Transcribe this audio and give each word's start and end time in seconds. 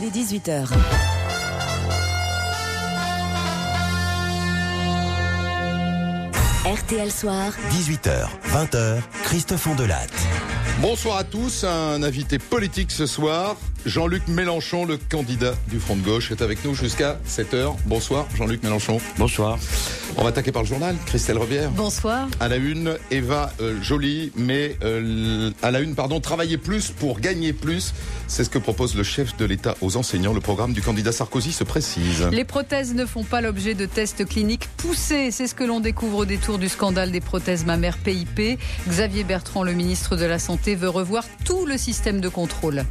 Il 0.00 0.06
est 0.06 0.10
18h. 0.10 0.66
RTL 6.64 7.10
Soir. 7.10 7.52
18h, 7.70 8.28
20h, 8.52 9.00
Christophe 9.24 9.66
Ondelatte. 9.66 10.10
Bonsoir 10.80 11.18
à 11.18 11.24
tous, 11.24 11.64
un 11.64 12.02
invité 12.02 12.38
politique 12.38 12.92
ce 12.92 13.04
soir, 13.06 13.56
Jean-Luc 13.84 14.26
Mélenchon, 14.28 14.86
le 14.86 14.96
candidat 14.96 15.54
du 15.68 15.78
Front 15.78 15.96
de 15.96 16.02
gauche, 16.02 16.30
est 16.30 16.40
avec 16.40 16.64
nous 16.64 16.74
jusqu'à 16.74 17.18
7h. 17.28 17.74
Bonsoir 17.84 18.26
Jean-Luc 18.36 18.62
Mélenchon. 18.62 19.00
Bonsoir. 19.18 19.58
On 20.16 20.22
va 20.22 20.30
attaquer 20.30 20.52
par 20.52 20.62
le 20.62 20.68
journal, 20.68 20.96
Christelle 21.06 21.38
Rebière. 21.38 21.70
Bonsoir. 21.70 22.28
À 22.40 22.48
la 22.48 22.56
une, 22.56 22.96
Eva 23.10 23.52
euh, 23.60 23.80
Jolie, 23.80 24.32
mais 24.36 24.76
euh, 24.82 25.50
à 25.62 25.70
la 25.70 25.80
une, 25.80 25.94
pardon, 25.94 26.20
travailler 26.20 26.58
plus 26.58 26.90
pour 26.90 27.20
gagner 27.20 27.52
plus. 27.52 27.94
C'est 28.26 28.44
ce 28.44 28.50
que 28.50 28.58
propose 28.58 28.96
le 28.96 29.02
chef 29.02 29.36
de 29.36 29.44
l'État 29.44 29.76
aux 29.80 29.96
enseignants. 29.96 30.32
Le 30.32 30.40
programme 30.40 30.72
du 30.72 30.82
candidat 30.82 31.12
Sarkozy 31.12 31.52
se 31.52 31.64
précise. 31.64 32.28
Les 32.32 32.44
prothèses 32.44 32.94
ne 32.94 33.06
font 33.06 33.24
pas 33.24 33.40
l'objet 33.40 33.74
de 33.74 33.86
tests 33.86 34.26
cliniques 34.26 34.68
poussés. 34.76 35.30
C'est 35.30 35.46
ce 35.46 35.54
que 35.54 35.64
l'on 35.64 35.80
découvre 35.80 36.18
au 36.18 36.24
détour 36.24 36.58
du 36.58 36.68
scandale 36.68 37.12
des 37.12 37.20
prothèses 37.20 37.64
mammaires 37.64 37.98
PIP. 37.98 38.58
Xavier 38.88 39.24
Bertrand, 39.24 39.62
le 39.62 39.72
ministre 39.72 40.16
de 40.16 40.24
la 40.24 40.38
Santé, 40.38 40.74
veut 40.74 40.88
revoir 40.88 41.24
tout 41.44 41.66
le 41.66 41.78
système 41.78 42.20
de 42.20 42.28
contrôle. 42.28 42.84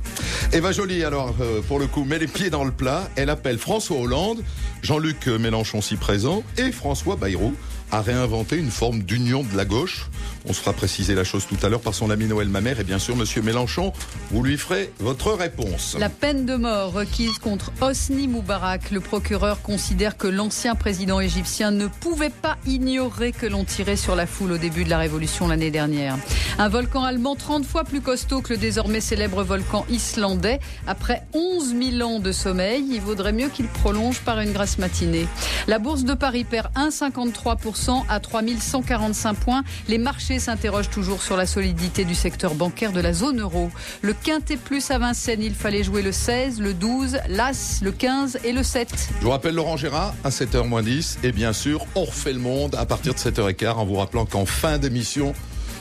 Eva 0.52 0.72
Jolie, 0.72 1.04
alors, 1.04 1.36
euh, 1.42 1.62
pour 1.62 1.80
le 1.80 1.88
coup, 1.88 2.06
met 2.06 2.18
les 2.18 2.28
pieds 2.28 2.50
dans 2.50 2.64
le 2.64 2.72
plat. 2.72 3.08
Elle 3.16 3.30
appelle 3.30 3.58
François 3.58 3.98
Hollande, 3.98 4.42
Jean-Luc 4.82 5.28
Mélenchon 5.28 5.82
si 5.82 5.96
présent, 5.96 6.44
et 6.58 6.72
François 6.72 7.16
Bayrou 7.16 7.54
à 7.92 8.02
réinventer 8.02 8.58
une 8.58 8.72
forme 8.72 9.04
d'union 9.04 9.44
de 9.44 9.58
la 9.58 9.66
gauche. 9.66 10.08
On 10.48 10.54
se 10.54 10.62
fera 10.62 10.74
préciser 10.74 11.16
la 11.16 11.24
chose 11.24 11.46
tout 11.48 11.58
à 11.64 11.70
l'heure 11.70 11.82
par 11.82 11.94
son 11.94 12.10
ami 12.10 12.26
Noël 12.26 12.48
Mamère 12.48 12.80
et 12.80 12.84
bien 12.84 13.00
sûr 13.00 13.16
Monsieur 13.16 13.42
Mélenchon, 13.42 13.92
vous 14.32 14.44
lui 14.44 14.58
ferez 14.58 14.92
votre 15.00 15.34
réponse. 15.34 15.98
La 16.00 16.10
peine 16.10 16.46
de 16.46 16.56
mort 16.56 16.94
requise 16.94 17.40
contre 17.40 17.72
Hosni 17.82 18.28
Moubarak. 18.28 18.92
Le 18.92 19.02
procureur 19.02 19.62
considère 19.62 20.18
que 20.18 20.28
l'ancien 20.28 20.76
président 20.76 21.20
égyptien 21.20 21.72
ne 21.72 21.88
pouvait 21.88 22.30
pas 22.30 22.58
ignorer 22.66 23.32
que 23.32 23.46
l'on 23.46 23.66
tirait 23.66 23.96
sur 23.96 24.16
la 24.16 24.26
foule 24.26 24.54
au 24.54 24.58
début 24.58 24.84
de 24.84 24.90
la 24.90 24.98
révolution 24.98 25.48
l'année 25.48 25.72
dernière. 25.72 26.16
Un 26.58 26.70
volcan 26.70 27.04
allemand 27.04 27.36
30 27.36 27.66
fois 27.66 27.84
plus 27.84 28.02
costaud 28.02 28.42
que 28.42 28.54
le 28.54 28.58
désormais 28.58 29.02
célèbre 29.02 29.44
volcan 29.44 29.86
islandais. 29.90 30.60
Après 30.88 31.24
11 31.34 31.76
000 31.98 32.10
ans 32.10 32.20
de 32.20 32.32
sommeil, 32.32 32.84
il 32.92 33.02
vaudrait 33.02 33.34
mieux 33.34 33.50
qu'il 33.50 33.68
prolonge 33.68 34.20
par 34.22 34.40
une 34.40 34.52
grasse 34.52 34.78
matinée. 34.78 35.28
La 35.68 35.80
bourse 35.80 36.04
de 36.04 36.14
Paris 36.14 36.44
perd 36.44 36.68
1,53% 36.76 38.04
à 38.10 38.20
3145 38.20 39.34
points. 39.36 39.64
Les 39.88 39.98
marchés 39.98 40.29
s'interrogent 40.38 40.92
toujours 40.92 41.24
sur 41.24 41.36
la 41.36 41.48
solidité 41.48 42.06
du 42.06 42.14
secteur 42.14 42.54
bancaire 42.54 42.92
de 42.92 43.02
la 43.02 43.14
zone 43.14 43.42
euro. 43.42 43.72
Le 44.04 44.14
quintet 44.14 44.58
plus 44.58 44.92
à 44.92 45.00
Vincennes, 45.00 45.42
il 45.42 45.56
fallait 45.56 45.84
jouer 45.84 46.04
le 46.04 46.12
16, 46.12 46.62
le 46.62 46.76
12, 46.76 47.18
l'As, 47.30 47.80
le 47.82 47.92
15 47.92 48.40
et 48.44 48.52
le 48.52 48.62
7. 48.62 49.10
Je 49.18 49.24
vous 49.24 49.32
rappelle 49.32 49.56
Laurent 49.56 49.78
Gérard 49.78 50.14
à 50.24 50.30
7h 50.30 50.84
10 50.84 51.20
et 51.24 51.32
bien 51.32 51.54
sûr, 51.54 51.88
on 51.96 52.04
refait 52.04 52.34
le 52.34 52.40
monde 52.40 52.76
à 52.76 52.86
partir 52.86 53.16
de 53.16 53.20
7h15 53.20 53.72
en 53.72 53.86
vous 53.86 53.96
rappelant 53.96 54.26
qu'en 54.26 54.46
fin 54.46 54.78
d'émission, 54.78 55.34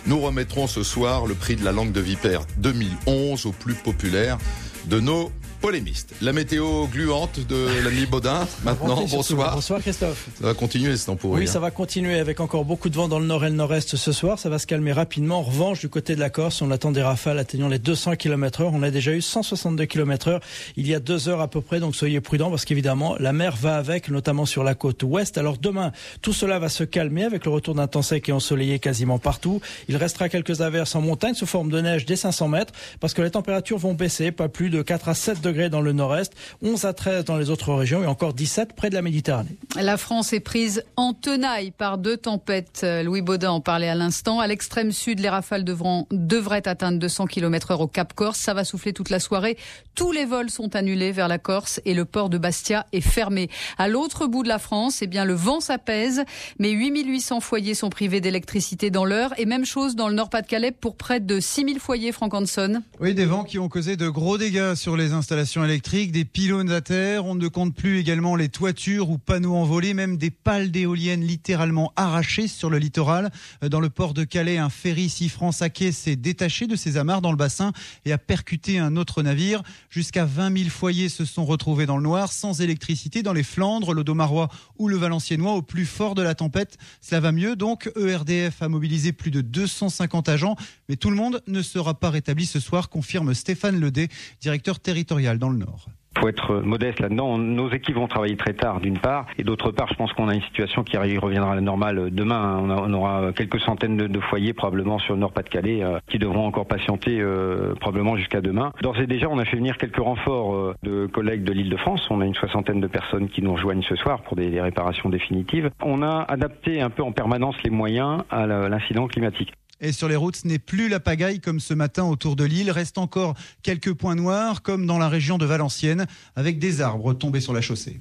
nous 0.07 0.21
remettrons 0.21 0.67
ce 0.67 0.83
soir 0.83 1.27
le 1.27 1.35
prix 1.35 1.57
de 1.57 1.65
la 1.65 1.73
langue 1.73 1.93
de 1.93 2.01
vipère 2.01 2.43
2011 2.57 3.45
au 3.45 3.53
plus 3.53 3.75
populaire 3.75 4.39
de 4.87 5.01
nos 5.01 5.31
polémiste. 5.61 6.15
La 6.23 6.33
météo 6.33 6.87
gluante 6.87 7.41
de 7.47 7.67
l'ami 7.85 8.07
Baudin, 8.07 8.47
maintenant, 8.65 9.05
bonsoir. 9.05 9.55
Bonsoir 9.55 9.81
Christophe. 9.81 10.29
Ça 10.41 10.47
va 10.47 10.55
continuer 10.55 10.97
ce 10.97 11.07
temps 11.07 11.17
pourri. 11.17 11.41
Oui, 11.41 11.49
ça 11.49 11.59
va 11.59 11.71
continuer 11.71 12.19
avec 12.19 12.41
encore 12.41 12.65
beaucoup 12.65 12.89
de 12.89 12.95
vent 12.95 13.09
dans 13.09 13.19
le 13.19 13.27
nord 13.27 13.45
et 13.45 13.51
le 13.51 13.57
nord-est 13.57 13.97
ce 13.97 14.13
soir. 14.13 14.39
Ça 14.39 14.49
va 14.49 14.59
se 14.59 14.67
calmer 14.67 14.93
rapidement. 14.93 15.39
En 15.39 15.43
revanche, 15.43 15.81
du 15.81 15.89
côté 15.89 16.15
de 16.15 16.21
la 16.21 16.31
Corse, 16.31 16.63
on 16.63 16.71
attend 16.71 16.93
des 16.93 17.03
rafales 17.03 17.39
atteignant 17.39 17.69
les 17.69 17.79
200 17.79 18.17
km 18.17 18.63
heure. 18.63 18.73
On 18.73 18.83
a 18.83 18.91
déjà 18.91 19.13
eu 19.13 19.21
162 19.21 19.85
km 19.87 20.29
heure 20.29 20.41
il 20.77 20.87
y 20.87 20.95
a 20.95 21.01
deux 21.01 21.29
heures 21.29 21.41
à 21.41 21.49
peu 21.49 21.61
près, 21.61 21.81
donc 21.81 21.97
soyez 21.97 22.21
prudents 22.21 22.51
parce 22.51 22.65
qu'évidemment, 22.65 23.17
la 23.19 23.33
mer 23.33 23.57
va 23.57 23.77
avec, 23.77 24.11
notamment 24.11 24.47
sur 24.47 24.65
la 24.65 24.75
côte 24.75 25.03
ouest. 25.03 25.39
Alors 25.39 25.59
demain, 25.59 25.93
tout 26.23 26.33
cela 26.33 26.59
va 26.59 26.69
se 26.69 26.85
calmer 26.85 27.25
avec 27.25 27.45
le 27.45 27.51
retour 27.51 27.75
d'un 27.75 27.89
temps 27.89 28.03
sec 28.03 28.29
et 28.29 28.33
ensoleillé 28.33 28.79
quasiment 28.79 29.19
partout. 29.19 29.61
Il 29.89 29.97
restera 29.97 30.29
quelques 30.29 30.61
averses 30.61 30.95
en 30.95 31.01
montagne 31.01 31.35
sous 31.35 31.47
forme 31.47 31.71
de 31.71 31.81
neige 31.81 32.07
dès 32.07 32.17
500 32.17 32.49
mètres 32.49 32.73
parce 33.01 33.13
que 33.13 33.23
les 33.23 33.31
températures 33.31 33.79
vont 33.79 33.95
baisser, 33.95 34.31
pas 34.31 34.49
plus 34.49 34.71
de 34.71 34.83
4 34.83 35.09
à 35.09 35.15
7 35.15 35.41
degrés 35.41 35.48
dans 35.49 35.81
le 35.81 35.93
nord-est, 35.93 36.35
11 36.63 36.85
à 36.85 36.93
13 36.93 37.25
dans 37.25 37.37
les 37.37 37.51
autres 37.51 37.73
régions 37.73 38.03
et 38.03 38.07
encore 38.07 38.35
17 38.35 38.75
près 38.75 38.91
de 38.91 38.95
la 38.95 39.03
Méditerranée. 39.03 39.57
La 39.81 39.97
France 39.97 40.33
est 40.33 40.41
prise 40.41 40.85
en 40.97 41.15
tenaille 41.15 41.71
par 41.71 41.99
deux 41.99 42.17
tempêtes. 42.17 42.87
Louis 43.05 43.23
Baudin 43.23 43.51
en 43.51 43.61
parlait 43.61 43.89
à 43.89 43.95
l'instant. 43.95 44.41
À 44.41 44.47
l'extrême 44.47 44.93
sud, 44.93 45.21
les 45.21 45.29
rafales 45.29 45.65
devront, 45.65 46.07
devraient 46.11 46.69
atteindre 46.69 46.99
200 46.99 47.27
km 47.27 47.71
heure 47.71 47.81
au 47.81 47.87
Cap 47.87 48.13
Corse. 48.13 48.39
Ça 48.39 48.53
va 48.53 48.65
souffler 48.65 48.93
toute 48.93 49.11
la 49.11 49.21
soirée. 49.21 49.57
Tous 49.95 50.13
les 50.13 50.27
vols 50.27 50.51
sont 50.51 50.77
annulés 50.77 51.13
vers 51.13 51.29
la 51.29 51.39
Corse 51.39 51.81
et 51.85 51.95
le 51.95 52.05
port 52.05 52.29
de 52.29 52.37
Bastia 52.37 52.87
est 52.93 53.01
fermé. 53.01 53.49
À 53.79 53.89
l'autre 53.89 54.27
bout 54.27 54.43
de 54.43 54.49
la 54.49 54.59
France, 54.59 55.01
eh 55.01 55.07
bien, 55.07 55.25
le 55.25 55.35
vent 55.35 55.61
s'apaise, 55.61 56.25
mais 56.59 56.71
8800 56.71 57.41
foyers 57.41 57.75
sont 57.75 57.91
privés 57.91 58.21
d'électricité 58.21 58.91
dans 58.91 59.05
l'heure 59.05 59.33
et 59.39 59.47
même 59.47 59.65
chose 59.65 59.97
dans 59.97 60.09
le 60.09 60.15
Nord-Pas-de-Calais 60.15 60.73
pour 60.73 60.97
près 60.97 61.21
de 61.21 61.41
6000 61.41 61.81
foyers, 61.81 62.13
Franck 62.13 62.35
Hanson. 62.35 62.83
Oui, 63.01 63.15
des 63.15 63.25
vents 63.25 63.45
qui 63.45 63.59
ont 63.59 63.69
causé 63.69 63.97
de 63.97 64.09
gros 64.09 64.39
dégâts 64.39 64.75
sur 64.75 64.97
les 64.97 65.13
installations 65.13 65.38
électriques 65.39 66.11
des 66.11 66.25
pylônes 66.25 66.71
à 66.71 66.81
terre. 66.81 67.25
On 67.25 67.35
ne 67.35 67.47
compte 67.49 67.75
plus 67.75 67.99
également 67.99 68.35
les 68.35 68.49
toitures 68.49 69.11
ou 69.11 69.19
panneaux 69.19 69.55
envolés, 69.55 69.95
même 69.95 70.17
des 70.17 70.31
pales 70.31 70.71
d'éoliennes 70.71 71.25
littéralement 71.25 71.93
arrachées 71.95 72.49
sur 72.49 72.71
le 72.71 72.79
littoral. 72.79 73.31
Dans 73.63 73.79
le 73.79 73.89
port 73.89 74.15
de 74.15 74.25
Calais, 74.25 74.59
un 74.59 74.69
ferry 74.69 75.09
Sifran 75.09 75.53
Saquet 75.53 75.93
s'est 75.93 76.17
détaché 76.17 76.67
de 76.67 76.75
ses 76.75 76.97
amarres 76.97 77.23
dans 77.23 77.31
le 77.31 77.37
bassin 77.37 77.73
et 78.05 78.13
a 78.13 78.19
percuté 78.19 78.79
un 78.79 78.97
autre 78.97 79.23
navire. 79.23 79.63
Jusqu'à 79.91 80.25
20 80.25 80.57
000 80.57 80.71
foyers 80.71 81.09
se 81.09 81.25
sont 81.25 81.45
retrouvés 81.45 81.87
dans 81.87 81.97
le 81.97 82.03
noir, 82.03 82.33
sans 82.33 82.61
électricité 82.61 83.23
dans 83.23 83.33
les 83.33 83.45
Flandres, 83.45 83.95
l'Odomarois 83.95 84.49
ou 84.79 84.89
le 84.89 84.97
Valenciennois 84.97 85.55
au 85.55 85.63
plus 85.63 85.87
fort 85.87 86.15
de 86.15 86.23
la 86.23 86.35
tempête. 86.35 86.79
Cela 87.01 87.21
va 87.21 87.33
mieux 87.33 87.55
donc. 87.55 87.91
ERDF 87.97 88.63
a 88.63 88.69
mobilisé 88.69 89.13
plus 89.13 89.31
de 89.31 89.41
250 89.41 90.29
agents, 90.29 90.57
mais 90.89 90.97
tout 90.97 91.11
le 91.11 91.17
monde 91.17 91.43
ne 91.47 91.63
sera 91.63 91.95
pas 91.95 92.11
rétabli 92.11 92.47
ce 92.47 92.61
soir, 92.61 92.89
confirme 92.89 93.35
Stéphane 93.35 93.79
Ledé, 93.79 94.09
directeur 94.41 94.81
territorial 94.81 95.28
dans 95.37 95.51
le 95.51 95.59
Nord. 95.59 95.87
Il 96.17 96.23
faut 96.23 96.29
être 96.29 96.55
modeste 96.57 96.99
là-dedans. 96.99 97.39
Nos 97.39 97.71
équipes 97.71 97.95
vont 97.95 98.09
travailler 98.09 98.37
très 98.37 98.53
tard, 98.53 98.81
d'une 98.81 98.99
part, 98.99 99.27
et 99.39 99.45
d'autre 99.45 99.71
part, 99.71 99.87
je 99.89 99.95
pense 99.95 100.13
qu'on 100.15 100.29
a 100.29 100.35
une 100.35 100.43
situation 100.43 100.83
qui 100.83 100.97
reviendra 100.97 101.53
à 101.53 101.55
la 101.55 101.61
normale 101.61 102.11
demain. 102.11 102.59
On, 102.61 102.93
aura 102.93 103.33
quelques 103.33 103.61
centaines 103.61 103.97
de, 103.97 104.21
foyers 104.21 104.53
probablement 104.53 104.99
sur 104.99 105.15
le 105.15 105.21
Nord-Pas-de-Calais 105.21 105.85
euh, 105.85 106.01
qui 106.09 106.19
devront 106.19 106.45
encore 106.45 106.67
patienter 106.67 107.21
euh, 107.21 107.75
probablement 107.77 108.17
jusqu'à 108.17 108.41
demain. 108.41 108.73
D'ores 108.83 108.99
et 108.99 109.07
déjà, 109.07 109.29
on 109.31 109.39
a 109.39 109.45
fait 109.45 109.57
venir 109.57 109.77
quelques 109.77 110.01
renforts 110.01 110.57
euh, 110.57 110.75
de 110.83 111.07
collègues 111.07 111.45
de 111.45 111.53
l'Île-de-France. 111.53 112.09
On 112.11 112.21
a 112.21 112.27
une 112.27 112.35
soixantaine 112.35 112.81
de 112.81 112.89
personnes 112.89 113.29
qui 113.29 113.41
nous 113.41 113.53
rejoignent 113.53 113.83
ce 113.83 113.95
soir 113.95 114.23
pour 114.23 114.35
des 114.35 114.61
réparations 114.61 115.09
définitives. 115.11 115.71
On 115.85 116.03
a 116.03 116.25
adapté 116.29 116.81
un 116.81 116.91
peu 116.91 117.05
en 117.05 117.13
permanence 117.13 117.55
les 117.63 117.71
moyens 117.71 118.25
à 118.31 118.47
l'incident 118.47 119.07
climatique. 119.07 119.53
Et 119.81 119.93
sur 119.93 120.09
les 120.09 120.17
routes, 120.17 120.37
ce 120.37 120.47
n'est 120.47 120.59
plus 120.59 120.89
la 120.89 121.01
pagaille 121.01 121.41
comme 121.41 121.61
ce 121.61 121.75
matin 121.75 122.05
autour 122.05 122.37
de 122.37 122.45
l'île. 122.45 122.71
Reste 122.71 122.99
encore 122.99 123.35
quelques 123.63 123.95
points 123.95 124.17
noirs, 124.17 124.63
comme 124.63 124.87
dans 124.87 124.99
la 124.99 125.09
région 125.09 125.39
de 125.39 125.47
Valenciennes, 125.47 126.07
avec 126.37 126.59
des 126.59 126.81
arbres 126.81 127.15
tombés 127.15 127.41
sur 127.41 127.53
la 127.53 127.61
chaussée. 127.61 128.01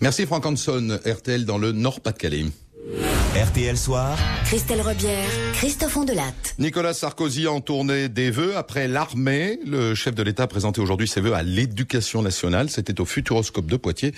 Merci 0.00 0.26
Franck 0.26 0.46
Hanson, 0.46 0.98
RTL 1.04 1.44
dans 1.44 1.58
le 1.58 1.72
Nord-Pas-de-Calais. 1.72 2.46
RTL 3.36 3.76
Soir. 3.76 4.18
Christelle 4.44 4.80
Rebière, 4.80 5.28
Christophe 5.52 5.96
Ondelatte. 5.96 6.54
Nicolas 6.58 6.94
Sarkozy 6.94 7.46
en 7.46 7.60
tournée 7.60 8.08
des 8.08 8.30
vœux 8.30 8.56
après 8.56 8.88
l'armée. 8.88 9.58
Le 9.66 9.94
chef 9.94 10.14
de 10.14 10.22
l'État 10.22 10.44
a 10.44 10.46
présenté 10.46 10.80
aujourd'hui 10.80 11.06
ses 11.06 11.20
vœux 11.20 11.34
à 11.34 11.42
l'éducation 11.42 12.22
nationale. 12.22 12.70
C'était 12.70 13.00
au 13.00 13.04
Futuroscope 13.04 13.66
de 13.66 13.76
Poitiers 13.76 14.12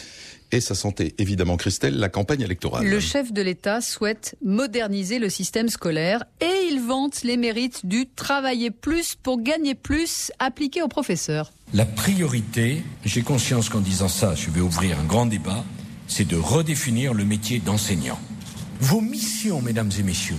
et 0.53 0.61
sa 0.61 0.75
santé, 0.75 1.15
évidemment, 1.19 1.57
Christelle, 1.57 1.99
la 1.99 2.09
campagne 2.09 2.43
électorale. 2.43 2.87
Le 2.87 3.01
chef 3.01 3.33
de 3.33 3.43
l'État 3.43 3.81
souhaite 3.81 4.37
moderniser 4.45 5.19
le 5.19 5.29
système 5.29 5.69
scolaire 5.69 6.25
et 6.41 6.69
il 6.71 6.81
vante 6.81 7.23
les 7.23 7.37
mérites 7.37 7.87
du 7.87 8.07
travailler 8.07 8.71
plus 8.71 9.17
pour 9.17 9.43
gagner 9.43 9.75
plus 9.75 10.33
appliqué 10.39 10.83
aux 10.83 10.89
professeurs. 10.89 11.53
La 11.73 11.87
priorité, 11.87 12.83
j'ai 13.05 13.23
conscience 13.23 13.69
qu'en 13.69 13.81
disant 13.81 14.09
ça, 14.09 14.35
je 14.35 14.51
vais 14.51 14.61
ouvrir 14.61 14.99
un 14.99 15.05
grand 15.05 15.27
débat, 15.27 15.65
c'est 16.07 16.27
de 16.27 16.37
redéfinir 16.37 17.15
le 17.15 17.25
métier 17.25 17.59
d'enseignant. 17.59 18.19
Vos 18.81 19.01
missions, 19.01 19.61
mesdames 19.61 19.91
et 19.99 20.03
messieurs, 20.03 20.39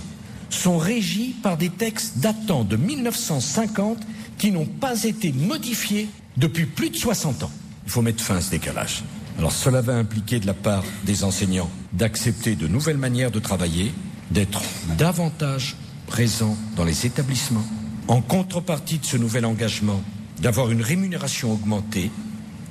sont 0.50 0.76
régies 0.76 1.34
par 1.42 1.56
des 1.56 1.70
textes 1.70 2.18
datant 2.18 2.64
de 2.64 2.76
1950 2.76 3.98
qui 4.36 4.50
n'ont 4.50 4.66
pas 4.66 5.04
été 5.04 5.32
modifiés 5.32 6.08
depuis 6.36 6.66
plus 6.66 6.90
de 6.90 6.96
60 6.96 7.44
ans. 7.44 7.50
Il 7.86 7.90
faut 7.90 8.02
mettre 8.02 8.22
fin 8.22 8.36
à 8.36 8.40
ce 8.40 8.50
décalage. 8.50 9.04
Alors 9.38 9.52
cela 9.52 9.80
va 9.80 9.94
impliquer 9.94 10.40
de 10.40 10.46
la 10.46 10.54
part 10.54 10.84
des 11.04 11.24
enseignants 11.24 11.70
d'accepter 11.92 12.54
de 12.54 12.66
nouvelles 12.66 12.98
manières 12.98 13.30
de 13.30 13.38
travailler, 13.38 13.92
d'être 14.30 14.62
davantage 14.98 15.76
présents 16.06 16.56
dans 16.76 16.84
les 16.84 17.06
établissements, 17.06 17.64
en 18.08 18.20
contrepartie 18.20 18.98
de 18.98 19.06
ce 19.06 19.16
nouvel 19.16 19.46
engagement, 19.46 20.02
d'avoir 20.40 20.70
une 20.70 20.82
rémunération 20.82 21.52
augmentée 21.52 22.10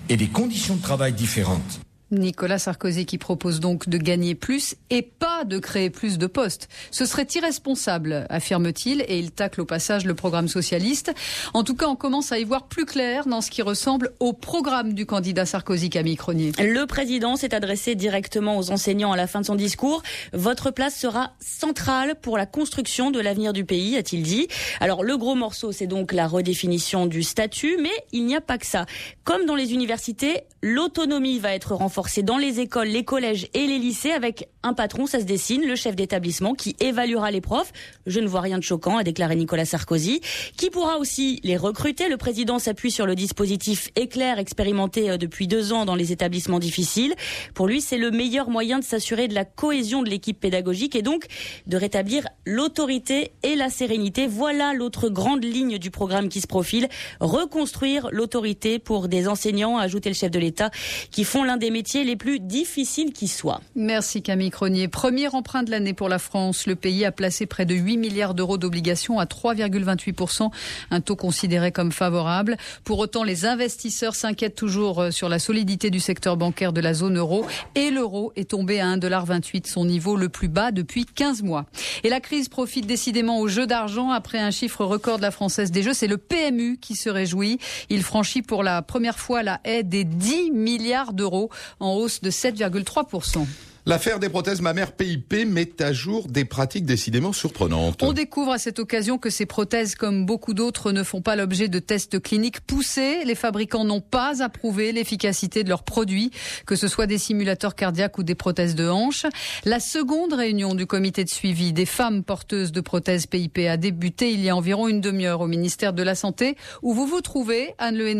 et 0.09 0.17
des 0.17 0.27
conditions 0.27 0.75
de 0.75 0.81
travail 0.81 1.13
différentes. 1.13 1.79
Nicolas 2.11 2.59
Sarkozy 2.59 3.05
qui 3.05 3.17
propose 3.17 3.59
donc 3.59 3.87
de 3.87 3.97
gagner 3.97 4.35
plus 4.35 4.75
et 4.89 5.01
pas 5.01 5.45
de 5.45 5.59
créer 5.59 5.89
plus 5.89 6.17
de 6.17 6.27
postes. 6.27 6.67
Ce 6.91 7.05
serait 7.05 7.27
irresponsable, 7.33 8.25
affirme-t-il, 8.29 9.01
et 9.07 9.17
il 9.17 9.31
tacle 9.31 9.61
au 9.61 9.65
passage 9.65 10.05
le 10.05 10.13
programme 10.13 10.49
socialiste. 10.49 11.13
En 11.53 11.63
tout 11.63 11.75
cas, 11.75 11.87
on 11.87 11.95
commence 11.95 12.31
à 12.33 12.39
y 12.39 12.43
voir 12.43 12.67
plus 12.67 12.85
clair 12.85 13.25
dans 13.25 13.39
ce 13.39 13.49
qui 13.49 13.61
ressemble 13.61 14.11
au 14.19 14.33
programme 14.33 14.93
du 14.93 15.05
candidat 15.05 15.45
Sarkozy, 15.45 15.89
Camille 15.89 16.17
Cronier. 16.17 16.51
Le 16.59 16.85
président 16.85 17.37
s'est 17.37 17.55
adressé 17.55 17.95
directement 17.95 18.57
aux 18.57 18.71
enseignants 18.71 19.13
à 19.13 19.17
la 19.17 19.27
fin 19.27 19.39
de 19.39 19.45
son 19.45 19.55
discours. 19.55 20.03
Votre 20.33 20.71
place 20.71 20.97
sera 20.97 21.31
centrale 21.39 22.15
pour 22.21 22.37
la 22.37 22.45
construction 22.45 23.11
de 23.11 23.21
l'avenir 23.21 23.53
du 23.53 23.63
pays, 23.63 23.95
a-t-il 23.95 24.23
dit. 24.23 24.47
Alors, 24.81 25.03
le 25.03 25.17
gros 25.17 25.35
morceau, 25.35 25.71
c'est 25.71 25.87
donc 25.87 26.11
la 26.11 26.27
redéfinition 26.27 27.05
du 27.05 27.23
statut, 27.23 27.77
mais 27.81 27.89
il 28.11 28.25
n'y 28.25 28.35
a 28.35 28.41
pas 28.41 28.57
que 28.57 28.65
ça. 28.65 28.85
Comme 29.23 29.45
dans 29.45 29.55
les 29.55 29.73
universités, 29.73 30.41
l'autonomie 30.61 31.39
va 31.39 31.53
être 31.53 31.73
renforcée 31.73 32.00
dans 32.23 32.37
les 32.37 32.59
écoles, 32.59 32.87
les 32.87 33.03
collèges 33.03 33.47
et 33.53 33.67
les 33.67 33.77
lycées 33.77 34.11
avec 34.11 34.49
un 34.63 34.73
patron, 34.73 35.05
ça 35.05 35.19
se 35.19 35.25
dessine, 35.25 35.65
le 35.65 35.75
chef 35.75 35.95
d'établissement 35.95 36.53
qui 36.53 36.75
évaluera 36.79 37.31
les 37.31 37.41
profs. 37.41 37.71
Je 38.05 38.19
ne 38.19 38.27
vois 38.27 38.41
rien 38.41 38.57
de 38.57 38.63
choquant, 38.63 38.97
a 38.97 39.03
déclaré 39.03 39.35
Nicolas 39.35 39.65
Sarkozy, 39.65 40.21
qui 40.57 40.69
pourra 40.69 40.97
aussi 40.97 41.39
les 41.43 41.57
recruter. 41.57 42.09
Le 42.09 42.17
président 42.17 42.59
s'appuie 42.59 42.91
sur 42.91 43.05
le 43.05 43.15
dispositif 43.15 43.89
éclair 43.95 44.39
expérimenté 44.39 45.09
euh, 45.09 45.17
depuis 45.17 45.47
deux 45.47 45.73
ans 45.73 45.85
dans 45.85 45.95
les 45.95 46.11
établissements 46.11 46.59
difficiles. 46.59 47.15
Pour 47.53 47.67
lui, 47.67 47.81
c'est 47.81 47.97
le 47.97 48.11
meilleur 48.11 48.49
moyen 48.49 48.79
de 48.79 48.83
s'assurer 48.83 49.27
de 49.27 49.33
la 49.33 49.45
cohésion 49.45 50.03
de 50.03 50.09
l'équipe 50.09 50.39
pédagogique 50.39 50.95
et 50.95 51.01
donc 51.01 51.25
de 51.67 51.77
rétablir 51.77 52.27
l'autorité 52.45 53.31
et 53.43 53.55
la 53.55 53.69
sérénité. 53.69 54.27
Voilà 54.27 54.73
l'autre 54.73 55.09
grande 55.09 55.43
ligne 55.43 55.77
du 55.77 55.91
programme 55.91 56.29
qui 56.29 56.41
se 56.41 56.47
profile. 56.47 56.87
Reconstruire 57.19 58.09
l'autorité 58.11 58.79
pour 58.79 59.07
des 59.07 59.27
enseignants, 59.27 59.77
a 59.77 59.83
ajouté 59.83 60.09
le 60.09 60.15
chef 60.15 60.31
de 60.31 60.39
l'État, 60.39 60.71
qui 61.11 61.23
font 61.23 61.43
l'un 61.43 61.57
des 61.57 61.69
métiers 61.71 61.90
les 61.93 62.15
plus 62.15 62.39
difficiles 62.39 63.11
qui 63.11 63.27
soient. 63.27 63.61
Merci 63.75 64.21
Camille 64.21 64.49
Cronier. 64.49 64.87
Premier 64.87 65.27
emprunt 65.27 65.63
de 65.63 65.71
l'année 65.71 65.93
pour 65.93 66.09
la 66.09 66.19
France. 66.19 66.65
Le 66.65 66.75
pays 66.75 67.05
a 67.05 67.11
placé 67.11 67.45
près 67.45 67.65
de 67.65 67.75
8 67.75 67.97
milliards 67.97 68.33
d'euros 68.33 68.57
d'obligations 68.57 69.19
à 69.19 69.25
3,28%, 69.25 70.49
un 70.89 71.01
taux 71.01 71.15
considéré 71.15 71.71
comme 71.71 71.91
favorable. 71.91 72.57
Pour 72.83 72.99
autant, 72.99 73.23
les 73.23 73.45
investisseurs 73.45 74.15
s'inquiètent 74.15 74.55
toujours 74.55 75.01
euh, 75.01 75.11
sur 75.11 75.27
la 75.27 75.37
solidité 75.37 75.89
du 75.89 75.99
secteur 75.99 76.37
bancaire 76.37 76.73
de 76.73 76.81
la 76.81 76.93
zone 76.93 77.17
euro 77.17 77.45
et 77.75 77.91
l'euro 77.91 78.31
est 78.35 78.49
tombé 78.51 78.79
à 78.79 78.87
1,28$, 78.95 79.67
son 79.67 79.85
niveau 79.85 80.15
le 80.15 80.29
plus 80.29 80.47
bas 80.47 80.71
depuis 80.71 81.05
15 81.05 81.43
mois. 81.43 81.65
Et 82.03 82.09
la 82.09 82.21
crise 82.21 82.47
profite 82.47 82.87
décidément 82.87 83.39
aux 83.39 83.47
jeux 83.47 83.67
d'argent. 83.67 84.11
Après 84.11 84.39
un 84.39 84.51
chiffre 84.51 84.85
record 84.85 85.17
de 85.17 85.23
la 85.23 85.31
Française 85.31 85.71
des 85.71 85.83
Jeux, 85.83 85.93
c'est 85.93 86.07
le 86.07 86.17
PMU 86.17 86.77
qui 86.77 86.95
se 86.95 87.09
réjouit. 87.09 87.59
Il 87.89 88.03
franchit 88.03 88.41
pour 88.41 88.63
la 88.63 88.81
première 88.81 89.19
fois 89.19 89.43
la 89.43 89.59
haie 89.65 89.83
des 89.83 90.03
10 90.03 90.51
milliards 90.51 91.13
d'euros 91.13 91.49
en 91.81 91.87
hausse 91.87 92.21
de 92.21 92.31
7,3%. 92.31 93.45
L'affaire 93.87 94.19
des 94.19 94.29
prothèses 94.29 94.61
mammaires 94.61 94.91
PIP 94.91 95.33
met 95.47 95.81
à 95.81 95.91
jour 95.91 96.27
des 96.27 96.45
pratiques 96.45 96.85
décidément 96.85 97.33
surprenantes. 97.33 98.03
On 98.03 98.13
découvre 98.13 98.51
à 98.51 98.59
cette 98.59 98.77
occasion 98.77 99.17
que 99.17 99.31
ces 99.31 99.47
prothèses, 99.47 99.95
comme 99.95 100.27
beaucoup 100.27 100.53
d'autres, 100.53 100.91
ne 100.91 101.01
font 101.01 101.21
pas 101.21 101.35
l'objet 101.35 101.67
de 101.67 101.79
tests 101.79 102.21
cliniques 102.21 102.61
poussés. 102.61 103.25
Les 103.25 103.33
fabricants 103.33 103.83
n'ont 103.83 103.99
pas 103.99 104.43
approuvé 104.43 104.91
l'efficacité 104.91 105.63
de 105.63 105.69
leurs 105.69 105.81
produits, 105.81 106.29
que 106.67 106.75
ce 106.75 106.87
soit 106.87 107.07
des 107.07 107.17
simulateurs 107.17 107.73
cardiaques 107.73 108.19
ou 108.19 108.23
des 108.23 108.35
prothèses 108.35 108.75
de 108.75 108.87
hanche. 108.87 109.25
La 109.65 109.79
seconde 109.79 110.33
réunion 110.33 110.75
du 110.75 110.85
comité 110.85 111.23
de 111.23 111.29
suivi 111.29 111.73
des 111.73 111.87
femmes 111.87 112.23
porteuses 112.23 112.71
de 112.71 112.81
prothèses 112.81 113.25
PIP 113.25 113.57
a 113.67 113.77
débuté 113.77 114.31
il 114.31 114.41
y 114.41 114.49
a 114.49 114.55
environ 114.55 114.89
une 114.89 115.01
demi-heure 115.01 115.41
au 115.41 115.47
ministère 115.47 115.93
de 115.93 116.03
la 116.03 116.13
Santé, 116.13 116.55
où 116.83 116.93
vous 116.93 117.07
vous 117.07 117.21
trouvez, 117.21 117.73
Anne 117.79 117.97
Le. 117.97 118.11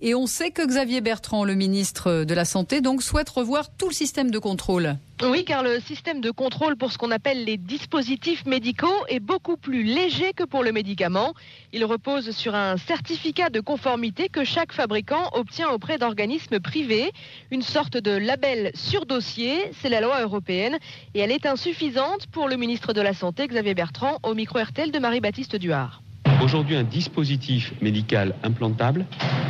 Et 0.00 0.14
on 0.14 0.26
sait 0.26 0.52
que 0.52 0.66
Xavier 0.66 1.02
Bertrand, 1.02 1.44
le 1.44 1.54
ministre 1.54 2.24
de 2.24 2.34
la 2.34 2.46
Santé, 2.46 2.80
donc 2.80 3.02
souhaite 3.02 3.28
revoir 3.28 3.68
tout 3.76 3.88
le 3.88 3.94
système 3.94 4.30
de 4.30 4.38
contrôle. 4.38 4.85
Oui, 5.22 5.44
car 5.44 5.62
le 5.62 5.80
système 5.80 6.20
de 6.20 6.30
contrôle 6.30 6.76
pour 6.76 6.92
ce 6.92 6.98
qu'on 6.98 7.10
appelle 7.10 7.44
les 7.44 7.56
dispositifs 7.56 8.44
médicaux 8.44 8.94
est 9.08 9.20
beaucoup 9.20 9.56
plus 9.56 9.82
léger 9.82 10.32
que 10.34 10.44
pour 10.44 10.62
le 10.62 10.72
médicament. 10.72 11.32
Il 11.72 11.84
repose 11.84 12.30
sur 12.32 12.54
un 12.54 12.76
certificat 12.76 13.48
de 13.48 13.60
conformité 13.60 14.28
que 14.28 14.44
chaque 14.44 14.72
fabricant 14.72 15.30
obtient 15.32 15.70
auprès 15.70 15.96
d'organismes 15.96 16.60
privés, 16.60 17.12
une 17.50 17.62
sorte 17.62 17.96
de 17.96 18.10
label 18.10 18.70
sur 18.74 19.06
dossier, 19.06 19.70
c'est 19.80 19.88
la 19.88 20.00
loi 20.00 20.20
européenne, 20.20 20.76
et 21.14 21.20
elle 21.20 21.32
est 21.32 21.46
insuffisante 21.46 22.26
pour 22.26 22.48
le 22.48 22.56
ministre 22.56 22.92
de 22.92 23.00
la 23.00 23.14
Santé, 23.14 23.46
Xavier 23.46 23.74
Bertrand, 23.74 24.18
au 24.22 24.34
micro 24.34 24.58
RTL 24.58 24.90
de 24.90 24.98
Marie-Baptiste 24.98 25.56
Duhard. 25.56 26.02
Aujourd'hui, 26.42 26.76
un 26.76 26.84
dispositif 26.84 27.72
médical 27.80 28.34
implantable 28.42 29.06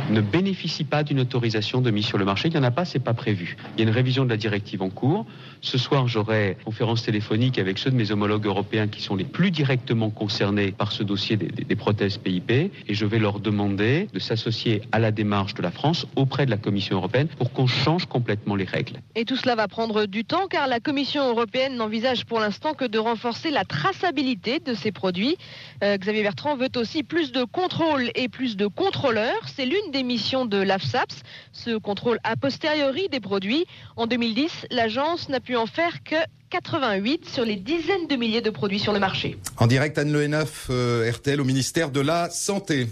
ne 0.09 0.21
bénéficie 0.21 0.85
pas 0.85 1.03
d'une 1.03 1.19
autorisation 1.19 1.81
de 1.81 1.91
mise 1.91 2.05
sur 2.05 2.17
le 2.17 2.23
marché. 2.23 2.47
Il 2.47 2.51
n'y 2.51 2.57
en 2.57 2.63
a 2.63 2.71
pas, 2.71 2.85
c'est 2.85 2.99
pas 2.99 3.13
prévu. 3.13 3.57
Il 3.75 3.81
y 3.81 3.85
a 3.85 3.87
une 3.89 3.93
révision 3.93 4.23
de 4.23 4.29
la 4.29 4.37
directive 4.37 4.81
en 4.81 4.89
cours. 4.89 5.25
Ce 5.61 5.77
soir, 5.77 6.07
j'aurai 6.07 6.57
conférence 6.63 7.03
téléphonique 7.03 7.59
avec 7.59 7.77
ceux 7.77 7.91
de 7.91 7.95
mes 7.95 8.11
homologues 8.11 8.45
européens 8.45 8.87
qui 8.87 9.01
sont 9.01 9.15
les 9.15 9.25
plus 9.25 9.51
directement 9.51 10.09
concernés 10.09 10.71
par 10.71 10.91
ce 10.91 11.03
dossier 11.03 11.35
des, 11.35 11.47
des 11.47 11.75
prothèses 11.75 12.17
PIP 12.17 12.51
et 12.51 12.71
je 12.89 13.05
vais 13.05 13.19
leur 13.19 13.39
demander 13.39 14.07
de 14.13 14.19
s'associer 14.19 14.81
à 14.91 14.99
la 14.99 15.11
démarche 15.11 15.55
de 15.55 15.61
la 15.61 15.71
France 15.71 16.07
auprès 16.15 16.45
de 16.45 16.51
la 16.51 16.57
Commission 16.57 16.97
européenne 16.97 17.27
pour 17.27 17.51
qu'on 17.51 17.67
change 17.67 18.05
complètement 18.05 18.55
les 18.55 18.63
règles. 18.63 19.01
Et 19.15 19.25
tout 19.25 19.35
cela 19.35 19.55
va 19.55 19.67
prendre 19.67 20.05
du 20.05 20.23
temps 20.23 20.47
car 20.47 20.67
la 20.67 20.79
Commission 20.79 21.27
européenne 21.27 21.75
n'envisage 21.75 22.25
pour 22.25 22.39
l'instant 22.39 22.73
que 22.73 22.85
de 22.85 22.97
renforcer 22.97 23.51
la 23.51 23.65
traçabilité 23.65 24.59
de 24.59 24.73
ces 24.73 24.91
produits. 24.91 25.37
Euh, 25.83 25.97
Xavier 25.97 26.23
Bertrand 26.23 26.55
veut 26.55 26.69
aussi 26.77 27.03
plus 27.03 27.31
de 27.31 27.43
contrôle 27.43 28.11
et 28.15 28.29
plus 28.29 28.55
de 28.55 28.67
contrôleurs. 28.67 29.41
C'est 29.55 29.65
l'une 29.65 29.91
des 29.91 30.03
missions 30.03 30.45
de 30.45 30.57
l'AFSAPS, 30.57 31.23
ce 31.51 31.77
contrôle 31.77 32.19
a 32.23 32.35
posteriori 32.35 33.09
des 33.09 33.19
produits. 33.19 33.65
En 33.95 34.07
2010, 34.07 34.67
l'agence 34.71 35.29
n'a 35.29 35.39
pu 35.39 35.55
en 35.55 35.65
faire 35.65 36.03
que 36.03 36.15
88 36.49 37.27
sur 37.27 37.43
les 37.43 37.57
dizaines 37.57 38.07
de 38.07 38.15
milliers 38.15 38.41
de 38.41 38.49
produits 38.49 38.79
sur 38.79 38.93
le 38.93 38.99
marché. 38.99 39.37
En 39.57 39.67
direct, 39.67 39.97
Anne 39.97 40.13
Le 40.13 40.29
euh, 40.69 41.11
RTL 41.11 41.41
au 41.41 41.43
ministère 41.43 41.91
de 41.91 41.99
la 41.99 42.29
Santé. 42.29 42.87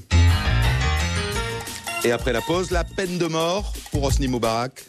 Et 2.03 2.11
après 2.11 2.33
la 2.33 2.41
pause, 2.41 2.71
la 2.71 2.83
peine 2.83 3.17
de 3.17 3.25
mort 3.25 3.73
pour 3.91 4.03
Osni 4.03 4.27
Moubarak. 4.27 4.85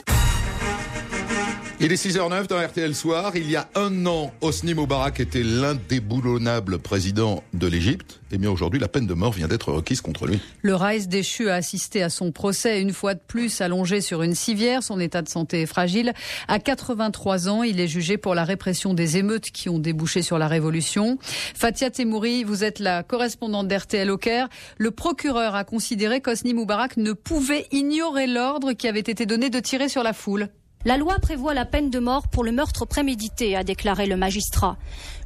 Il 1.79 1.93
est 1.93 2.03
6h09 2.03 2.47
dans 2.47 2.59
RTL 2.59 2.95
Soir. 2.95 3.37
Il 3.37 3.51
y 3.51 3.55
a 3.55 3.69
un 3.75 4.07
an, 4.07 4.33
Hosni 4.41 4.73
Moubarak 4.73 5.21
était 5.21 5.43
l'indéboulonnable 5.43 6.79
président 6.79 7.45
de 7.53 7.67
l'Égypte. 7.67 8.23
Et 8.33 8.39
bien 8.39 8.51
aujourd'hui, 8.51 8.81
la 8.81 8.89
peine 8.89 9.07
de 9.07 9.13
mort 9.13 9.33
vient 9.33 9.47
d'être 9.47 9.71
requise 9.71 10.01
contre 10.01 10.27
lui. 10.27 10.41
Le 10.63 10.75
Raïs 10.75 11.07
déchu 11.07 11.51
a 11.51 11.55
assisté 11.55 12.03
à 12.03 12.09
son 12.09 12.33
procès 12.33 12.81
une 12.81 12.95
fois 12.95 13.13
de 13.13 13.21
plus 13.21 13.61
allongé 13.61 14.01
sur 14.01 14.23
une 14.23 14.35
civière. 14.35 14.83
Son 14.83 14.99
état 14.99 15.21
de 15.21 15.29
santé 15.29 15.61
est 15.61 15.67
fragile. 15.67 16.15
À 16.49 16.61
83 16.61 17.51
ans, 17.51 17.63
il 17.63 17.79
est 17.79 17.89
jugé 17.89 18.17
pour 18.17 18.35
la 18.35 18.45
répression 18.45 18.95
des 18.95 19.19
émeutes 19.19 19.51
qui 19.51 19.69
ont 19.69 19.79
débouché 19.79 20.23
sur 20.23 20.39
la 20.39 20.49
révolution. 20.49 21.19
Fatia 21.21 21.91
Temouri, 21.91 22.43
vous 22.43 22.65
êtes 22.65 22.79
la 22.79 23.03
correspondante 23.03 23.69
d'RTL 23.69 24.11
au 24.11 24.17
Caire. 24.17 24.49
Le 24.79 24.93
procureur 24.93 25.55
a 25.55 25.65
considéré 25.65 26.23
qu'Hosni 26.23 26.55
Moubarak 26.55 26.97
ne 26.97 27.13
pouvait 27.13 27.67
ignorer 27.71 28.27
l'ordre 28.27 28.73
qui 28.73 28.89
avait 28.89 29.01
été 29.01 29.27
donné 29.27 29.51
de 29.51 29.61
tirer 29.61 29.91
sur 29.91 30.03
la 30.03 30.15
foule. 30.15 30.49
La 30.87 30.97
loi 30.97 31.19
prévoit 31.19 31.53
la 31.53 31.65
peine 31.65 31.91
de 31.91 31.99
mort 31.99 32.29
pour 32.29 32.45
le 32.45 32.53
meurtre 32.53 32.85
prémédité, 32.85 33.57
a 33.57 33.65
déclaré 33.65 34.07
le 34.07 34.17
magistrat. 34.17 34.77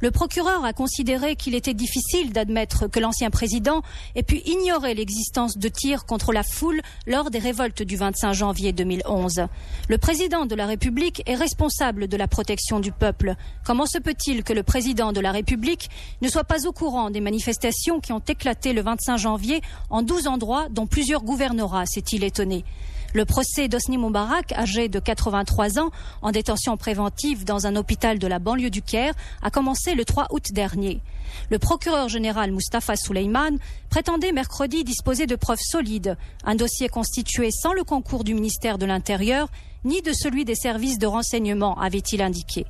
Le 0.01 0.09
procureur 0.09 0.65
a 0.65 0.73
considéré 0.73 1.35
qu'il 1.35 1.53
était 1.53 1.75
difficile 1.75 2.33
d'admettre 2.33 2.87
que 2.87 2.99
l'ancien 2.99 3.29
président 3.29 3.83
ait 4.15 4.23
pu 4.23 4.37
ignorer 4.37 4.95
l'existence 4.95 5.59
de 5.59 5.67
tirs 5.67 6.07
contre 6.07 6.33
la 6.33 6.41
foule 6.41 6.81
lors 7.05 7.29
des 7.29 7.37
révoltes 7.37 7.83
du 7.83 7.95
25 7.95 8.33
janvier 8.33 8.73
2011. 8.73 9.45
Le 9.87 9.97
président 9.99 10.47
de 10.47 10.55
la 10.55 10.65
République 10.65 11.21
est 11.27 11.35
responsable 11.35 12.07
de 12.07 12.17
la 12.17 12.27
protection 12.27 12.79
du 12.79 12.91
peuple. 12.91 13.35
Comment 13.63 13.85
se 13.85 13.99
peut-il 13.99 14.43
que 14.43 14.53
le 14.53 14.63
président 14.63 15.13
de 15.13 15.19
la 15.19 15.31
République 15.31 15.91
ne 16.23 16.27
soit 16.27 16.43
pas 16.43 16.65
au 16.65 16.71
courant 16.71 17.11
des 17.11 17.21
manifestations 17.21 17.99
qui 17.99 18.13
ont 18.13 18.23
éclaté 18.27 18.73
le 18.73 18.81
25 18.81 19.17
janvier 19.17 19.61
en 19.91 20.01
12 20.01 20.25
endroits, 20.25 20.69
dont 20.71 20.87
plusieurs 20.87 21.21
gouvernorats, 21.21 21.85
s'est-il 21.85 22.23
étonné? 22.23 22.65
Le 23.13 23.25
procès 23.25 23.67
d'Osni 23.67 23.97
Moubarak, 23.97 24.53
âgé 24.53 24.87
de 24.87 24.97
83 24.99 25.79
ans, 25.79 25.91
en 26.21 26.31
détention 26.31 26.77
préventive 26.77 27.43
dans 27.43 27.67
un 27.67 27.75
hôpital 27.75 28.19
de 28.19 28.27
la 28.27 28.39
banlieue 28.39 28.69
du 28.69 28.81
Caire, 28.81 29.13
a 29.41 29.51
commencé 29.51 29.95
le 29.95 30.05
3 30.05 30.27
août 30.29 30.45
dernier. 30.53 31.01
Le 31.49 31.59
procureur 31.59 32.07
général 32.07 32.51
Mustafa 32.51 32.95
Souleyman 32.95 33.57
prétendait 33.89 34.31
mercredi 34.31 34.85
disposer 34.85 35.27
de 35.27 35.35
preuves 35.35 35.59
solides, 35.59 36.17
un 36.45 36.55
dossier 36.55 36.87
constitué 36.87 37.51
sans 37.51 37.73
le 37.73 37.83
concours 37.83 38.23
du 38.23 38.33
ministère 38.33 38.77
de 38.77 38.85
l'Intérieur 38.85 39.49
ni 39.83 40.01
de 40.01 40.13
celui 40.13 40.45
des 40.45 40.55
services 40.55 40.99
de 40.99 41.07
renseignement, 41.07 41.79
avait-il 41.79 42.21
indiqué. 42.21 42.65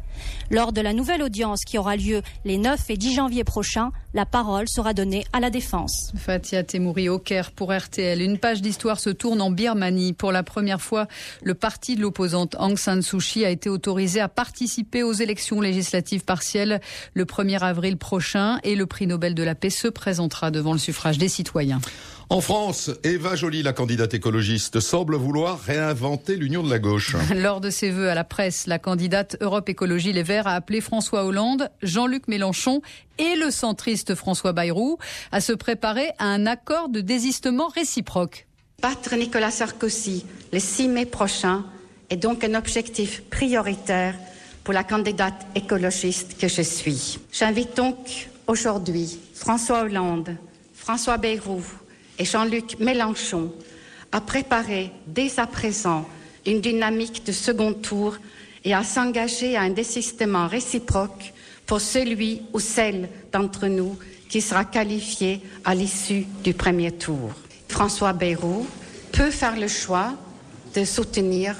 Lors 0.49 0.73
de 0.73 0.81
la 0.81 0.93
nouvelle 0.93 1.23
audience 1.23 1.61
qui 1.65 1.77
aura 1.77 1.95
lieu 1.95 2.21
les 2.45 2.57
9 2.57 2.89
et 2.89 2.97
10 2.97 3.15
janvier 3.15 3.43
prochains, 3.43 3.91
la 4.13 4.25
parole 4.25 4.67
sera 4.67 4.93
donnée 4.93 5.23
à 5.33 5.39
la 5.39 5.49
défense. 5.49 6.11
Fatia 6.15 6.63
Temouri 6.63 7.09
au 7.09 7.19
Caire 7.19 7.51
pour 7.51 7.73
RTL. 7.73 8.21
Une 8.21 8.37
page 8.37 8.61
d'histoire 8.61 8.99
se 8.99 9.09
tourne 9.09 9.41
en 9.41 9.51
Birmanie. 9.51 10.13
Pour 10.13 10.31
la 10.31 10.43
première 10.43 10.81
fois, 10.81 11.07
le 11.43 11.53
parti 11.53 11.95
de 11.95 12.01
l'opposante 12.01 12.55
Aung 12.59 12.77
San 12.77 13.01
Suu 13.01 13.19
Kyi 13.19 13.45
a 13.45 13.49
été 13.49 13.69
autorisé 13.69 14.19
à 14.19 14.27
participer 14.27 15.03
aux 15.03 15.13
élections 15.13 15.61
législatives 15.61 16.23
partielles 16.23 16.81
le 17.13 17.25
1er 17.25 17.59
avril 17.59 17.97
prochain 17.97 18.59
et 18.63 18.75
le 18.75 18.85
prix 18.85 19.07
Nobel 19.07 19.35
de 19.35 19.43
la 19.43 19.55
paix 19.55 19.69
se 19.69 19.87
présentera 19.87 20.51
devant 20.51 20.73
le 20.73 20.79
suffrage 20.79 21.17
des 21.17 21.29
citoyens. 21.29 21.79
En 22.31 22.39
France, 22.39 22.89
Eva 23.03 23.35
Joly, 23.35 23.61
la 23.61 23.73
candidate 23.73 24.13
écologiste, 24.13 24.79
semble 24.79 25.17
vouloir 25.17 25.59
réinventer 25.59 26.37
l'union 26.37 26.63
de 26.63 26.69
la 26.69 26.79
gauche. 26.79 27.17
Lors 27.35 27.59
de 27.59 27.69
ses 27.69 27.89
vœux 27.89 28.09
à 28.09 28.15
la 28.15 28.23
presse, 28.23 28.67
la 28.67 28.79
candidate 28.79 29.35
Europe 29.41 29.67
Écologie 29.67 30.13
Les 30.13 30.23
Verts 30.23 30.47
a 30.47 30.53
appelé 30.53 30.79
François 30.79 31.25
Hollande, 31.25 31.69
Jean-Luc 31.81 32.29
Mélenchon 32.29 32.81
et 33.17 33.35
le 33.35 33.51
centriste 33.51 34.15
François 34.15 34.53
Bayrou 34.53 34.97
à 35.33 35.41
se 35.41 35.51
préparer 35.51 36.11
à 36.19 36.27
un 36.27 36.45
accord 36.45 36.87
de 36.87 37.01
désistement 37.01 37.67
réciproque. 37.67 38.47
Battre 38.81 39.13
Nicolas 39.17 39.51
Sarkozy 39.51 40.25
le 40.53 40.59
6 40.59 40.87
mai 40.87 41.05
prochain 41.05 41.65
est 42.09 42.15
donc 42.15 42.45
un 42.45 42.53
objectif 42.53 43.23
prioritaire 43.23 44.15
pour 44.63 44.73
la 44.73 44.85
candidate 44.85 45.45
écologiste 45.53 46.39
que 46.39 46.47
je 46.47 46.61
suis. 46.61 47.19
J'invite 47.33 47.75
donc 47.75 48.29
aujourd'hui 48.47 49.19
François 49.33 49.81
Hollande, 49.81 50.37
François 50.73 51.17
Bayrou, 51.17 51.61
et 52.21 52.25
Jean-Luc 52.25 52.77
Mélenchon 52.79 53.51
à 54.11 54.21
préparer 54.21 54.91
dès 55.07 55.39
à 55.39 55.47
présent 55.47 56.07
une 56.45 56.61
dynamique 56.61 57.25
de 57.25 57.31
second 57.31 57.73
tour 57.73 58.15
et 58.63 58.75
à 58.75 58.83
s'engager 58.83 59.57
à 59.57 59.61
un 59.61 59.71
désistement 59.71 60.45
réciproque 60.45 61.33
pour 61.65 61.81
celui 61.81 62.43
ou 62.53 62.59
celle 62.59 63.09
d'entre 63.31 63.65
nous 63.65 63.97
qui 64.29 64.39
sera 64.39 64.65
qualifié 64.65 65.41
à 65.65 65.73
l'issue 65.73 66.27
du 66.43 66.53
premier 66.53 66.91
tour. 66.91 67.31
François 67.67 68.13
Bayrou 68.13 68.67
peut 69.11 69.31
faire 69.31 69.59
le 69.59 69.67
choix 69.67 70.13
de 70.75 70.85
soutenir 70.85 71.55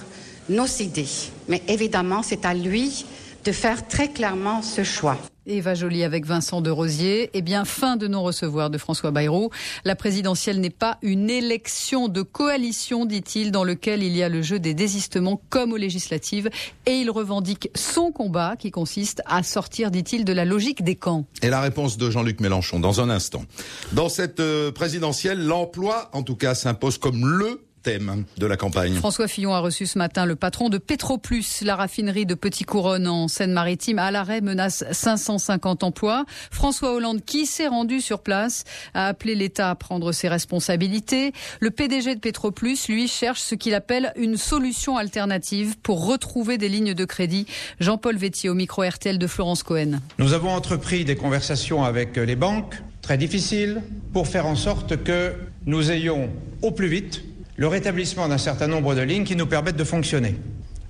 nos 0.47 0.67
idées, 0.67 1.31
mais 1.47 1.63
évidemment 1.67 2.21
c'est 2.21 2.45
à 2.45 2.53
lui 2.53 3.03
de 3.43 3.51
faire 3.51 3.87
très 3.87 4.09
clairement 4.09 4.61
ce 4.61 4.83
choix. 4.83 5.17
Eva 5.57 5.75
Joly 5.75 6.03
avec 6.03 6.25
Vincent 6.25 6.61
de 6.61 6.69
Rosier. 6.69 7.29
Eh 7.33 7.41
bien, 7.41 7.65
fin 7.65 7.97
de 7.97 8.07
non-recevoir 8.07 8.69
de 8.69 8.77
François 8.77 9.11
Bayrou. 9.11 9.49
La 9.83 9.95
présidentielle 9.95 10.59
n'est 10.59 10.69
pas 10.69 10.97
une 11.01 11.29
élection 11.29 12.07
de 12.07 12.21
coalition, 12.21 13.05
dit-il, 13.05 13.51
dans 13.51 13.63
lequel 13.63 14.03
il 14.03 14.15
y 14.15 14.23
a 14.23 14.29
le 14.29 14.41
jeu 14.41 14.59
des 14.59 14.73
désistements 14.73 15.41
comme 15.49 15.73
aux 15.73 15.77
législatives. 15.77 16.49
Et 16.85 16.93
il 16.93 17.11
revendique 17.11 17.69
son 17.75 18.11
combat 18.11 18.55
qui 18.57 18.71
consiste 18.71 19.21
à 19.25 19.43
sortir, 19.43 19.91
dit-il, 19.91 20.25
de 20.25 20.33
la 20.33 20.45
logique 20.45 20.83
des 20.83 20.95
camps. 20.95 21.25
Et 21.41 21.49
la 21.49 21.61
réponse 21.61 21.97
de 21.97 22.09
Jean-Luc 22.09 22.39
Mélenchon 22.39 22.79
dans 22.79 23.01
un 23.01 23.09
instant. 23.09 23.43
Dans 23.91 24.09
cette 24.09 24.39
euh, 24.39 24.71
présidentielle, 24.71 25.45
l'emploi, 25.45 26.09
en 26.13 26.23
tout 26.23 26.35
cas, 26.35 26.55
s'impose 26.55 26.97
comme 26.97 27.25
le 27.25 27.61
thème 27.81 28.25
de 28.37 28.45
la 28.45 28.57
campagne. 28.57 28.93
François 28.93 29.27
Fillon 29.27 29.53
a 29.53 29.59
reçu 29.59 29.85
ce 29.85 29.97
matin 29.97 30.25
le 30.25 30.35
patron 30.35 30.69
de 30.69 30.77
Petroplus, 30.77 31.61
la 31.61 31.75
raffinerie 31.75 32.25
de 32.25 32.35
Petit 32.35 32.63
Couronne 32.63 33.07
en 33.07 33.27
Seine-Maritime. 33.27 33.99
À 33.99 34.11
l'arrêt 34.11 34.41
menace 34.41 34.83
550 34.91 35.83
emplois. 35.83 36.25
François 36.51 36.93
Hollande, 36.93 37.23
qui 37.25 37.45
s'est 37.45 37.67
rendu 37.67 38.01
sur 38.01 38.21
place, 38.21 38.63
a 38.93 39.07
appelé 39.07 39.35
l'État 39.35 39.69
à 39.69 39.75
prendre 39.75 40.11
ses 40.11 40.27
responsabilités. 40.27 41.33
Le 41.59 41.71
PDG 41.71 42.15
de 42.15 42.19
Petroplus, 42.19 42.77
lui, 42.87 43.07
cherche 43.07 43.41
ce 43.41 43.55
qu'il 43.55 43.73
appelle 43.73 44.13
une 44.15 44.37
solution 44.37 44.97
alternative 44.97 45.77
pour 45.81 46.05
retrouver 46.07 46.57
des 46.57 46.69
lignes 46.69 46.93
de 46.93 47.05
crédit. 47.05 47.45
Jean-Paul 47.79 48.17
Vétier 48.17 48.49
au 48.49 48.53
micro 48.53 48.83
RTL 48.83 49.17
de 49.17 49.27
Florence 49.27 49.63
Cohen. 49.63 49.99
Nous 50.17 50.33
avons 50.33 50.51
entrepris 50.51 51.05
des 51.05 51.15
conversations 51.15 51.83
avec 51.83 52.15
les 52.17 52.35
banques, 52.35 52.75
très 53.01 53.17
difficiles, 53.17 53.81
pour 54.13 54.27
faire 54.27 54.45
en 54.45 54.55
sorte 54.55 55.03
que 55.03 55.33
nous 55.65 55.91
ayons 55.91 56.29
au 56.61 56.71
plus 56.71 56.87
vite 56.87 57.23
le 57.57 57.67
rétablissement 57.67 58.27
d'un 58.27 58.37
certain 58.37 58.67
nombre 58.67 58.95
de 58.95 59.01
lignes 59.01 59.23
qui 59.23 59.35
nous 59.35 59.45
permettent 59.45 59.77
de 59.77 59.83
fonctionner. 59.83 60.35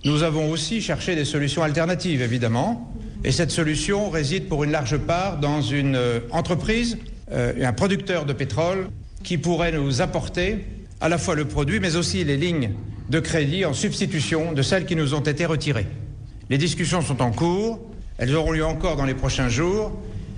Nous 0.06 0.24
avons 0.24 0.50
aussi 0.50 0.82
cherché 0.82 1.15
des 1.15 1.25
solutions 1.25 1.63
alternatives, 1.63 2.22
évidemment, 2.22 2.91
et 3.24 3.32
cette 3.32 3.51
solution 3.51 4.10
réside 4.10 4.48
pour 4.48 4.63
une 4.63 4.72
large 4.72 4.98
part 4.98 5.39
dans 5.39 5.62
une 5.62 5.96
euh, 5.96 6.20
entreprise, 6.32 6.98
euh, 7.32 7.53
un 7.63 7.74
producteur 7.74 8.25
de 8.25 8.34
pétrole, 8.34 8.89
qui 9.24 9.38
pourrait 9.38 9.72
nous 9.72 10.01
apporter 10.01 10.65
à 11.00 11.10
la 11.10 11.18
fois 11.18 11.36
le 11.36 11.46
produit, 11.46 11.80
mais 11.80 11.96
aussi 11.96 12.24
les 12.24 12.38
lignes 12.38 12.72
de 13.10 13.20
crédit 13.20 13.65
en 13.65 13.74
substitution 13.74 14.53
de 14.53 14.62
celles 14.62 14.86
qui 14.86 14.96
nous 14.96 15.13
ont 15.13 15.22
été 15.22 15.46
retirées. 15.46 15.88
Les 16.50 16.58
discussions 16.58 17.01
sont 17.01 17.22
en 17.22 17.32
cours, 17.32 17.80
elles 18.18 18.36
auront 18.36 18.51
lieu 18.51 18.65
encore 18.65 18.96
dans 18.96 19.06
les 19.06 19.13
prochains 19.13 19.50
jours, 19.50 19.91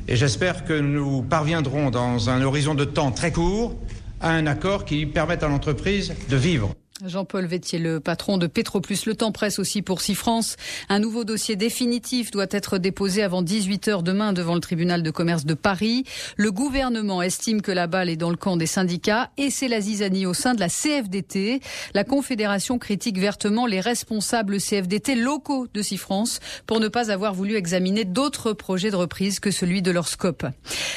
et 0.08 0.18
j'espère 0.18 0.66
que 0.66 0.74
nous 0.74 1.22
parviendrons 1.22 1.90
dans 1.90 2.30
un 2.30 2.42
horizon 2.42 2.76
de 2.76 2.84
temps 2.84 3.12
très 3.12 3.32
court 3.32 3.76
à 4.24 4.32
un 4.32 4.48
accord 4.48 4.86
qui 4.86 5.06
permette 5.06 5.44
à 5.44 5.48
l'entreprise 5.48 6.16
de 6.30 6.38
vivre. 6.38 6.74
Jean-Paul 7.06 7.46
Vétier, 7.46 7.80
le 7.80 8.00
patron 8.00 8.38
de 8.38 8.48
Petroplus. 8.48 9.06
Le 9.06 9.16
temps 9.16 9.32
presse 9.32 9.60
aussi 9.60 9.82
pour 9.82 10.02
France. 10.02 10.56
Un 10.90 11.00
nouveau 11.00 11.24
dossier 11.24 11.56
définitif 11.56 12.32
doit 12.32 12.48
être 12.52 12.78
déposé 12.78 13.24
avant 13.24 13.42
18 13.42 13.88
heures 13.88 14.04
demain 14.04 14.32
devant 14.32 14.54
le 14.54 14.60
tribunal 14.60 15.04
de 15.04 15.12
commerce 15.12 15.46
de 15.46 15.54
Paris. 15.54 16.06
Le 16.38 16.52
gouvernement 16.52 17.22
estime 17.22 17.62
que 17.62 17.72
la 17.72 17.88
balle 17.88 18.10
est 18.10 18.16
dans 18.16 18.30
le 18.30 18.36
camp 18.36 18.58
des 18.58 18.68
syndicats 18.68 19.32
et 19.38 19.50
c'est 19.50 19.68
la 19.68 19.82
zizanie 19.82 20.26
au 20.26 20.34
sein 20.34 20.54
de 20.54 20.60
la 20.60 20.70
CFDT. 20.70 21.62
La 21.94 22.04
Confédération 22.04 22.78
critique 22.78 23.18
vertement 23.18 23.66
les 23.66 23.80
responsables 23.80 24.60
CFDT 24.60 25.16
locaux 25.16 25.68
de 25.74 25.82
France 25.98 26.40
pour 26.66 26.80
ne 26.80 26.88
pas 26.88 27.12
avoir 27.12 27.34
voulu 27.34 27.56
examiner 27.56 28.06
d'autres 28.06 28.54
projets 28.54 28.90
de 28.90 28.96
reprise 28.96 29.40
que 29.40 29.52
celui 29.52 29.82
de 29.82 29.92
leur 29.92 30.08
scope. 30.08 30.46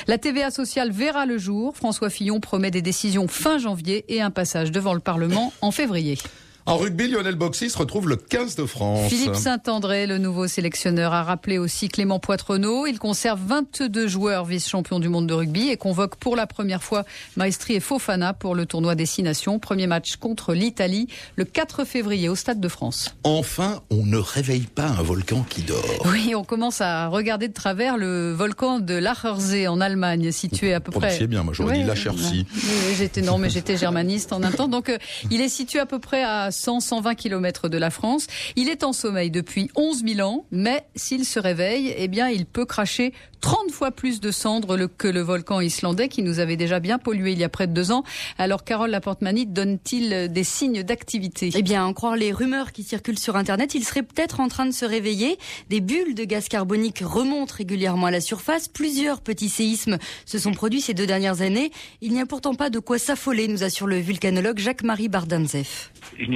La 0.06 0.18
TVA 0.18 0.50
sociale 0.50 0.90
verra 0.90 1.26
le 1.26 1.38
jour. 1.38 1.76
François 1.76 2.10
Fillon 2.10 2.40
promet 2.40 2.70
des 2.70 2.82
décisions 2.82 3.28
fin 3.28 3.58
janvier 3.58 4.04
et 4.08 4.22
un 4.22 4.30
passage 4.30 4.70
devant 4.70 4.94
le 4.94 5.00
Parlement 5.00 5.52
en 5.60 5.70
février 5.70 5.95
février. 5.96 6.18
En 6.68 6.78
rugby, 6.78 7.06
Lionel 7.06 7.36
Boxis 7.36 7.72
retrouve 7.76 8.08
le 8.08 8.16
15 8.16 8.56
de 8.56 8.66
France. 8.66 9.08
Philippe 9.08 9.36
Saint-André, 9.36 10.08
le 10.08 10.18
nouveau 10.18 10.48
sélectionneur, 10.48 11.12
a 11.12 11.22
rappelé 11.22 11.58
aussi 11.58 11.88
Clément 11.88 12.18
Poitrenaud. 12.18 12.88
Il 12.88 12.98
conserve 12.98 13.38
22 13.46 14.08
joueurs 14.08 14.44
vice-champions 14.44 14.98
du 14.98 15.08
monde 15.08 15.28
de 15.28 15.34
rugby 15.34 15.68
et 15.68 15.76
convoque 15.76 16.16
pour 16.16 16.34
la 16.34 16.48
première 16.48 16.82
fois 16.82 17.04
Maestri 17.36 17.74
et 17.74 17.80
Fofana 17.80 18.32
pour 18.32 18.56
le 18.56 18.66
tournoi 18.66 18.96
Destination. 18.96 19.60
Premier 19.60 19.86
match 19.86 20.16
contre 20.16 20.54
l'Italie 20.54 21.06
le 21.36 21.44
4 21.44 21.84
février 21.84 22.28
au 22.28 22.34
Stade 22.34 22.58
de 22.58 22.68
France. 22.68 23.14
Enfin, 23.22 23.80
on 23.90 24.04
ne 24.04 24.18
réveille 24.18 24.66
pas 24.66 24.88
un 24.88 25.02
volcan 25.02 25.46
qui 25.48 25.62
dort. 25.62 25.84
Oui, 26.06 26.34
on 26.34 26.42
commence 26.42 26.80
à 26.80 27.06
regarder 27.06 27.46
de 27.46 27.54
travers 27.54 27.96
le 27.96 28.32
volcan 28.32 28.80
de 28.80 28.94
Lachersee 28.94 29.68
en 29.68 29.80
Allemagne, 29.80 30.32
situé 30.32 30.74
à 30.74 30.80
peu 30.80 30.90
près. 30.90 31.16
C'est 31.16 31.28
bien, 31.28 31.44
moi 31.44 31.54
j'aurais 31.54 31.78
dit 31.78 31.84
Lachersee. 31.84 32.44
Oui, 32.52 32.94
j'étais 32.98 33.22
non, 33.22 33.38
mais 33.38 33.50
j'étais 33.50 33.76
germaniste 33.76 34.32
en 34.32 34.42
un 34.42 34.50
temps. 34.50 34.66
Donc, 34.66 34.88
euh, 34.88 34.98
il 35.30 35.40
est 35.40 35.48
situé 35.48 35.78
à 35.78 35.86
peu 35.86 36.00
près 36.00 36.24
à 36.24 36.50
100-120 36.56 37.14
km 37.14 37.68
de 37.68 37.78
la 37.78 37.90
France. 37.90 38.26
Il 38.56 38.68
est 38.68 38.84
en 38.84 38.92
sommeil 38.92 39.30
depuis 39.30 39.70
11 39.76 40.04
000 40.04 40.28
ans, 40.28 40.46
mais 40.50 40.86
s'il 40.94 41.24
se 41.24 41.38
réveille, 41.38 41.94
eh 41.96 42.08
bien, 42.08 42.28
il 42.28 42.46
peut 42.46 42.64
cracher 42.64 43.12
30 43.40 43.70
fois 43.70 43.90
plus 43.90 44.20
de 44.20 44.30
cendres 44.30 44.88
que 44.88 45.06
le 45.06 45.20
volcan 45.20 45.60
islandais 45.60 46.08
qui 46.08 46.22
nous 46.22 46.40
avait 46.40 46.56
déjà 46.56 46.80
bien 46.80 46.98
pollué 46.98 47.32
il 47.32 47.38
y 47.38 47.44
a 47.44 47.48
près 47.48 47.66
de 47.66 47.72
deux 47.72 47.92
ans. 47.92 48.02
Alors, 48.38 48.64
Carole 48.64 48.90
Laporte-Manite 48.90 49.52
donne-t-il 49.52 50.32
des 50.32 50.44
signes 50.44 50.82
d'activité? 50.82 51.50
Eh 51.54 51.62
bien, 51.62 51.84
en 51.84 51.92
croire 51.92 52.16
les 52.16 52.32
rumeurs 52.32 52.72
qui 52.72 52.82
circulent 52.82 53.18
sur 53.18 53.36
Internet, 53.36 53.74
il 53.74 53.84
serait 53.84 54.02
peut-être 54.02 54.40
en 54.40 54.48
train 54.48 54.66
de 54.66 54.72
se 54.72 54.84
réveiller. 54.84 55.38
Des 55.68 55.80
bulles 55.80 56.14
de 56.14 56.24
gaz 56.24 56.48
carbonique 56.48 57.02
remontent 57.04 57.54
régulièrement 57.56 58.06
à 58.06 58.10
la 58.10 58.20
surface. 58.20 58.68
Plusieurs 58.68 59.20
petits 59.20 59.48
séismes 59.48 59.98
se 60.24 60.38
sont 60.38 60.52
produits 60.52 60.80
ces 60.80 60.94
deux 60.94 61.06
dernières 61.06 61.42
années. 61.42 61.70
Il 62.00 62.12
n'y 62.12 62.20
a 62.20 62.26
pourtant 62.26 62.54
pas 62.54 62.70
de 62.70 62.78
quoi 62.78 62.98
s'affoler, 62.98 63.48
nous 63.48 63.62
assure 63.62 63.86
le 63.86 63.98
vulcanologue 63.98 64.58
Jacques-Marie 64.58 65.08
Bardanzef. 65.08 65.92
Une 66.18 66.34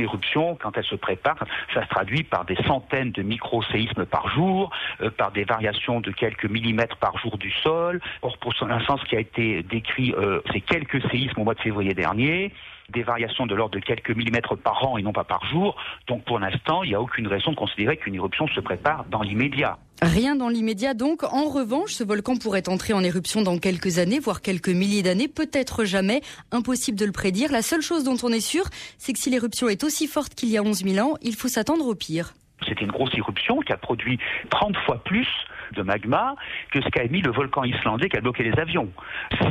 quand 0.60 0.76
elle 0.76 0.84
se 0.84 0.94
prépare, 0.94 1.36
ça 1.74 1.82
se 1.84 1.88
traduit 1.88 2.22
par 2.22 2.44
des 2.44 2.56
centaines 2.66 3.12
de 3.12 3.22
micro-séismes 3.22 4.06
par 4.06 4.28
jour, 4.28 4.70
euh, 5.02 5.10
par 5.10 5.32
des 5.32 5.44
variations 5.44 6.00
de 6.00 6.10
quelques 6.10 6.46
millimètres 6.46 6.96
par 6.96 7.18
jour 7.18 7.38
du 7.38 7.50
sol. 7.50 8.00
Or, 8.22 8.38
pour 8.38 8.54
l'instant, 8.66 8.96
ce 8.98 9.04
qui 9.04 9.16
a 9.16 9.20
été 9.20 9.62
décrit, 9.62 10.12
euh, 10.16 10.40
c'est 10.52 10.60
quelques 10.60 11.02
séismes 11.10 11.40
au 11.40 11.44
mois 11.44 11.54
de 11.54 11.60
février 11.60 11.94
dernier 11.94 12.52
des 12.92 13.02
variations 13.02 13.46
de 13.46 13.54
l'ordre 13.54 13.78
de 13.78 13.84
quelques 13.84 14.10
millimètres 14.10 14.56
par 14.56 14.86
an 14.86 14.98
et 14.98 15.02
non 15.02 15.12
pas 15.12 15.24
par 15.24 15.44
jour. 15.46 15.76
Donc 16.06 16.24
pour 16.24 16.38
l'instant, 16.38 16.82
il 16.82 16.90
n'y 16.90 16.94
a 16.94 17.00
aucune 17.00 17.26
raison 17.26 17.52
de 17.52 17.56
considérer 17.56 17.96
qu'une 17.96 18.14
éruption 18.14 18.46
se 18.48 18.60
prépare 18.60 19.04
dans 19.10 19.22
l'immédiat. 19.22 19.78
Rien 20.02 20.34
dans 20.34 20.48
l'immédiat 20.48 20.94
donc. 20.94 21.24
En 21.24 21.50
revanche, 21.50 21.92
ce 21.92 22.04
volcan 22.04 22.36
pourrait 22.36 22.68
entrer 22.68 22.94
en 22.94 23.02
éruption 23.02 23.42
dans 23.42 23.58
quelques 23.58 23.98
années, 23.98 24.18
voire 24.18 24.40
quelques 24.40 24.70
milliers 24.70 25.02
d'années, 25.02 25.28
peut-être 25.28 25.84
jamais. 25.84 26.22
Impossible 26.52 26.98
de 26.98 27.04
le 27.04 27.12
prédire. 27.12 27.52
La 27.52 27.62
seule 27.62 27.82
chose 27.82 28.04
dont 28.04 28.16
on 28.22 28.32
est 28.32 28.40
sûr, 28.40 28.64
c'est 28.96 29.12
que 29.12 29.18
si 29.18 29.28
l'éruption 29.28 29.68
est 29.68 29.84
aussi 29.84 30.06
forte 30.06 30.34
qu'il 30.34 30.48
y 30.48 30.56
a 30.56 30.62
11 30.62 30.84
000 30.84 31.06
ans, 31.06 31.16
il 31.20 31.34
faut 31.34 31.48
s'attendre 31.48 31.86
au 31.86 31.94
pire. 31.94 32.32
C'était 32.66 32.84
une 32.84 32.90
grosse 32.90 33.14
éruption 33.14 33.60
qui 33.60 33.72
a 33.72 33.76
produit 33.76 34.18
30 34.50 34.76
fois 34.84 35.02
plus 35.04 35.26
de 35.74 35.82
magma 35.82 36.34
que 36.70 36.80
ce 36.80 36.88
qu'a 36.88 37.04
émis 37.04 37.22
le 37.22 37.30
volcan 37.30 37.64
islandais 37.64 38.08
qui 38.08 38.16
a 38.16 38.20
bloqué 38.20 38.42
les 38.42 38.58
avions. 38.58 38.90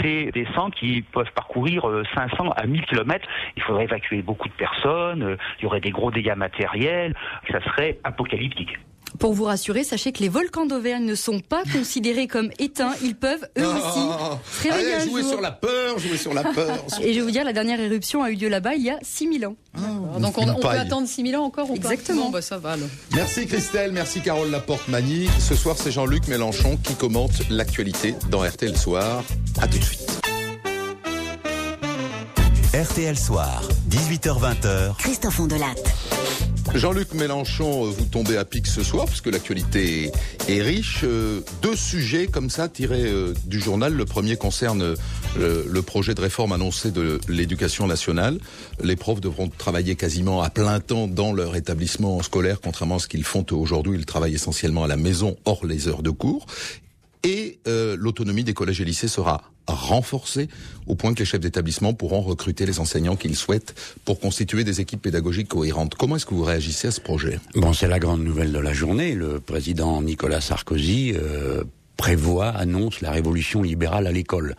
C'est 0.01 0.31
des 0.31 0.47
centres 0.55 0.77
qui 0.77 1.01
peuvent 1.01 1.31
parcourir 1.33 1.83
500 2.15 2.45
euh, 2.45 2.49
à 2.55 2.65
1000 2.65 2.85
km. 2.85 3.27
Il 3.55 3.63
faudrait 3.63 3.85
évacuer 3.85 4.21
beaucoup 4.21 4.47
de 4.47 4.53
personnes, 4.53 5.23
euh, 5.23 5.37
il 5.59 5.63
y 5.63 5.65
aurait 5.65 5.81
des 5.81 5.91
gros 5.91 6.11
dégâts 6.11 6.35
matériels, 6.35 7.13
ça 7.51 7.61
serait 7.61 7.99
apocalyptique. 8.03 8.77
Pour 9.17 9.33
vous 9.33 9.45
rassurer, 9.45 9.83
sachez 9.83 10.11
que 10.11 10.19
les 10.19 10.29
volcans 10.29 10.65
d'Auvergne 10.65 11.05
ne 11.05 11.15
sont 11.15 11.39
pas 11.39 11.63
considérés 11.73 12.27
comme 12.27 12.51
éteints. 12.59 12.93
Ils 13.03 13.15
peuvent, 13.15 13.47
eux 13.57 13.65
ah, 13.65 13.77
aussi, 13.77 14.63
se 14.63 14.67
réveiller 14.67 14.93
allez, 14.93 15.09
jouer 15.09 15.23
sur 15.23 15.41
la 15.41 15.51
peur, 15.51 15.97
jouer 15.97 16.17
sur 16.17 16.33
la 16.33 16.43
peur. 16.43 16.77
Et 17.01 17.13
je 17.13 17.19
vais 17.19 17.25
vous 17.25 17.31
dire, 17.31 17.43
la 17.43 17.53
dernière 17.53 17.79
éruption 17.79 18.23
a 18.23 18.29
eu 18.29 18.35
lieu 18.35 18.49
là-bas 18.49 18.75
il 18.75 18.83
y 18.83 18.89
a 18.89 18.99
6000 19.01 19.47
ans. 19.47 19.55
Ah, 19.75 20.19
donc 20.19 20.37
on, 20.37 20.55
peut 20.55 20.67
attendre 20.67 21.07
6000 21.07 21.35
ans 21.37 21.43
encore 21.43 21.69
ou 21.71 21.75
Exactement. 21.75 22.29
bah, 22.29 22.41
ça 22.41 22.57
va, 22.57 22.75
Merci 23.13 23.47
Christelle, 23.47 23.91
merci 23.91 24.21
Carole 24.21 24.51
Laporte-Mani. 24.51 25.27
Ce 25.39 25.55
soir, 25.55 25.75
c'est 25.77 25.91
Jean-Luc 25.91 26.27
Mélenchon 26.27 26.77
qui 26.83 26.95
commente 26.95 27.31
l'actualité 27.49 28.15
dans 28.29 28.43
RTL 28.43 28.77
Soir. 28.77 29.23
À 29.61 29.67
tout 29.67 29.79
de 29.79 29.83
suite. 29.83 30.21
RTL 32.73 33.17
Soir, 33.17 33.63
18h20h. 33.89 34.95
Christophe 34.97 35.39
Ondelatte. 35.39 35.91
Jean-Luc 36.75 37.13
Mélenchon, 37.13 37.85
euh, 37.85 37.89
vous 37.89 38.05
tombez 38.05 38.37
à 38.37 38.45
pic 38.45 38.67
ce 38.67 38.83
soir, 38.83 39.05
puisque 39.05 39.25
l'actualité 39.27 40.11
est 40.47 40.61
riche. 40.61 41.01
Euh, 41.03 41.41
Deux 41.61 41.75
sujets 41.75 42.27
comme 42.27 42.49
ça 42.49 42.69
tirés 42.69 43.05
euh, 43.05 43.33
du 43.45 43.59
journal. 43.59 43.93
Le 43.93 44.05
premier 44.05 44.35
concerne 44.35 44.95
le 45.37 45.81
projet 45.81 46.15
de 46.15 46.21
réforme 46.21 46.53
annoncé 46.53 46.91
de 46.91 47.19
l'éducation 47.27 47.87
nationale. 47.87 48.39
Les 48.83 48.95
profs 48.95 49.21
devront 49.21 49.47
travailler 49.47 49.95
quasiment 49.95 50.41
à 50.41 50.49
plein 50.49 50.79
temps 50.79 51.07
dans 51.07 51.33
leur 51.33 51.55
établissement 51.55 52.21
scolaire, 52.23 52.59
contrairement 52.61 52.95
à 52.95 52.99
ce 52.99 53.07
qu'ils 53.07 53.23
font 53.23 53.45
aujourd'hui. 53.51 53.97
Ils 53.97 54.05
travaillent 54.05 54.35
essentiellement 54.35 54.83
à 54.83 54.87
la 54.87 54.97
maison, 54.97 55.37
hors 55.45 55.65
les 55.65 55.87
heures 55.87 56.03
de 56.03 56.09
cours. 56.09 56.45
Et 57.23 57.59
euh, 57.67 57.97
l'autonomie 57.99 58.43
des 58.43 58.53
collèges 58.53 58.81
et 58.81 58.85
lycées 58.85 59.07
sera 59.07 59.43
renforcée 59.67 60.49
au 60.87 60.95
point 60.95 61.13
que 61.13 61.19
les 61.19 61.25
chefs 61.25 61.41
d'établissement 61.41 61.93
pourront 61.93 62.21
recruter 62.21 62.65
les 62.65 62.79
enseignants 62.79 63.15
qu'ils 63.15 63.35
souhaitent 63.35 63.75
pour 64.05 64.19
constituer 64.19 64.63
des 64.63 64.81
équipes 64.81 65.01
pédagogiques 65.01 65.49
cohérentes. 65.49 65.95
Comment 65.95 66.15
est-ce 66.15 66.25
que 66.25 66.33
vous 66.33 66.43
réagissez 66.43 66.87
à 66.87 66.91
ce 66.91 67.01
projet? 67.01 67.39
Bon, 67.55 67.73
c'est 67.73 67.87
la 67.87 67.99
grande 67.99 68.23
nouvelle 68.23 68.51
de 68.51 68.59
la 68.59 68.73
journée. 68.73 69.13
Le 69.13 69.39
président 69.39 70.01
Nicolas 70.01 70.41
Sarkozy 70.41 71.13
euh, 71.15 71.63
prévoit, 71.99 72.47
annonce 72.47 73.01
la 73.01 73.11
révolution 73.11 73.61
libérale 73.61 74.07
à 74.07 74.11
l'école. 74.13 74.55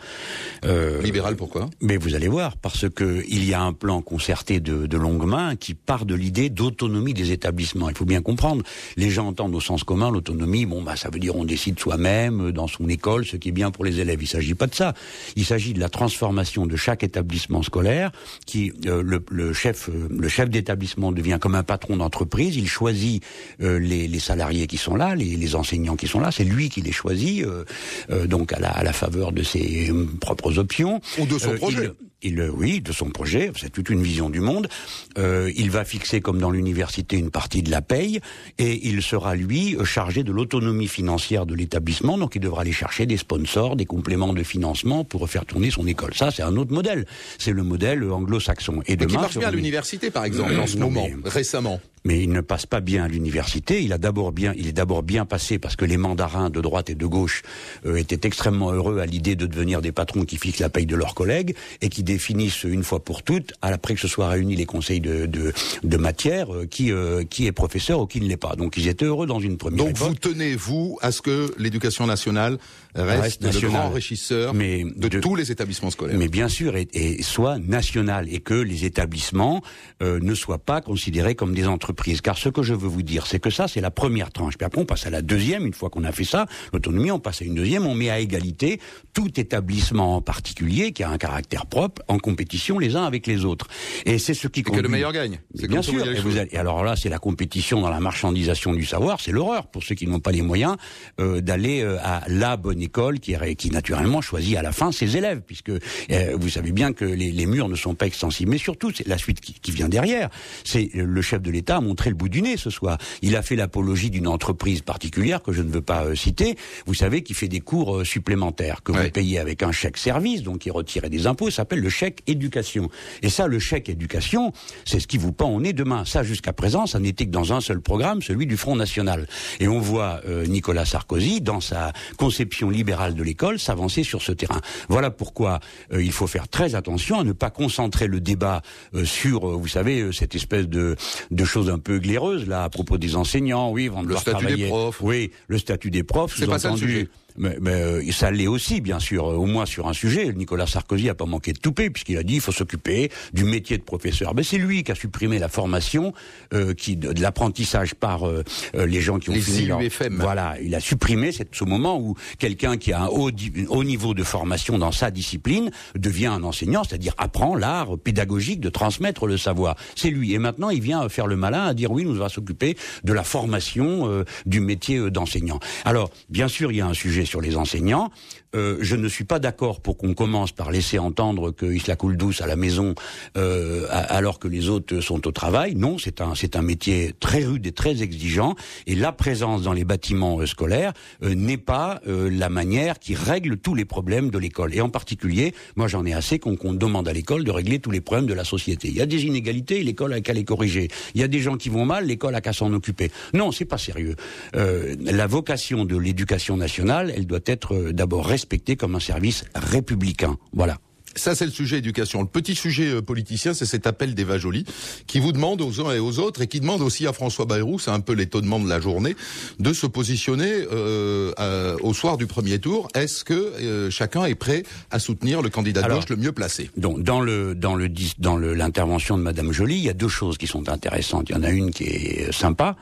Euh, 0.66 1.00
libérale 1.00 1.36
pourquoi? 1.36 1.70
Mais 1.80 1.96
vous 1.96 2.14
allez 2.14 2.28
voir, 2.28 2.58
parce 2.58 2.86
que 2.90 3.24
il 3.30 3.46
y 3.46 3.54
a 3.54 3.62
un 3.62 3.72
plan 3.72 4.02
concerté 4.02 4.60
de, 4.60 4.86
de 4.86 4.96
longue 4.98 5.24
main 5.24 5.56
qui 5.56 5.72
part 5.72 6.04
de 6.04 6.14
l'idée 6.14 6.50
d'autonomie 6.50 7.14
des 7.14 7.32
établissements. 7.32 7.88
Il 7.88 7.96
faut 7.96 8.04
bien 8.04 8.20
comprendre, 8.20 8.62
les 8.98 9.08
gens 9.08 9.26
entendent 9.28 9.54
au 9.54 9.60
sens 9.60 9.84
commun 9.84 10.10
l'autonomie, 10.10 10.66
bon 10.66 10.82
bah 10.82 10.96
ça 10.96 11.08
veut 11.08 11.18
dire 11.18 11.34
on 11.34 11.46
décide 11.46 11.80
soi-même 11.80 12.48
euh, 12.48 12.52
dans 12.52 12.66
son 12.66 12.86
école 12.90 13.24
ce 13.24 13.36
qui 13.36 13.48
est 13.48 13.52
bien 13.52 13.70
pour 13.70 13.86
les 13.86 14.00
élèves. 14.00 14.22
Il 14.22 14.28
s'agit 14.28 14.54
pas 14.54 14.66
de 14.66 14.74
ça. 14.74 14.92
Il 15.34 15.46
s'agit 15.46 15.72
de 15.72 15.80
la 15.80 15.88
transformation 15.88 16.66
de 16.66 16.76
chaque 16.76 17.02
établissement 17.02 17.62
scolaire, 17.62 18.12
qui 18.44 18.70
euh, 18.84 19.02
le, 19.02 19.24
le, 19.30 19.54
chef 19.54 19.88
euh, 19.88 20.08
le 20.10 20.28
chef 20.28 20.50
d'établissement 20.50 21.10
devient 21.10 21.38
comme 21.40 21.54
un 21.54 21.62
patron 21.62 21.96
d'entreprise. 21.96 22.54
Il 22.56 22.68
choisit 22.68 23.22
euh, 23.62 23.78
les, 23.78 24.08
les, 24.08 24.18
salariés 24.20 24.66
qui 24.66 24.76
sont 24.76 24.94
là, 24.94 25.14
les, 25.14 25.36
les 25.36 25.54
enseignants 25.54 25.96
qui 25.96 26.06
sont 26.06 26.20
là. 26.20 26.30
C'est 26.30 26.44
lui 26.44 26.68
qui 26.68 26.82
les 26.82 26.92
choisit 26.92 27.29
euh, 27.38 27.64
euh, 28.10 28.26
donc 28.26 28.52
à 28.52 28.58
la, 28.58 28.70
à 28.70 28.82
la, 28.82 28.92
faveur 28.92 29.32
de 29.32 29.42
ses 29.42 29.90
euh, 29.90 30.06
propres 30.20 30.58
options. 30.58 31.00
Ou 31.18 31.26
de 31.26 31.38
son 31.38 31.54
projet. 31.54 31.90
Il, 32.22 32.32
il, 32.32 32.50
oui, 32.50 32.80
de 32.80 32.92
son 32.92 33.08
projet, 33.10 33.50
c'est 33.58 33.70
toute 33.70 33.88
une 33.88 34.02
vision 34.02 34.28
du 34.28 34.40
monde. 34.40 34.68
Il 35.16 35.70
va 35.70 35.84
fixer, 35.84 36.20
comme 36.20 36.38
dans 36.38 36.50
l'université, 36.50 37.16
une 37.16 37.30
partie 37.30 37.62
de 37.62 37.70
la 37.70 37.80
paye, 37.80 38.20
et 38.58 38.88
il 38.88 39.02
sera, 39.02 39.34
lui, 39.34 39.76
chargé 39.84 40.22
de 40.22 40.32
l'autonomie 40.32 40.86
financière 40.86 41.46
de 41.46 41.54
l'établissement, 41.54 42.18
donc 42.18 42.34
il 42.34 42.40
devra 42.40 42.60
aller 42.62 42.72
chercher 42.72 43.06
des 43.06 43.16
sponsors, 43.16 43.74
des 43.74 43.86
compléments 43.86 44.34
de 44.34 44.42
financement 44.42 45.04
pour 45.04 45.28
faire 45.30 45.46
tourner 45.46 45.70
son 45.70 45.86
école. 45.86 46.12
Ça, 46.14 46.30
c'est 46.30 46.42
un 46.42 46.56
autre 46.56 46.72
modèle. 46.72 47.06
C'est 47.38 47.52
le 47.52 47.62
modèle 47.62 48.04
anglo-saxon. 48.04 48.82
Et 48.86 48.96
demain, 48.96 49.08
qui 49.08 49.16
marche 49.16 49.38
bien 49.38 49.48
à 49.48 49.52
l'université, 49.52 50.10
par 50.10 50.24
exemple, 50.24 50.54
en 50.58 50.66
ce 50.66 50.76
moment, 50.76 51.06
récemment 51.24 51.80
mais 52.04 52.22
il 52.22 52.30
ne 52.30 52.40
passe 52.40 52.66
pas 52.66 52.80
bien 52.80 53.04
à 53.04 53.08
l'université. 53.08 53.82
Il 53.82 53.92
a 53.92 53.98
d'abord 53.98 54.32
bien, 54.32 54.52
il 54.56 54.66
est 54.66 54.72
d'abord 54.72 55.02
bien 55.02 55.24
passé 55.26 55.58
parce 55.58 55.76
que 55.76 55.84
les 55.84 55.96
mandarins 55.96 56.50
de 56.50 56.60
droite 56.60 56.90
et 56.90 56.94
de 56.94 57.06
gauche 57.06 57.42
euh, 57.86 57.96
étaient 57.96 58.26
extrêmement 58.26 58.72
heureux 58.72 58.98
à 59.00 59.06
l'idée 59.06 59.36
de 59.36 59.46
devenir 59.46 59.82
des 59.82 59.92
patrons 59.92 60.24
qui 60.24 60.36
fixent 60.36 60.60
la 60.60 60.70
paye 60.70 60.86
de 60.86 60.96
leurs 60.96 61.14
collègues 61.14 61.54
et 61.80 61.88
qui 61.88 62.02
définissent 62.02 62.64
une 62.64 62.82
fois 62.84 63.04
pour 63.04 63.22
toutes, 63.22 63.52
après 63.62 63.94
que 63.94 64.00
ce 64.00 64.08
soit 64.08 64.28
réunis 64.28 64.56
les 64.56 64.66
conseils 64.66 65.00
de, 65.00 65.26
de, 65.26 65.52
de 65.82 65.96
matière, 65.96 66.54
euh, 66.54 66.66
qui, 66.66 66.92
euh, 66.92 67.24
qui 67.24 67.46
est 67.46 67.52
professeur 67.52 68.00
ou 68.00 68.06
qui 68.06 68.20
ne 68.20 68.26
l'est 68.28 68.36
pas. 68.36 68.56
Donc 68.56 68.76
ils 68.76 68.88
étaient 68.88 69.04
heureux 69.04 69.26
dans 69.26 69.40
une 69.40 69.56
première 69.56 69.84
Donc 69.84 69.96
époque. 69.96 70.08
vous 70.08 70.14
tenez, 70.14 70.54
vous, 70.56 70.98
à 71.02 71.12
ce 71.12 71.20
que 71.22 71.52
l'éducation 71.58 72.06
nationale 72.06 72.58
reste, 72.94 73.42
reste 73.42 73.62
le 73.62 73.68
grand 73.68 73.86
enrichisseur 73.86 74.54
mais 74.54 74.84
de, 74.84 75.08
de, 75.08 75.20
tous 75.20 75.34
les 75.34 75.50
établissements 75.50 75.90
scolaires. 75.90 76.16
Mais 76.18 76.28
bien 76.28 76.48
sûr, 76.48 76.76
et, 76.76 76.88
et 76.92 77.22
soit 77.22 77.58
national, 77.58 78.32
et 78.32 78.40
que 78.40 78.54
les 78.54 78.84
établissements 78.84 79.62
euh, 80.02 80.18
ne 80.20 80.34
soient 80.34 80.58
pas 80.58 80.80
considérés 80.80 81.34
comme 81.34 81.54
des 81.54 81.66
entreprises. 81.66 82.20
Car 82.20 82.38
ce 82.38 82.48
que 82.48 82.62
je 82.62 82.74
veux 82.74 82.88
vous 82.88 83.02
dire, 83.02 83.26
c'est 83.26 83.40
que 83.40 83.50
ça, 83.50 83.68
c'est 83.68 83.80
la 83.80 83.90
première 83.90 84.30
tranche. 84.30 84.56
Puis 84.56 84.64
après, 84.64 84.80
on 84.80 84.86
passe 84.86 85.06
à 85.06 85.10
la 85.10 85.22
deuxième. 85.22 85.66
Une 85.66 85.74
fois 85.74 85.90
qu'on 85.90 86.04
a 86.04 86.12
fait 86.12 86.24
ça, 86.24 86.46
l'autonomie, 86.72 87.10
on 87.10 87.20
passe 87.20 87.42
à 87.42 87.44
une 87.44 87.54
deuxième. 87.54 87.86
On 87.86 87.94
met 87.94 88.10
à 88.10 88.20
égalité 88.20 88.80
tout 89.12 89.30
établissement 89.38 90.16
en 90.16 90.22
particulier 90.22 90.92
qui 90.92 91.02
a 91.02 91.10
un 91.10 91.18
caractère 91.18 91.66
propre 91.66 92.02
en 92.08 92.18
compétition 92.18 92.78
les 92.78 92.96
uns 92.96 93.04
avec 93.04 93.26
les 93.26 93.44
autres. 93.44 93.68
Et 94.06 94.18
c'est 94.18 94.34
ce 94.34 94.48
qui 94.48 94.62
conduit... 94.62 94.82
que 94.82 94.86
le 94.86 94.92
meilleur 94.92 95.12
gagne. 95.12 95.40
C'est 95.54 95.68
bien 95.68 95.82
sûr. 95.82 96.06
Et, 96.06 96.20
vous 96.20 96.36
allez... 96.36 96.50
et, 96.52 96.58
alors 96.58 96.84
là, 96.84 96.96
c'est 96.96 97.08
la 97.08 97.18
compétition 97.18 97.80
dans 97.80 97.90
la 97.90 98.00
marchandisation 98.00 98.72
du 98.72 98.84
savoir. 98.84 99.20
C'est 99.20 99.32
l'horreur 99.32 99.68
pour 99.68 99.82
ceux 99.82 99.94
qui 99.94 100.06
n'ont 100.06 100.20
pas 100.20 100.32
les 100.32 100.42
moyens 100.42 100.76
euh, 101.20 101.40
d'aller 101.40 101.82
euh, 101.82 101.98
à 102.02 102.22
la 102.28 102.56
bonne 102.56 102.79
école 102.82 103.20
qui, 103.20 103.34
qui 103.56 103.70
naturellement 103.70 104.20
choisit 104.20 104.56
à 104.56 104.62
la 104.62 104.72
fin 104.72 104.92
ses 104.92 105.16
élèves, 105.16 105.42
puisque 105.46 105.70
euh, 105.70 106.36
vous 106.38 106.48
savez 106.48 106.72
bien 106.72 106.92
que 106.92 107.04
les, 107.04 107.32
les, 107.32 107.46
murs 107.46 107.68
ne 107.68 107.76
sont 107.76 107.94
pas 107.94 108.06
extensibles. 108.06 108.50
Mais 108.50 108.58
surtout, 108.58 108.90
c'est 108.94 109.06
la 109.06 109.18
suite 109.18 109.40
qui, 109.40 109.54
qui, 109.54 109.70
vient 109.70 109.88
derrière. 109.88 110.30
C'est 110.64 110.90
le 110.94 111.22
chef 111.22 111.42
de 111.42 111.50
l'État 111.50 111.76
a 111.76 111.80
montré 111.80 112.10
le 112.10 112.16
bout 112.16 112.28
du 112.28 112.42
nez 112.42 112.56
ce 112.56 112.70
soir. 112.70 112.98
Il 113.22 113.36
a 113.36 113.42
fait 113.42 113.56
l'apologie 113.56 114.10
d'une 114.10 114.26
entreprise 114.26 114.82
particulière 114.82 115.42
que 115.42 115.52
je 115.52 115.62
ne 115.62 115.70
veux 115.70 115.82
pas 115.82 116.04
euh, 116.04 116.14
citer. 116.14 116.56
Vous 116.86 116.94
savez, 116.94 117.22
qui 117.22 117.34
fait 117.34 117.48
des 117.48 117.60
cours 117.60 117.98
euh, 117.98 118.04
supplémentaires 118.04 118.82
que 118.82 118.92
ouais. 118.92 119.04
vous 119.04 119.10
payez 119.10 119.38
avec 119.38 119.62
un 119.62 119.72
chèque 119.72 119.96
service, 119.96 120.42
donc 120.42 120.60
qui 120.60 120.70
retire 120.70 121.08
des 121.08 121.26
impôts. 121.26 121.50
S'appelle 121.50 121.80
le 121.80 121.90
chèque 121.90 122.22
éducation. 122.26 122.88
Et 123.22 123.28
ça, 123.28 123.46
le 123.46 123.58
chèque 123.58 123.88
éducation, 123.88 124.52
c'est 124.84 125.00
ce 125.00 125.06
qui 125.06 125.18
vous 125.18 125.32
pend 125.32 125.50
au 125.50 125.60
nez 125.60 125.72
demain. 125.72 126.04
Ça, 126.04 126.22
jusqu'à 126.22 126.52
présent, 126.52 126.86
ça 126.86 126.98
n'était 126.98 127.26
que 127.26 127.30
dans 127.30 127.52
un 127.52 127.60
seul 127.60 127.80
programme, 127.80 128.22
celui 128.22 128.46
du 128.46 128.56
Front 128.56 128.76
National. 128.76 129.26
Et 129.58 129.68
on 129.68 129.80
voit 129.80 130.20
euh, 130.26 130.46
Nicolas 130.46 130.84
Sarkozy, 130.84 131.40
dans 131.40 131.60
sa 131.60 131.92
conception 132.16 132.69
libérale 132.70 133.14
de 133.14 133.22
l'école, 133.22 133.58
s'avancer 133.58 134.02
sur 134.02 134.22
ce 134.22 134.32
terrain. 134.32 134.60
Voilà 134.88 135.10
pourquoi 135.10 135.60
euh, 135.92 136.02
il 136.02 136.12
faut 136.12 136.26
faire 136.26 136.48
très 136.48 136.74
attention 136.74 137.20
à 137.20 137.24
ne 137.24 137.32
pas 137.32 137.50
concentrer 137.50 138.06
le 138.06 138.20
débat 138.20 138.62
euh, 138.94 139.04
sur, 139.04 139.46
vous 139.58 139.68
savez, 139.68 140.12
cette 140.12 140.34
espèce 140.34 140.68
de, 140.68 140.96
de 141.30 141.44
choses 141.44 141.70
un 141.70 141.78
peu 141.78 141.98
glaireuses 141.98 142.46
là 142.46 142.64
à 142.64 142.68
propos 142.70 142.98
des 142.98 143.16
enseignants. 143.16 143.70
Oui, 143.70 143.88
vont 143.88 144.02
le 144.02 144.16
statut 144.16 144.38
travailler. 144.38 144.64
des 144.64 144.68
profs. 144.70 145.00
Oui, 145.02 145.30
le 145.48 145.58
statut 145.58 145.90
des 145.90 146.02
profs. 146.02 146.34
C'est 146.36 146.46
pas 146.46 146.58
ça 146.58 146.70
le 146.70 146.76
sujet. 146.76 147.08
Mais, 147.36 147.56
mais 147.60 147.72
euh, 147.72 148.12
ça 148.12 148.30
l'est 148.30 148.46
aussi, 148.46 148.80
bien 148.80 148.98
sûr, 148.98 149.28
euh, 149.28 149.34
au 149.34 149.46
moins 149.46 149.66
sur 149.66 149.88
un 149.88 149.92
sujet. 149.92 150.32
Nicolas 150.32 150.66
Sarkozy 150.66 151.08
a 151.08 151.14
pas 151.14 151.26
manqué 151.26 151.52
de 151.52 151.58
touper, 151.58 151.90
puisqu'il 151.90 152.18
a 152.18 152.22
dit 152.22 152.34
il 152.34 152.40
faut 152.40 152.52
s'occuper 152.52 153.10
du 153.32 153.44
métier 153.44 153.78
de 153.78 153.82
professeur. 153.82 154.34
Mais 154.34 154.42
c'est 154.42 154.58
lui 154.58 154.82
qui 154.82 154.92
a 154.92 154.94
supprimé 154.94 155.38
la 155.38 155.48
formation, 155.48 156.12
euh, 156.52 156.74
qui 156.74 156.96
de, 156.96 157.12
de 157.12 157.22
l'apprentissage 157.22 157.94
par 157.94 158.26
euh, 158.26 158.44
les 158.74 159.00
gens 159.00 159.18
qui 159.18 159.30
ont 159.30 159.34
les 159.34 159.40
fini 159.40 159.66
leur... 159.66 159.80
Voilà, 160.10 160.56
il 160.60 160.74
a 160.74 160.80
supprimé 160.80 161.32
cette, 161.32 161.54
ce 161.54 161.64
moment 161.64 161.98
où 161.98 162.16
quelqu'un 162.38 162.76
qui 162.76 162.92
a 162.92 163.02
un 163.02 163.06
haut, 163.06 163.30
un 163.30 163.66
haut 163.68 163.84
niveau 163.84 164.14
de 164.14 164.22
formation 164.22 164.78
dans 164.78 164.92
sa 164.92 165.10
discipline 165.10 165.70
devient 165.94 166.26
un 166.26 166.42
enseignant, 166.44 166.84
c'est-à-dire 166.84 167.14
apprend 167.18 167.54
l'art 167.54 167.98
pédagogique 167.98 168.60
de 168.60 168.68
transmettre 168.68 169.26
le 169.26 169.36
savoir. 169.36 169.76
C'est 169.96 170.10
lui. 170.10 170.34
Et 170.34 170.38
maintenant, 170.38 170.70
il 170.70 170.80
vient 170.80 171.08
faire 171.08 171.26
le 171.26 171.36
malin 171.36 171.66
à 171.66 171.74
dire 171.74 171.90
oui, 171.90 172.04
nous 172.04 172.14
va 172.14 172.28
s'occuper 172.28 172.76
de 173.04 173.12
la 173.12 173.24
formation 173.24 174.08
euh, 174.08 174.24
du 174.46 174.60
métier 174.60 175.10
d'enseignant. 175.10 175.60
Alors, 175.84 176.10
bien 176.28 176.48
sûr, 176.48 176.72
il 176.72 176.78
y 176.78 176.80
a 176.80 176.86
un 176.86 176.94
sujet 176.94 177.19
sur 177.24 177.40
les 177.40 177.56
enseignants. 177.56 178.10
Euh, 178.54 178.78
je 178.80 178.96
ne 178.96 179.08
suis 179.08 179.24
pas 179.24 179.38
d'accord 179.38 179.80
pour 179.80 179.96
qu'on 179.96 180.14
commence 180.14 180.52
par 180.52 180.70
laisser 180.70 180.98
entendre 180.98 181.52
qu'il 181.52 181.80
se 181.80 181.88
la 181.88 181.96
coule 181.96 182.16
douce 182.16 182.40
à 182.40 182.46
la 182.46 182.56
maison 182.56 182.94
euh, 183.36 183.86
alors 183.90 184.38
que 184.38 184.48
les 184.48 184.68
autres 184.68 185.00
sont 185.00 185.26
au 185.26 185.32
travail. 185.32 185.74
Non, 185.74 185.98
c'est 185.98 186.20
un 186.20 186.34
c'est 186.34 186.56
un 186.56 186.62
métier 186.62 187.14
très 187.20 187.44
rude 187.44 187.66
et 187.66 187.72
très 187.72 188.02
exigeant. 188.02 188.54
Et 188.86 188.94
la 188.94 189.12
présence 189.12 189.62
dans 189.62 189.72
les 189.72 189.84
bâtiments 189.84 190.40
euh, 190.40 190.46
scolaires 190.46 190.92
n'est 191.22 191.56
pas 191.56 192.00
euh, 192.06 192.30
la 192.30 192.48
manière 192.48 192.98
qui 192.98 193.14
règle 193.14 193.56
tous 193.56 193.74
les 193.74 193.84
problèmes 193.84 194.30
de 194.30 194.38
l'école. 194.38 194.74
Et 194.74 194.80
en 194.80 194.88
particulier, 194.88 195.54
moi 195.76 195.88
j'en 195.88 196.04
ai 196.04 196.12
assez 196.12 196.38
qu'on 196.38 196.56
qu 196.56 196.76
demande 196.76 197.08
à 197.08 197.12
l'école 197.12 197.44
de 197.44 197.50
régler 197.50 197.78
tous 197.78 197.90
les 197.90 198.00
problèmes 198.00 198.26
de 198.26 198.34
la 198.34 198.44
société. 198.44 198.88
Il 198.88 198.94
y 198.94 199.00
a 199.00 199.06
des 199.06 199.24
inégalités, 199.24 199.82
l'école 199.82 200.12
a 200.12 200.20
qu'à 200.20 200.32
les 200.32 200.44
corriger. 200.44 200.88
Il 201.14 201.20
y 201.20 201.24
a 201.24 201.28
des 201.28 201.40
gens 201.40 201.56
qui 201.56 201.68
vont 201.68 201.84
mal, 201.84 202.06
l'école 202.06 202.34
a 202.34 202.40
qu'à 202.40 202.52
s'en 202.52 202.72
occuper. 202.72 203.10
Non, 203.34 203.52
c'est 203.52 203.64
pas 203.64 203.78
sérieux. 203.78 204.16
Euh, 204.56 204.96
la 205.00 205.26
vocation 205.26 205.84
de 205.84 205.96
l'éducation 205.96 206.56
nationale, 206.56 207.12
elle 207.16 207.26
doit 207.26 207.40
être 207.46 207.92
d'abord 207.92 208.26
respecté 208.40 208.76
comme 208.76 208.94
un 208.94 209.00
service 209.00 209.44
républicain. 209.54 210.38
Voilà. 210.54 210.78
Ça, 211.16 211.34
c'est 211.34 211.44
le 211.44 211.50
sujet 211.50 211.78
éducation. 211.78 212.20
Le 212.20 212.28
petit 212.28 212.54
sujet 212.54 212.88
euh, 212.88 213.02
politicien, 213.02 213.52
c'est 213.52 213.66
cet 213.66 213.86
appel 213.88 214.14
d'Eva 214.14 214.38
Joly, 214.38 214.64
qui 215.08 215.18
vous 215.18 215.32
demande 215.32 215.60
aux 215.60 215.80
uns 215.80 215.92
et 215.92 215.98
aux 215.98 216.20
autres, 216.20 216.40
et 216.40 216.46
qui 216.46 216.60
demande 216.60 216.82
aussi 216.82 217.04
à 217.06 217.12
François 217.12 217.46
Bayrou, 217.46 217.80
c'est 217.80 217.90
un 217.90 217.98
peu 217.98 218.12
l'étonnement 218.12 218.60
de 218.60 218.68
la 218.68 218.80
journée, 218.80 219.16
de 219.58 219.72
se 219.72 219.86
positionner 219.88 220.52
euh, 220.72 221.32
euh, 221.40 221.76
au 221.82 221.94
soir 221.94 222.16
du 222.16 222.28
premier 222.28 222.60
tour. 222.60 222.86
Est-ce 222.94 223.24
que 223.24 223.34
euh, 223.34 223.90
chacun 223.90 224.24
est 224.24 224.36
prêt 224.36 224.62
à 224.92 225.00
soutenir 225.00 225.42
le 225.42 225.50
candidat 225.50 225.82
de 225.82 225.92
gauche 225.92 226.08
le 226.10 226.16
mieux 226.16 226.32
placé? 226.32 226.70
Donc, 226.76 227.02
dans 227.02 227.20
le 227.20 227.56
dans 227.56 227.74
le 227.74 227.88
dans 228.18 228.36
l'intervention 228.36 229.18
de 229.18 229.22
Madame 229.22 229.50
Joly, 229.50 229.78
il 229.78 229.84
y 229.84 229.90
a 229.90 229.94
deux 229.94 230.08
choses 230.08 230.38
qui 230.38 230.46
sont 230.46 230.68
intéressantes. 230.68 231.28
Il 231.28 231.34
y 231.34 231.38
en 231.38 231.42
a 231.42 231.50
une 231.50 231.72
qui 231.72 231.84
est 231.84 232.32
sympa, 232.32 232.76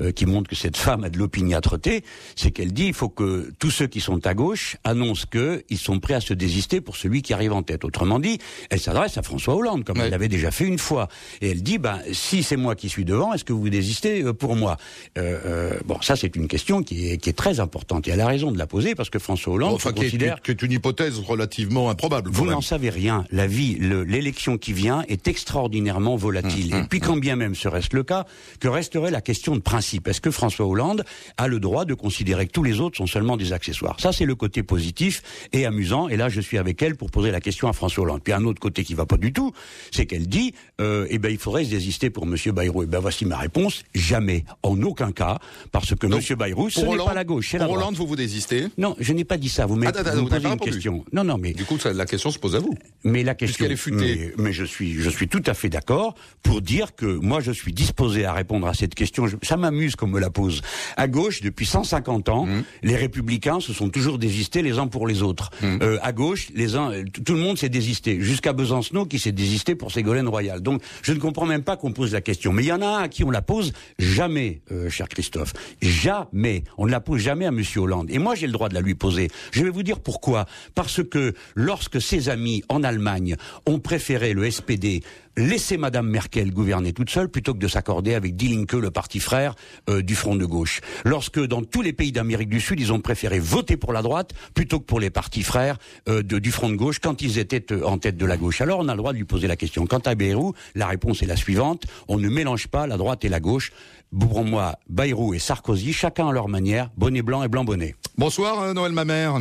euh, 0.00 0.12
qui 0.12 0.26
montre 0.26 0.48
que 0.48 0.56
cette 0.56 0.76
femme 0.76 1.04
a 1.04 1.10
de 1.10 1.18
l'opiniâtreté, 1.18 2.04
c'est 2.36 2.50
qu'elle 2.50 2.72
dit 2.72 2.86
il 2.86 2.94
faut 2.94 3.08
que 3.08 3.50
tous 3.58 3.70
ceux 3.70 3.86
qui 3.86 4.00
sont 4.00 4.26
à 4.26 4.34
gauche 4.34 4.76
annoncent 4.84 5.26
qu'ils 5.30 5.78
sont 5.78 5.98
prêts 6.00 6.14
à 6.14 6.20
se 6.20 6.34
désister 6.34 6.80
pour 6.80 6.96
celui 6.96 7.22
qui 7.22 7.32
arrive 7.34 7.52
en 7.52 7.62
tête. 7.62 7.84
Autrement 7.84 8.18
dit, 8.18 8.38
elle 8.70 8.80
s'adresse 8.80 9.18
à 9.18 9.22
François 9.22 9.54
Hollande, 9.54 9.84
comme 9.84 9.98
elle 10.00 10.10
l'avait 10.10 10.28
déjà 10.28 10.50
fait 10.50 10.66
une 10.66 10.78
fois. 10.78 11.08
Et 11.40 11.50
elle 11.50 11.62
dit, 11.62 11.78
ben, 11.78 12.00
si 12.12 12.42
c'est 12.42 12.56
moi 12.56 12.74
qui 12.74 12.88
suis 12.88 13.04
devant, 13.04 13.32
est-ce 13.32 13.44
que 13.44 13.52
vous 13.52 13.68
désistez 13.68 14.22
euh, 14.22 14.32
pour 14.32 14.56
moi? 14.56 14.76
Euh, 15.18 15.38
euh, 15.46 15.80
Bon, 15.84 16.00
ça 16.00 16.16
c'est 16.16 16.34
une 16.36 16.48
question 16.48 16.82
qui 16.82 17.08
est, 17.10 17.16
qui 17.18 17.28
est 17.30 17.34
très 17.34 17.60
importante. 17.60 18.08
Et 18.08 18.10
elle 18.10 18.20
a 18.20 18.26
raison 18.26 18.50
de 18.52 18.58
la 18.58 18.66
poser 18.66 18.94
parce 18.94 19.10
que 19.10 19.18
François 19.18 19.52
Hollande 19.54 19.74
Enfin, 19.74 19.90
se 19.90 19.94
qui 19.94 20.00
est, 20.00 20.04
considère... 20.04 20.40
qui 20.42 20.50
est 20.50 20.62
une 20.62 20.72
hypothèse 20.72 21.18
relativement 21.18 21.90
improbable. 21.90 22.30
Vous 22.32 22.46
n'en 22.46 22.60
savez 22.60 22.90
rien. 22.90 23.24
La 23.30 23.46
vie, 23.46 23.74
le- 23.76 24.04
l'élection 24.04 24.56
qui 24.58 24.72
vient 24.72 25.04
est 25.08 25.28
extraordinairement 25.28 26.16
volatile. 26.16 26.74
Hum, 26.74 26.82
Et 26.84 26.86
puis 26.88 27.00
quand 27.00 27.16
bien 27.16 27.36
même 27.36 27.54
serait-ce 27.54 27.94
le 27.94 28.02
cas, 28.02 28.26
que 28.60 28.68
resterait 28.68 29.10
la 29.10 29.20
question 29.20 29.54
de 29.54 29.60
principe. 29.60 29.83
Est-ce 29.92 30.20
que 30.20 30.30
François 30.30 30.66
Hollande 30.66 31.04
a 31.36 31.46
le 31.48 31.60
droit 31.60 31.84
de 31.84 31.94
considérer 31.94 32.46
que 32.46 32.52
tous 32.52 32.62
les 32.62 32.80
autres 32.80 32.96
sont 32.96 33.06
seulement 33.06 33.36
des 33.36 33.52
accessoires? 33.52 33.98
Ça, 34.00 34.12
c'est 34.12 34.24
le 34.24 34.34
côté 34.34 34.62
positif 34.62 35.22
et 35.52 35.66
amusant. 35.66 36.08
Et 36.08 36.16
là, 36.16 36.28
je 36.28 36.40
suis 36.40 36.58
avec 36.58 36.80
elle 36.82 36.96
pour 36.96 37.10
poser 37.10 37.30
la 37.30 37.40
question 37.40 37.68
à 37.68 37.72
François 37.72 38.04
Hollande. 38.04 38.22
Puis 38.22 38.32
un 38.32 38.44
autre 38.44 38.60
côté 38.60 38.84
qui 38.84 38.94
va 38.94 39.06
pas 39.06 39.16
du 39.16 39.32
tout, 39.32 39.52
c'est 39.90 40.06
qu'elle 40.06 40.26
dit, 40.28 40.54
euh, 40.80 41.06
eh 41.10 41.18
ben, 41.18 41.30
il 41.30 41.38
faudrait 41.38 41.64
se 41.64 41.70
désister 41.70 42.10
pour 42.10 42.26
Monsieur 42.26 42.52
Bayrou. 42.52 42.82
Eh 42.82 42.86
ben, 42.86 42.98
voici 42.98 43.24
ma 43.24 43.36
réponse. 43.36 43.84
Jamais. 43.94 44.44
En 44.62 44.80
aucun 44.82 45.12
cas. 45.12 45.38
Parce 45.72 45.94
que 45.94 46.06
Monsieur 46.06 46.36
Bayrou, 46.36 46.70
ce 46.70 46.80
n'est 46.80 46.96
pas 46.96 47.14
la 47.14 47.24
gauche, 47.24 47.48
c'est 47.50 47.58
la 47.58 47.64
droite. 47.66 47.80
Hollande, 47.80 47.94
vous 47.96 48.06
vous 48.06 48.16
désistez? 48.16 48.66
Non, 48.78 48.96
je 48.98 49.12
n'ai 49.12 49.24
pas 49.24 49.36
dit 49.36 49.48
ça. 49.48 49.66
Vous 49.66 49.76
m'avez 49.76 49.92
Ah, 49.98 50.02
pas 50.04 50.14
une 50.16 50.26
répondu. 50.28 50.70
question. 50.70 51.04
Non, 51.12 51.24
non, 51.24 51.38
mais 51.38 51.52
Du 51.52 51.64
coup, 51.64 51.78
ça- 51.78 51.92
la 51.92 52.06
question 52.06 52.30
se 52.30 52.38
pose 52.38 52.54
à 52.56 52.58
vous. 52.60 52.74
mais 53.04 53.22
la 53.22 53.34
question, 53.34 53.66
est 53.66 53.76
futée. 53.76 54.32
Mais, 54.36 54.44
mais 54.44 54.52
je 54.52 54.64
suis, 54.64 54.94
je 54.94 55.10
suis 55.10 55.28
tout 55.28 55.42
à 55.46 55.54
fait 55.54 55.68
d'accord 55.68 56.14
pour 56.42 56.60
dire 56.62 56.94
que 56.94 57.06
moi, 57.06 57.40
je 57.40 57.52
suis 57.52 57.72
disposé 57.72 58.24
à 58.24 58.32
répondre 58.32 58.66
à 58.66 58.74
cette 58.74 58.94
question. 58.94 59.26
Je- 59.26 59.36
ça 59.42 59.56
m'amuse 59.74 59.96
qu'on 59.96 60.06
me 60.06 60.20
la 60.20 60.30
pose. 60.30 60.62
À 60.96 61.08
gauche, 61.08 61.42
depuis 61.42 61.66
150 61.66 62.28
ans, 62.28 62.44
Mmh. 62.44 62.62
les 62.82 62.96
républicains 62.96 63.60
se 63.60 63.72
sont 63.72 63.88
toujours 63.88 64.18
désistés 64.18 64.62
les 64.62 64.78
uns 64.78 64.86
pour 64.86 65.06
les 65.06 65.22
autres. 65.22 65.50
Mmh. 65.62 65.78
Euh, 65.82 65.98
à 66.02 66.12
gauche, 66.12 66.48
les 66.54 66.76
uns, 66.76 66.92
euh, 66.92 67.04
tout 67.24 67.34
le 67.34 67.40
monde 67.40 67.58
s'est 67.58 67.68
désisté, 67.68 68.20
jusqu'à 68.20 68.52
Besancenot 68.52 69.06
qui 69.06 69.18
s'est 69.18 69.32
désisté 69.32 69.74
pour 69.74 69.90
Ségolène 69.90 70.28
Royal. 70.28 70.60
Donc, 70.60 70.82
je 71.02 71.12
ne 71.12 71.18
comprends 71.18 71.46
même 71.46 71.62
pas 71.62 71.76
qu'on 71.76 71.92
pose 71.92 72.12
la 72.12 72.20
question. 72.20 72.52
Mais 72.52 72.62
il 72.62 72.66
y 72.66 72.72
en 72.72 72.82
a 72.82 72.86
un 72.86 73.02
à 73.04 73.08
qui 73.08 73.24
on 73.24 73.30
la 73.30 73.42
pose 73.42 73.72
jamais, 73.98 74.60
euh, 74.72 74.90
cher 74.90 75.08
Christophe. 75.08 75.52
Jamais. 75.80 76.64
On 76.78 76.86
ne 76.86 76.90
la 76.90 77.00
pose 77.00 77.20
jamais 77.20 77.46
à 77.46 77.50
Monsieur 77.50 77.80
Hollande. 77.80 78.10
Et 78.10 78.18
moi, 78.18 78.34
j'ai 78.34 78.46
le 78.46 78.52
droit 78.52 78.68
de 78.68 78.74
la 78.74 78.80
lui 78.80 78.94
poser. 78.94 79.28
Je 79.52 79.64
vais 79.64 79.70
vous 79.70 79.82
dire 79.82 80.00
pourquoi. 80.00 80.46
Parce 80.74 81.02
que 81.02 81.34
lorsque 81.54 82.00
ses 82.00 82.28
amis 82.28 82.62
en 82.68 82.82
Allemagne 82.82 83.36
ont 83.66 83.78
préféré 83.78 84.34
le 84.34 84.50
SPD 84.50 85.02
laisser 85.36 85.76
Madame 85.76 86.08
Merkel 86.08 86.52
gouverner 86.52 86.92
toute 86.92 87.10
seule 87.10 87.28
plutôt 87.28 87.54
que 87.54 87.58
de 87.58 87.68
s'accorder 87.68 88.14
avec 88.14 88.36
Die 88.36 88.48
Linke, 88.48 88.74
le 88.74 88.90
parti 88.90 89.20
frère 89.20 89.54
euh, 89.88 90.02
du 90.02 90.14
front 90.14 90.36
de 90.36 90.44
gauche. 90.44 90.80
Lorsque 91.04 91.40
dans 91.40 91.62
tous 91.62 91.82
les 91.82 91.92
pays 91.92 92.12
d'Amérique 92.12 92.48
du 92.48 92.60
Sud, 92.60 92.80
ils 92.80 92.92
ont 92.92 93.00
préféré 93.00 93.38
voter 93.38 93.76
pour 93.76 93.92
la 93.92 94.02
droite 94.02 94.32
plutôt 94.54 94.80
que 94.80 94.84
pour 94.84 95.00
les 95.00 95.10
partis 95.10 95.42
frères 95.42 95.78
euh, 96.08 96.22
du 96.22 96.50
front 96.50 96.68
de 96.68 96.76
gauche 96.76 96.98
quand 96.98 97.22
ils 97.22 97.38
étaient 97.38 97.72
euh, 97.72 97.84
en 97.84 97.98
tête 97.98 98.16
de 98.16 98.26
la 98.26 98.36
gauche. 98.36 98.60
Alors 98.60 98.80
on 98.80 98.88
a 98.88 98.92
le 98.92 98.98
droit 98.98 99.12
de 99.12 99.18
lui 99.18 99.24
poser 99.24 99.48
la 99.48 99.56
question. 99.56 99.86
Quant 99.86 99.98
à 99.98 100.14
Bayrou, 100.14 100.54
la 100.74 100.86
réponse 100.86 101.22
est 101.22 101.26
la 101.26 101.36
suivante. 101.36 101.84
On 102.08 102.18
ne 102.18 102.28
mélange 102.28 102.68
pas 102.68 102.86
la 102.86 102.96
droite 102.96 103.24
et 103.24 103.28
la 103.28 103.40
gauche. 103.40 103.72
Pour 104.18 104.44
moi, 104.44 104.76
Bayrou 104.88 105.34
et 105.34 105.38
Sarkozy, 105.38 105.92
chacun 105.92 106.28
à 106.28 106.32
leur 106.32 106.48
manière, 106.48 106.90
bonnet 106.96 107.22
blanc 107.22 107.42
et 107.42 107.48
blanc 107.48 107.64
bonnet. 107.64 107.96
Bonsoir, 108.16 108.72
Noël 108.74 108.92
Mamère. 108.92 109.40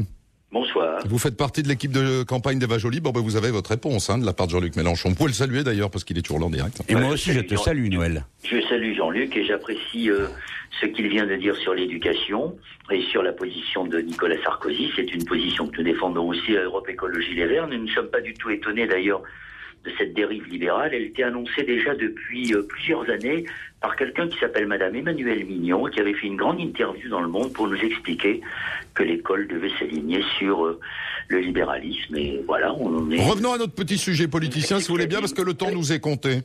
Bonsoir. 0.53 0.99
Vous 1.07 1.17
faites 1.17 1.35
partie 1.35 1.63
de 1.63 1.67
l'équipe 1.67 1.91
de 1.91 2.21
campagne 2.21 2.59
d'Eva 2.59 2.77
Jolie. 2.77 2.99
Bon, 2.99 3.09
ben, 3.09 3.21
vous 3.21 3.37
avez 3.37 3.49
votre 3.49 3.71
réponse 3.71 4.11
hein, 4.11 4.19
de 4.19 4.25
la 4.25 4.33
part 4.33 4.45
de 4.45 4.51
Jean-Luc 4.51 4.75
Mélenchon. 4.75 5.09
Vous 5.09 5.15
pouvez 5.15 5.29
le 5.29 5.33
saluer 5.33 5.63
d'ailleurs 5.63 5.89
parce 5.89 6.03
qu'il 6.03 6.15
est 6.19 6.21
toujours 6.21 6.39
là 6.39 6.45
en 6.45 6.51
direct. 6.51 6.79
Et 6.87 6.93
moi 6.93 7.09
aussi, 7.09 7.31
je 7.31 7.39
te 7.39 7.55
salue, 7.55 7.89
Noël. 7.89 8.23
Je 8.43 8.61
salue 8.69 8.95
Jean-Luc 8.95 9.35
et 9.35 9.45
j'apprécie 9.45 10.11
euh, 10.11 10.27
ce 10.79 10.85
qu'il 10.85 11.07
vient 11.07 11.25
de 11.25 11.35
dire 11.37 11.55
sur 11.55 11.73
l'éducation 11.73 12.55
et 12.91 13.01
sur 13.01 13.23
la 13.23 13.33
position 13.33 13.85
de 13.85 13.97
Nicolas 13.97 14.39
Sarkozy. 14.43 14.91
C'est 14.95 15.11
une 15.11 15.25
position 15.25 15.67
que 15.67 15.77
nous 15.77 15.85
défendons 15.85 16.27
aussi 16.27 16.55
à 16.55 16.61
Europe 16.61 16.87
Écologie 16.87 17.33
Les 17.33 17.47
Verts. 17.47 17.67
Nous 17.67 17.83
ne 17.83 17.89
sommes 17.89 18.09
pas 18.09 18.21
du 18.21 18.35
tout 18.35 18.51
étonnés 18.51 18.85
d'ailleurs 18.85 19.23
de 19.83 19.91
cette 19.97 20.13
dérive 20.13 20.45
libérale. 20.47 20.91
Elle 20.93 21.03
était 21.03 21.23
annoncée 21.23 21.63
déjà 21.63 21.95
depuis 21.95 22.53
euh, 22.53 22.63
plusieurs 22.63 23.09
années 23.09 23.45
par 23.81 23.95
quelqu'un 23.95 24.27
qui 24.29 24.37
s'appelle 24.39 24.65
Madame 24.65 24.95
Emmanuelle 24.95 25.45
Mignon, 25.45 25.85
qui 25.85 25.99
avait 25.99 26.13
fait 26.13 26.27
une 26.27 26.37
grande 26.37 26.59
interview 26.59 27.09
dans 27.09 27.21
Le 27.21 27.27
Monde 27.27 27.51
pour 27.53 27.67
nous 27.67 27.77
expliquer 27.77 28.41
que 28.93 29.03
l'école 29.03 29.47
devait 29.47 29.71
s'aligner 29.77 30.23
sur 30.37 30.65
euh, 30.65 30.79
le 31.27 31.39
libéralisme. 31.39 32.15
Et 32.15 32.41
voilà, 32.47 32.73
on 32.73 32.97
en 32.97 33.11
est. 33.11 33.23
Revenons 33.23 33.53
à 33.53 33.57
notre 33.57 33.73
petit 33.73 33.97
sujet 33.97 34.27
politicien, 34.27 34.79
si 34.79 34.87
vous 34.87 34.93
voulez 34.93 35.07
bien, 35.07 35.19
parce 35.19 35.33
que 35.33 35.41
le 35.41 35.53
temps 35.53 35.71
nous 35.71 35.91
est 35.91 35.99
compté. 35.99 36.39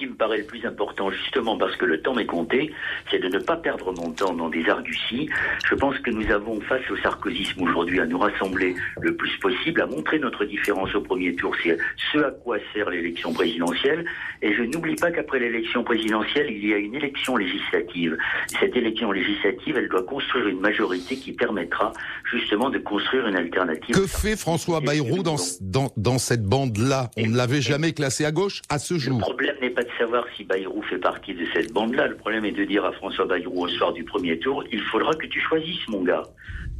Qui 0.00 0.06
me 0.06 0.14
paraît 0.14 0.38
le 0.38 0.44
plus 0.44 0.64
important, 0.64 1.10
justement 1.10 1.58
parce 1.58 1.76
que 1.76 1.84
le 1.84 2.00
temps 2.00 2.14
m'est 2.14 2.24
compté, 2.24 2.72
c'est 3.10 3.18
de 3.18 3.28
ne 3.28 3.38
pas 3.38 3.58
perdre 3.58 3.92
mon 3.92 4.10
temps 4.12 4.32
dans 4.32 4.48
des 4.48 4.66
arguties. 4.66 5.28
Je 5.68 5.74
pense 5.74 5.98
que 5.98 6.10
nous 6.10 6.30
avons, 6.32 6.58
face 6.62 6.90
au 6.90 6.96
sarkozysme 6.96 7.60
aujourd'hui, 7.64 8.00
à 8.00 8.06
nous 8.06 8.16
rassembler 8.18 8.74
le 9.02 9.14
plus 9.14 9.36
possible, 9.42 9.82
à 9.82 9.86
montrer 9.86 10.18
notre 10.18 10.46
différence 10.46 10.94
au 10.94 11.02
premier 11.02 11.34
tour. 11.34 11.54
C'est 11.62 11.76
ce 12.12 12.18
à 12.18 12.30
quoi 12.30 12.56
sert 12.72 12.88
l'élection 12.88 13.34
présidentielle. 13.34 14.06
Et 14.40 14.54
je 14.54 14.62
n'oublie 14.62 14.94
pas 14.94 15.10
qu'après 15.10 15.38
l'élection 15.38 15.84
présidentielle, 15.84 16.46
il 16.50 16.66
y 16.66 16.72
a 16.72 16.78
une 16.78 16.94
élection 16.94 17.36
législative. 17.36 18.16
Cette 18.58 18.74
élection 18.74 19.12
législative, 19.12 19.76
elle 19.76 19.90
doit 19.90 20.04
construire 20.04 20.48
une 20.48 20.60
majorité 20.60 21.16
qui 21.16 21.32
permettra 21.32 21.92
justement 22.32 22.70
de 22.70 22.78
construire 22.78 23.26
une 23.26 23.36
alternative. 23.36 23.94
Que 23.94 24.06
fait 24.06 24.36
François 24.36 24.80
Bayrou 24.80 25.22
dans, 25.22 25.36
dans, 25.60 25.92
dans 25.98 26.16
cette 26.16 26.44
bande-là? 26.44 27.10
On 27.18 27.26
ne 27.26 27.36
l'avait 27.36 27.60
jamais 27.60 27.92
classé 27.92 28.24
à 28.24 28.32
gauche 28.32 28.62
à 28.70 28.78
ce 28.78 28.94
Le 28.94 29.00
jour. 29.00 29.18
problème 29.18 29.56
n'est 29.60 29.68
pas 29.68 29.82
de 29.82 29.89
savoir 29.98 30.24
si 30.36 30.44
Bayrou 30.44 30.82
fait 30.82 30.98
partie 30.98 31.34
de 31.34 31.46
cette 31.52 31.72
bande-là. 31.72 32.08
Le 32.08 32.16
problème 32.16 32.44
est 32.44 32.52
de 32.52 32.64
dire 32.64 32.84
à 32.84 32.92
François 32.92 33.26
Bayrou 33.26 33.64
au 33.64 33.68
soir 33.68 33.92
du 33.92 34.04
premier 34.04 34.38
tour, 34.38 34.64
il 34.72 34.80
faudra 34.82 35.14
que 35.14 35.26
tu 35.26 35.40
choisisses, 35.40 35.86
mon 35.88 36.02
gars. 36.02 36.22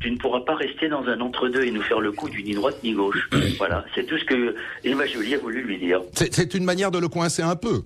Tu 0.01 0.11
ne 0.11 0.17
pourras 0.17 0.41
pas 0.41 0.55
rester 0.55 0.89
dans 0.89 1.05
un 1.05 1.21
entre-deux 1.21 1.65
et 1.65 1.71
nous 1.71 1.83
faire 1.83 2.01
le 2.01 2.13
coup 2.13 2.29
du 2.29 2.43
ni 2.43 2.55
droite 2.55 2.77
ni 2.83 2.93
gauche. 2.93 3.29
voilà, 3.59 3.85
c'est 3.95 4.07
tout 4.07 4.17
ce 4.17 4.25
que 4.25 4.55
Emma 4.85 5.07
Jolie 5.07 5.35
a 5.35 5.39
voulu 5.39 5.63
lui 5.63 5.79
dire. 5.79 6.01
C'est 6.13 6.35
c'est 6.35 6.55
une 6.55 6.65
manière 6.65 6.91
de 6.91 6.99
le 6.99 7.09
coincer 7.09 7.43
un 7.43 7.57
peu. 7.57 7.83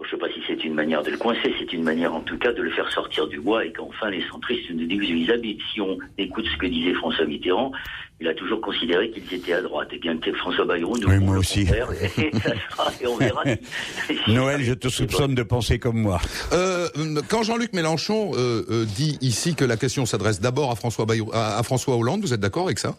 Je 0.00 0.04
ne 0.04 0.10
sais 0.10 0.16
pas 0.16 0.28
si 0.32 0.40
c'est 0.46 0.64
une 0.64 0.74
manière 0.74 1.02
de 1.02 1.10
le 1.10 1.16
coincer, 1.18 1.52
c'est 1.58 1.72
une 1.72 1.82
manière 1.82 2.14
en 2.14 2.20
tout 2.20 2.38
cas 2.38 2.52
de 2.52 2.62
le 2.62 2.70
faire 2.70 2.88
sortir 2.92 3.26
du 3.26 3.40
bois 3.40 3.64
et 3.64 3.72
qu'enfin 3.72 4.10
les 4.10 4.22
centristes 4.30 4.70
nous 4.70 4.86
disent 4.86 5.00
où 5.10 5.14
ils 5.16 5.30
habitent. 5.30 5.60
Si 5.74 5.80
on 5.80 5.98
écoute 6.16 6.46
ce 6.52 6.56
que 6.56 6.66
disait 6.66 6.94
François 6.94 7.24
Mitterrand, 7.26 7.72
il 8.20 8.28
a 8.28 8.34
toujours 8.34 8.60
considéré 8.60 9.10
qu'ils 9.10 9.34
étaient 9.34 9.52
à 9.54 9.60
droite. 9.60 9.88
Et 9.92 9.98
bien 9.98 10.16
que 10.16 10.32
François 10.34 10.64
Bayrou 10.64 10.96
nous 10.98 11.08
Oui, 11.08 11.18
moi 11.18 11.34
le 11.34 11.40
aussi. 11.40 11.64
contraire, 11.66 11.88
et 11.92 12.30
ça 12.38 12.52
sera, 12.70 12.92
et 13.00 13.06
on 13.08 13.16
verra. 13.16 13.42
Noël, 14.28 14.62
je 14.62 14.72
te 14.74 14.88
soupçonne 14.88 15.34
de 15.34 15.42
penser 15.42 15.80
comme 15.80 15.98
moi. 16.00 16.20
Euh, 16.52 16.86
quand 17.28 17.42
Jean-Luc 17.42 17.72
Mélenchon 17.72 18.30
euh, 18.36 18.64
euh, 18.70 18.84
dit 18.84 19.18
ici 19.20 19.56
que 19.56 19.64
la 19.64 19.76
question 19.76 20.06
s'adresse 20.06 20.40
d'abord 20.40 20.70
à 20.70 20.76
François, 20.76 21.06
Bayrou- 21.06 21.32
à, 21.34 21.58
à 21.58 21.62
François 21.64 21.96
Hollande, 21.96 22.20
vous 22.22 22.32
êtes 22.32 22.40
d'accord 22.40 22.66
avec 22.66 22.78
ça? 22.78 22.94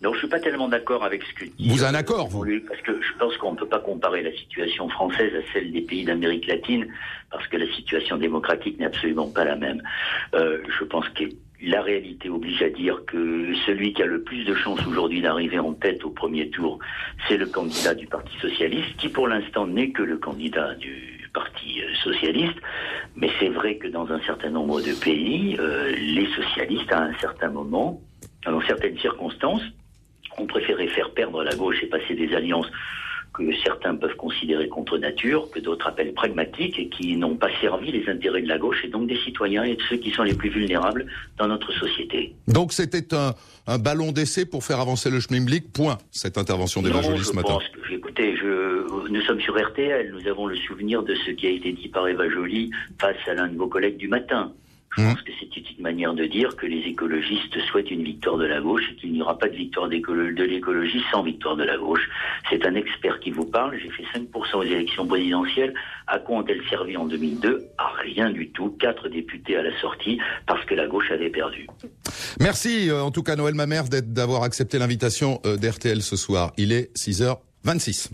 Non, 0.00 0.12
je 0.12 0.20
suis 0.20 0.28
pas 0.28 0.38
tellement 0.38 0.68
d'accord 0.68 1.04
avec 1.04 1.22
ce 1.24 1.34
que 1.34 1.44
dit. 1.44 1.68
Vous 1.68 1.82
avez 1.82 1.96
un 1.96 1.98
accord, 1.98 2.28
vous 2.28 2.44
Parce 2.68 2.80
que 2.82 3.00
je 3.02 3.18
pense 3.18 3.36
qu'on 3.38 3.52
ne 3.52 3.56
peut 3.56 3.66
pas 3.66 3.80
comparer 3.80 4.22
la 4.22 4.32
situation 4.32 4.88
française 4.88 5.32
à 5.34 5.52
celle 5.52 5.72
des 5.72 5.80
pays 5.80 6.04
d'Amérique 6.04 6.46
latine, 6.46 6.86
parce 7.30 7.46
que 7.48 7.56
la 7.56 7.66
situation 7.74 8.16
démocratique 8.16 8.78
n'est 8.78 8.86
absolument 8.86 9.28
pas 9.28 9.44
la 9.44 9.56
même. 9.56 9.82
Euh, 10.34 10.58
je 10.78 10.84
pense 10.84 11.08
que 11.10 11.24
la 11.60 11.82
réalité 11.82 12.30
oblige 12.30 12.62
à 12.62 12.70
dire 12.70 13.04
que 13.06 13.52
celui 13.66 13.92
qui 13.92 14.02
a 14.02 14.06
le 14.06 14.22
plus 14.22 14.44
de 14.44 14.54
chances 14.54 14.86
aujourd'hui 14.86 15.20
d'arriver 15.20 15.58
en 15.58 15.72
tête 15.72 16.04
au 16.04 16.10
premier 16.10 16.48
tour, 16.50 16.78
c'est 17.26 17.36
le 17.36 17.46
candidat 17.46 17.94
du 17.94 18.06
Parti 18.06 18.38
socialiste, 18.38 18.96
qui 18.98 19.08
pour 19.08 19.26
l'instant 19.26 19.66
n'est 19.66 19.90
que 19.90 20.02
le 20.02 20.18
candidat 20.18 20.76
du 20.76 21.28
Parti 21.34 21.82
euh, 21.82 21.92
socialiste. 22.04 22.58
Mais 23.16 23.30
c'est 23.40 23.48
vrai 23.48 23.76
que 23.78 23.88
dans 23.88 24.12
un 24.12 24.20
certain 24.20 24.50
nombre 24.50 24.80
de 24.80 24.92
pays, 24.92 25.56
euh, 25.58 25.90
les 25.90 26.28
socialistes, 26.36 26.92
à 26.92 27.02
un 27.02 27.14
certain 27.18 27.48
moment, 27.50 28.00
dans 28.44 28.60
certaines 28.62 28.98
circonstances, 28.98 29.62
ont 30.40 30.46
préféré 30.46 30.88
faire 30.88 31.10
perdre 31.10 31.42
la 31.42 31.54
gauche 31.54 31.82
et 31.82 31.86
passer 31.86 32.14
des 32.14 32.34
alliances 32.34 32.70
que 33.34 33.44
certains 33.62 33.94
peuvent 33.94 34.16
considérer 34.16 34.68
contre 34.68 34.98
nature, 34.98 35.48
que 35.50 35.60
d'autres 35.60 35.86
appellent 35.86 36.14
pragmatiques 36.14 36.78
et 36.78 36.88
qui 36.88 37.16
n'ont 37.16 37.36
pas 37.36 37.50
servi 37.60 37.92
les 37.92 38.08
intérêts 38.08 38.42
de 38.42 38.48
la 38.48 38.58
gauche 38.58 38.84
et 38.84 38.88
donc 38.88 39.06
des 39.06 39.18
citoyens 39.18 39.62
et 39.62 39.76
de 39.76 39.82
ceux 39.88 39.96
qui 39.96 40.10
sont 40.10 40.24
les 40.24 40.34
plus 40.34 40.48
vulnérables 40.50 41.06
dans 41.36 41.46
notre 41.46 41.72
société. 41.72 42.34
Donc 42.48 42.72
c'était 42.72 43.14
un, 43.14 43.34
un 43.66 43.78
ballon 43.78 44.12
d'essai 44.12 44.46
pour 44.46 44.64
faire 44.64 44.80
avancer 44.80 45.10
le 45.10 45.20
Schmimblick, 45.20 45.72
point, 45.72 45.98
cette 46.10 46.38
intervention 46.38 46.82
Joly 46.82 47.18
je 47.18 47.22
ce 47.24 47.32
matin. 47.34 47.54
pense 47.54 47.68
que, 47.68 47.92
écoutez, 47.92 48.36
je, 48.36 49.08
nous 49.10 49.20
sommes 49.22 49.40
sur 49.40 49.54
RTL, 49.56 50.12
nous 50.12 50.28
avons 50.28 50.46
le 50.46 50.56
souvenir 50.56 51.02
de 51.02 51.14
ce 51.14 51.30
qui 51.30 51.46
a 51.46 51.50
été 51.50 51.72
dit 51.72 51.88
par 51.88 52.08
Eva 52.08 52.28
Joly 52.28 52.70
face 53.00 53.16
à 53.26 53.34
l'un 53.34 53.48
de 53.48 53.56
vos 53.56 53.68
collègues 53.68 53.98
du 53.98 54.08
matin. 54.08 54.52
Je 54.96 55.02
pense 55.02 55.22
que 55.22 55.32
c'est 55.38 55.70
une 55.70 55.82
manière 55.82 56.14
de 56.14 56.24
dire 56.24 56.56
que 56.56 56.66
les 56.66 56.80
écologistes 56.80 57.58
souhaitent 57.70 57.90
une 57.90 58.02
victoire 58.02 58.36
de 58.36 58.46
la 58.46 58.60
gauche 58.60 58.82
et 58.90 58.96
qu'il 58.96 59.12
n'y 59.12 59.22
aura 59.22 59.38
pas 59.38 59.48
de 59.48 59.54
victoire 59.54 59.88
de 59.88 59.94
l'écologie 60.42 61.02
sans 61.12 61.22
victoire 61.22 61.56
de 61.56 61.64
la 61.64 61.76
gauche. 61.76 62.08
C'est 62.50 62.64
un 62.66 62.74
expert 62.74 63.20
qui 63.20 63.30
vous 63.30 63.44
parle. 63.44 63.78
J'ai 63.78 63.90
fait 63.90 64.04
5% 64.18 64.56
aux 64.56 64.62
élections 64.62 65.06
présidentielles. 65.06 65.74
À 66.06 66.18
quoi 66.18 66.38
ont-elles 66.38 66.62
servi 66.68 66.96
en 66.96 67.04
2002 67.04 67.66
À 67.78 67.92
rien 68.02 68.30
du 68.30 68.50
tout. 68.50 68.76
Quatre 68.80 69.08
députés 69.08 69.56
à 69.56 69.62
la 69.62 69.78
sortie 69.80 70.18
parce 70.46 70.64
que 70.64 70.74
la 70.74 70.86
gauche 70.86 71.10
avait 71.10 71.30
perdu. 71.30 71.66
Merci 72.40 72.90
euh, 72.90 73.02
en 73.02 73.10
tout 73.10 73.22
cas 73.22 73.36
Noël 73.36 73.54
Mamère 73.54 73.84
d'avoir 73.84 74.42
accepté 74.42 74.78
l'invitation 74.78 75.40
euh, 75.44 75.56
d'RTL 75.56 76.02
ce 76.02 76.16
soir. 76.16 76.52
Il 76.56 76.72
est 76.72 76.96
6h26. 76.96 78.10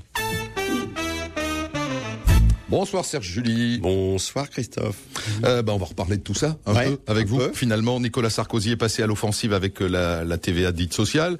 Bonsoir 2.74 3.04
Serge 3.04 3.28
Julie. 3.28 3.78
Bonsoir 3.78 4.50
Christophe. 4.50 4.96
Euh, 5.44 5.62
bah, 5.62 5.72
on 5.74 5.78
va 5.78 5.86
reparler 5.86 6.16
de 6.16 6.22
tout 6.22 6.34
ça 6.34 6.58
un 6.66 6.74
Ouais, 6.74 6.86
peu 6.90 6.98
avec 7.06 7.28
un 7.28 7.30
vous. 7.30 7.38
peu. 7.38 7.52
Finalement, 7.54 8.00
Nicolas 8.00 8.30
Sarkozy 8.30 8.72
est 8.72 8.76
passé 8.76 9.00
à 9.04 9.06
l'offensive 9.06 9.52
avec 9.52 9.80
euh, 9.80 9.86
la, 9.86 10.24
la 10.24 10.38
TVA 10.38 10.72
dite 10.72 10.92
sociale. 10.92 11.38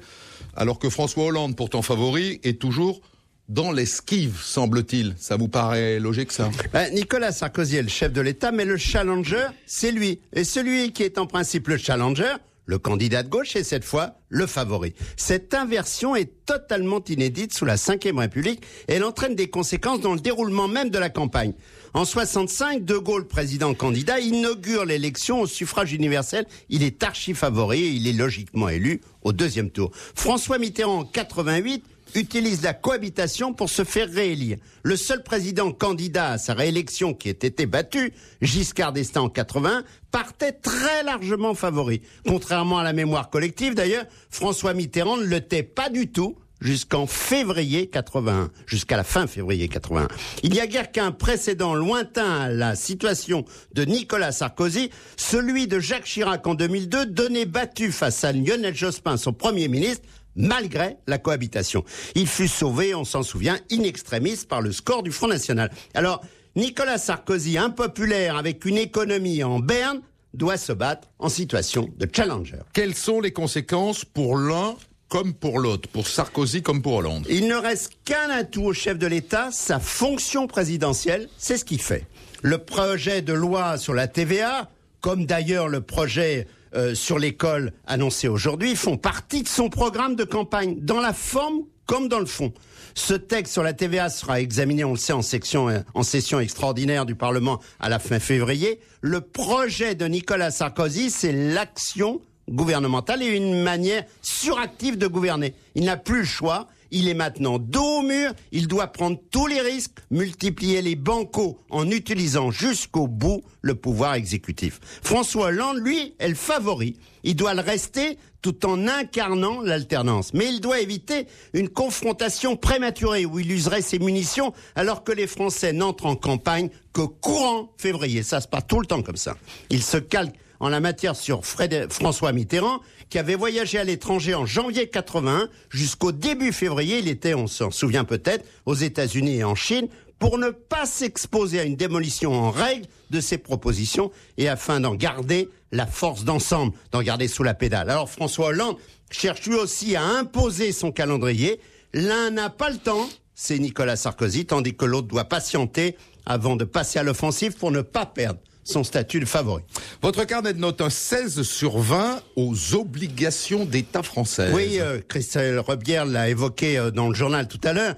alors 0.55 0.79
que 0.79 0.89
François 0.89 1.25
Hollande, 1.25 1.57
pourtant 1.57 1.81
favori, 1.81 2.39
est 2.45 2.57
toujours 2.57 3.01
dans 3.49 3.73
l'esquive, 3.73 4.39
semble-t-il. 4.41 5.13
Ça 5.19 5.35
vous 5.35 5.49
paraît 5.49 5.99
logique, 5.99 6.31
ça? 6.31 6.49
Ben, 6.71 6.93
Nicolas 6.93 7.33
Sarkozy 7.33 7.75
est 7.75 7.81
le 7.83 7.89
chef 7.89 8.13
de 8.13 8.21
l'État, 8.21 8.53
mais 8.53 8.63
le 8.63 8.77
challenger, 8.77 9.47
c'est 9.65 9.91
lui. 9.91 10.21
Et 10.31 10.45
celui 10.45 10.93
qui 10.93 11.03
est 11.03 11.17
en 11.17 11.25
principe 11.27 11.67
le 11.67 11.75
challenger, 11.75 12.31
le 12.65 12.79
candidat 12.79 13.23
de 13.23 13.29
gauche 13.29 13.55
est 13.55 13.63
cette 13.63 13.83
fois 13.83 14.15
le 14.29 14.47
favori. 14.47 14.93
Cette 15.17 15.53
inversion 15.53 16.15
est 16.15 16.45
totalement 16.45 17.03
inédite 17.07 17.53
sous 17.53 17.65
la 17.65 17.75
Ve 17.75 18.17
République 18.17 18.63
et 18.87 18.93
elle 18.93 19.03
entraîne 19.03 19.35
des 19.35 19.49
conséquences 19.49 20.01
dans 20.01 20.13
le 20.13 20.19
déroulement 20.19 20.67
même 20.67 20.89
de 20.89 20.97
la 20.97 21.09
campagne. 21.09 21.53
En 21.93 22.03
65, 22.03 22.83
De 22.83 22.97
Gaulle, 22.97 23.27
président 23.27 23.73
candidat, 23.73 24.19
inaugure 24.19 24.85
l'élection 24.85 25.41
au 25.41 25.47
suffrage 25.47 25.93
universel. 25.93 26.45
Il 26.69 26.83
est 26.83 27.03
archi 27.03 27.33
favori 27.33 27.83
et 27.83 27.89
il 27.89 28.07
est 28.07 28.13
logiquement 28.13 28.67
élu 28.67 29.01
au 29.21 29.31
deuxième 29.31 29.69
tour. 29.69 29.91
François 29.93 30.57
Mitterrand, 30.57 30.99
en 30.99 31.05
88, 31.05 31.83
utilise 32.15 32.61
la 32.63 32.73
cohabitation 32.73 33.53
pour 33.53 33.69
se 33.69 33.83
faire 33.83 34.09
réélire. 34.09 34.57
Le 34.83 34.95
seul 34.95 35.23
président 35.23 35.71
candidat 35.71 36.31
à 36.31 36.37
sa 36.37 36.53
réélection 36.53 37.13
qui 37.13 37.29
ait 37.29 37.31
été 37.31 37.65
battu, 37.65 38.13
Giscard 38.41 38.93
d'Estaing 38.93 39.21
en 39.21 39.29
80, 39.29 39.83
partait 40.11 40.53
très 40.53 41.03
largement 41.03 41.53
favori. 41.53 42.01
Contrairement 42.27 42.79
à 42.79 42.83
la 42.83 42.93
mémoire 42.93 43.29
collective 43.29 43.75
d'ailleurs, 43.75 44.05
François 44.29 44.73
Mitterrand 44.73 45.17
ne 45.17 45.25
le 45.25 45.41
tait 45.41 45.63
pas 45.63 45.89
du 45.89 46.11
tout 46.11 46.37
jusqu'en 46.61 47.05
février 47.05 47.87
81, 47.87 48.49
jusqu'à 48.65 48.97
la 48.97 49.03
fin 49.03 49.27
février 49.27 49.67
81. 49.67 50.07
Il 50.43 50.51
n'y 50.51 50.59
a 50.59 50.67
guère 50.67 50.91
qu'un 50.91 51.11
précédent 51.11 51.73
lointain 51.73 52.41
à 52.41 52.49
la 52.49 52.75
situation 52.75 53.45
de 53.73 53.83
Nicolas 53.83 54.31
Sarkozy, 54.31 54.89
celui 55.17 55.67
de 55.67 55.79
Jacques 55.79 56.05
Chirac 56.05 56.47
en 56.47 56.55
2002, 56.55 57.07
donné 57.07 57.45
battu 57.45 57.91
face 57.91 58.23
à 58.23 58.31
Lionel 58.31 58.75
Jospin, 58.75 59.17
son 59.17 59.33
premier 59.33 59.67
ministre, 59.67 60.07
malgré 60.35 60.97
la 61.07 61.17
cohabitation. 61.17 61.83
Il 62.15 62.27
fut 62.27 62.47
sauvé, 62.47 62.95
on 62.95 63.05
s'en 63.05 63.23
souvient, 63.23 63.57
in 63.71 63.83
extremis 63.83 64.45
par 64.47 64.61
le 64.61 64.71
score 64.71 65.03
du 65.03 65.11
Front 65.11 65.27
National. 65.27 65.71
Alors, 65.93 66.21
Nicolas 66.55 66.97
Sarkozy, 66.97 67.57
impopulaire 67.57 68.37
avec 68.37 68.65
une 68.65 68.77
économie 68.77 69.43
en 69.43 69.59
berne, 69.59 70.01
doit 70.33 70.57
se 70.57 70.71
battre 70.71 71.07
en 71.19 71.29
situation 71.29 71.89
de 71.97 72.07
challenger. 72.11 72.59
Quelles 72.73 72.95
sont 72.95 73.21
les 73.21 73.31
conséquences 73.31 74.05
pour 74.05 74.37
l'un 74.37 74.75
comme 75.07 75.33
pour 75.33 75.59
l'autre, 75.59 75.87
pour 75.89 76.07
Sarkozy 76.07 76.61
comme 76.61 76.81
pour 76.81 76.95
Hollande? 76.95 77.25
Il 77.29 77.47
ne 77.47 77.55
reste 77.55 77.93
qu'un 78.05 78.29
atout 78.29 78.63
au 78.63 78.73
chef 78.73 78.97
de 78.97 79.07
l'État, 79.07 79.49
sa 79.51 79.79
fonction 79.79 80.47
présidentielle, 80.47 81.29
c'est 81.37 81.57
ce 81.57 81.65
qu'il 81.65 81.81
fait. 81.81 82.05
Le 82.41 82.57
projet 82.57 83.21
de 83.21 83.33
loi 83.33 83.77
sur 83.77 83.93
la 83.93 84.07
TVA, 84.07 84.69
comme 85.01 85.25
d'ailleurs 85.25 85.67
le 85.67 85.81
projet 85.81 86.47
euh, 86.75 86.95
sur 86.95 87.19
l'école 87.19 87.73
annoncé 87.87 88.27
aujourd'hui 88.27 88.75
font 88.75 88.97
partie 88.97 89.43
de 89.43 89.47
son 89.47 89.69
programme 89.69 90.15
de 90.15 90.23
campagne, 90.23 90.77
dans 90.79 90.99
la 90.99 91.13
forme 91.13 91.61
comme 91.85 92.07
dans 92.07 92.19
le 92.19 92.25
fond. 92.25 92.53
Ce 92.95 93.13
texte 93.13 93.53
sur 93.53 93.63
la 93.63 93.73
TVA 93.73 94.09
sera 94.09 94.39
examiné, 94.39 94.83
on 94.83 94.91
le 94.91 94.97
sait, 94.97 95.13
en, 95.13 95.21
section, 95.21 95.69
euh, 95.69 95.79
en 95.93 96.03
session 96.03 96.39
extraordinaire 96.39 97.05
du 97.05 97.15
Parlement 97.15 97.59
à 97.79 97.89
la 97.89 97.99
fin 97.99 98.19
février. 98.19 98.79
Le 99.01 99.21
projet 99.21 99.95
de 99.95 100.05
Nicolas 100.05 100.51
Sarkozy, 100.51 101.09
c'est 101.09 101.31
l'action 101.31 102.21
gouvernementale 102.49 103.23
et 103.23 103.27
une 103.27 103.61
manière 103.61 104.03
suractive 104.21 104.97
de 104.97 105.07
gouverner. 105.07 105.53
Il 105.75 105.85
n'a 105.85 105.97
plus 105.97 106.19
le 106.19 106.25
choix. 106.25 106.67
Il 106.91 107.07
est 107.07 107.13
maintenant 107.13 107.59
dos 107.59 107.99
au 107.99 108.01
mur, 108.01 108.33
il 108.51 108.67
doit 108.67 108.87
prendre 108.87 109.19
tous 109.31 109.47
les 109.47 109.61
risques, 109.61 109.97
multiplier 110.11 110.81
les 110.81 110.95
bancos 110.95 111.57
en 111.69 111.89
utilisant 111.89 112.51
jusqu'au 112.51 113.07
bout 113.07 113.43
le 113.61 113.75
pouvoir 113.75 114.15
exécutif. 114.15 114.79
François 115.03 115.47
Hollande, 115.47 115.77
lui, 115.77 116.15
est 116.19 116.27
le 116.27 116.35
favori. 116.35 116.97
Il 117.23 117.35
doit 117.35 117.53
le 117.53 117.61
rester 117.61 118.17
tout 118.41 118.65
en 118.67 118.87
incarnant 118.87 119.61
l'alternance. 119.61 120.31
Mais 120.35 120.47
il 120.47 120.61
doit 120.61 120.79
éviter 120.79 121.25
une 121.53 121.67
confrontation 121.67 122.55
prématurée 122.55 123.25
où 123.25 123.39
il 123.39 123.51
userait 123.51 123.81
ses 123.81 123.97
munitions 123.97 124.53
alors 124.75 125.03
que 125.03 125.11
les 125.11 125.25
Français 125.25 125.73
n'entrent 125.73 126.05
en 126.05 126.15
campagne 126.15 126.69
que 126.93 127.01
courant 127.01 127.73
février. 127.77 128.21
Ça 128.21 128.41
se 128.41 128.47
passe 128.47 128.67
tout 128.67 128.79
le 128.79 128.85
temps 128.85 129.01
comme 129.01 129.17
ça. 129.17 129.35
Il 129.71 129.81
se 129.81 129.97
calque 129.97 130.35
en 130.65 130.69
la 130.69 130.79
matière 130.79 131.15
sur 131.15 131.41
François 131.45 132.31
Mitterrand, 132.31 132.79
qui 133.11 133.19
avait 133.19 133.35
voyagé 133.35 133.77
à 133.77 133.83
l'étranger 133.83 134.33
en 134.33 134.47
janvier 134.47 134.89
81 134.89 135.47
jusqu'au 135.69 136.11
début 136.11 136.51
février. 136.51 136.97
Il 136.97 137.07
était, 137.07 137.35
on 137.35 137.45
s'en 137.45 137.69
souvient 137.69 138.03
peut-être, 138.03 138.43
aux 138.65 138.73
États-Unis 138.73 139.37
et 139.37 139.43
en 139.43 139.53
Chine 139.53 139.87
pour 140.17 140.39
ne 140.39 140.49
pas 140.49 140.87
s'exposer 140.87 141.59
à 141.59 141.65
une 141.65 141.75
démolition 141.75 142.33
en 142.33 142.49
règle 142.49 142.87
de 143.11 143.21
ses 143.21 143.37
propositions 143.37 144.11
et 144.39 144.49
afin 144.49 144.79
d'en 144.79 144.95
garder 144.95 145.49
la 145.71 145.85
force 145.85 146.23
d'ensemble, 146.23 146.73
d'en 146.91 147.03
garder 147.03 147.27
sous 147.27 147.43
la 147.43 147.53
pédale. 147.53 147.91
Alors 147.91 148.09
François 148.09 148.47
Hollande 148.47 148.77
cherche 149.11 149.45
lui 149.45 149.55
aussi 149.55 149.95
à 149.95 150.03
imposer 150.03 150.71
son 150.71 150.91
calendrier. 150.91 151.59
L'un 151.93 152.31
n'a 152.31 152.49
pas 152.49 152.71
le 152.71 152.77
temps, 152.77 153.07
c'est 153.35 153.59
Nicolas 153.59 153.97
Sarkozy, 153.97 154.47
tandis 154.47 154.75
que 154.75 154.85
l'autre 154.85 155.07
doit 155.07 155.25
patienter 155.25 155.95
avant 156.25 156.55
de 156.55 156.63
passer 156.63 156.97
à 156.97 157.03
l'offensive 157.03 157.53
pour 157.53 157.69
ne 157.69 157.81
pas 157.81 158.07
perdre 158.07 158.39
son 158.65 158.83
statut 158.83 159.19
de 159.21 159.25
favori. 159.25 159.63
Votre 160.01 160.25
carnet 160.25 160.53
de 160.53 160.59
notes, 160.59 160.81
un 160.81 160.89
16 160.89 161.43
sur 161.43 161.77
20 161.77 162.21
aux 162.35 162.75
obligations 162.75 163.63
d'État 163.63 164.03
français. 164.03 164.49
Oui, 164.53 164.79
euh, 164.81 164.99
Christelle 165.07 165.59
Rebière 165.59 166.05
l'a 166.05 166.27
évoqué 166.27 166.77
euh, 166.77 166.91
dans 166.91 167.07
le 167.07 167.15
journal 167.15 167.47
tout 167.47 167.61
à 167.63 167.71
l'heure. 167.71 167.95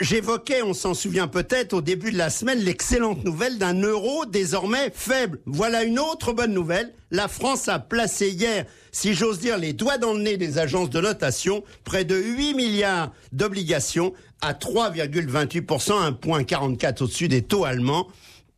J'évoquais, 0.00 0.62
on 0.62 0.74
s'en 0.74 0.92
souvient 0.92 1.28
peut-être, 1.28 1.72
au 1.72 1.80
début 1.80 2.10
de 2.10 2.18
la 2.18 2.30
semaine, 2.30 2.58
l'excellente 2.58 3.22
nouvelle 3.24 3.58
d'un 3.58 3.80
euro 3.80 4.26
désormais 4.26 4.90
faible. 4.92 5.38
Voilà 5.46 5.84
une 5.84 6.00
autre 6.00 6.32
bonne 6.32 6.52
nouvelle. 6.52 6.92
La 7.12 7.28
France 7.28 7.68
a 7.68 7.78
placé 7.78 8.30
hier, 8.30 8.64
si 8.90 9.14
j'ose 9.14 9.38
dire, 9.38 9.56
les 9.56 9.74
doigts 9.74 9.98
dans 9.98 10.14
le 10.14 10.20
nez 10.20 10.36
des 10.36 10.58
agences 10.58 10.90
de 10.90 11.00
notation, 11.00 11.62
près 11.84 12.04
de 12.04 12.16
8 12.16 12.54
milliards 12.54 13.12
d'obligations 13.30 14.14
à 14.40 14.52
3,28%, 14.52 15.92
un 15.92 16.12
point 16.12 16.42
44 16.42 17.02
au-dessus 17.02 17.28
des 17.28 17.42
taux 17.42 17.64
allemands 17.64 18.08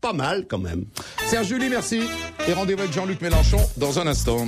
pas 0.00 0.12
mal 0.12 0.46
quand 0.48 0.58
même. 0.58 0.86
Serge 1.26 1.48
Julie, 1.48 1.68
merci. 1.68 2.02
Et 2.48 2.52
rendez-vous 2.52 2.80
avec 2.80 2.92
Jean-Luc 2.92 3.20
Mélenchon 3.20 3.58
dans 3.76 3.98
un 3.98 4.06
instant. 4.06 4.46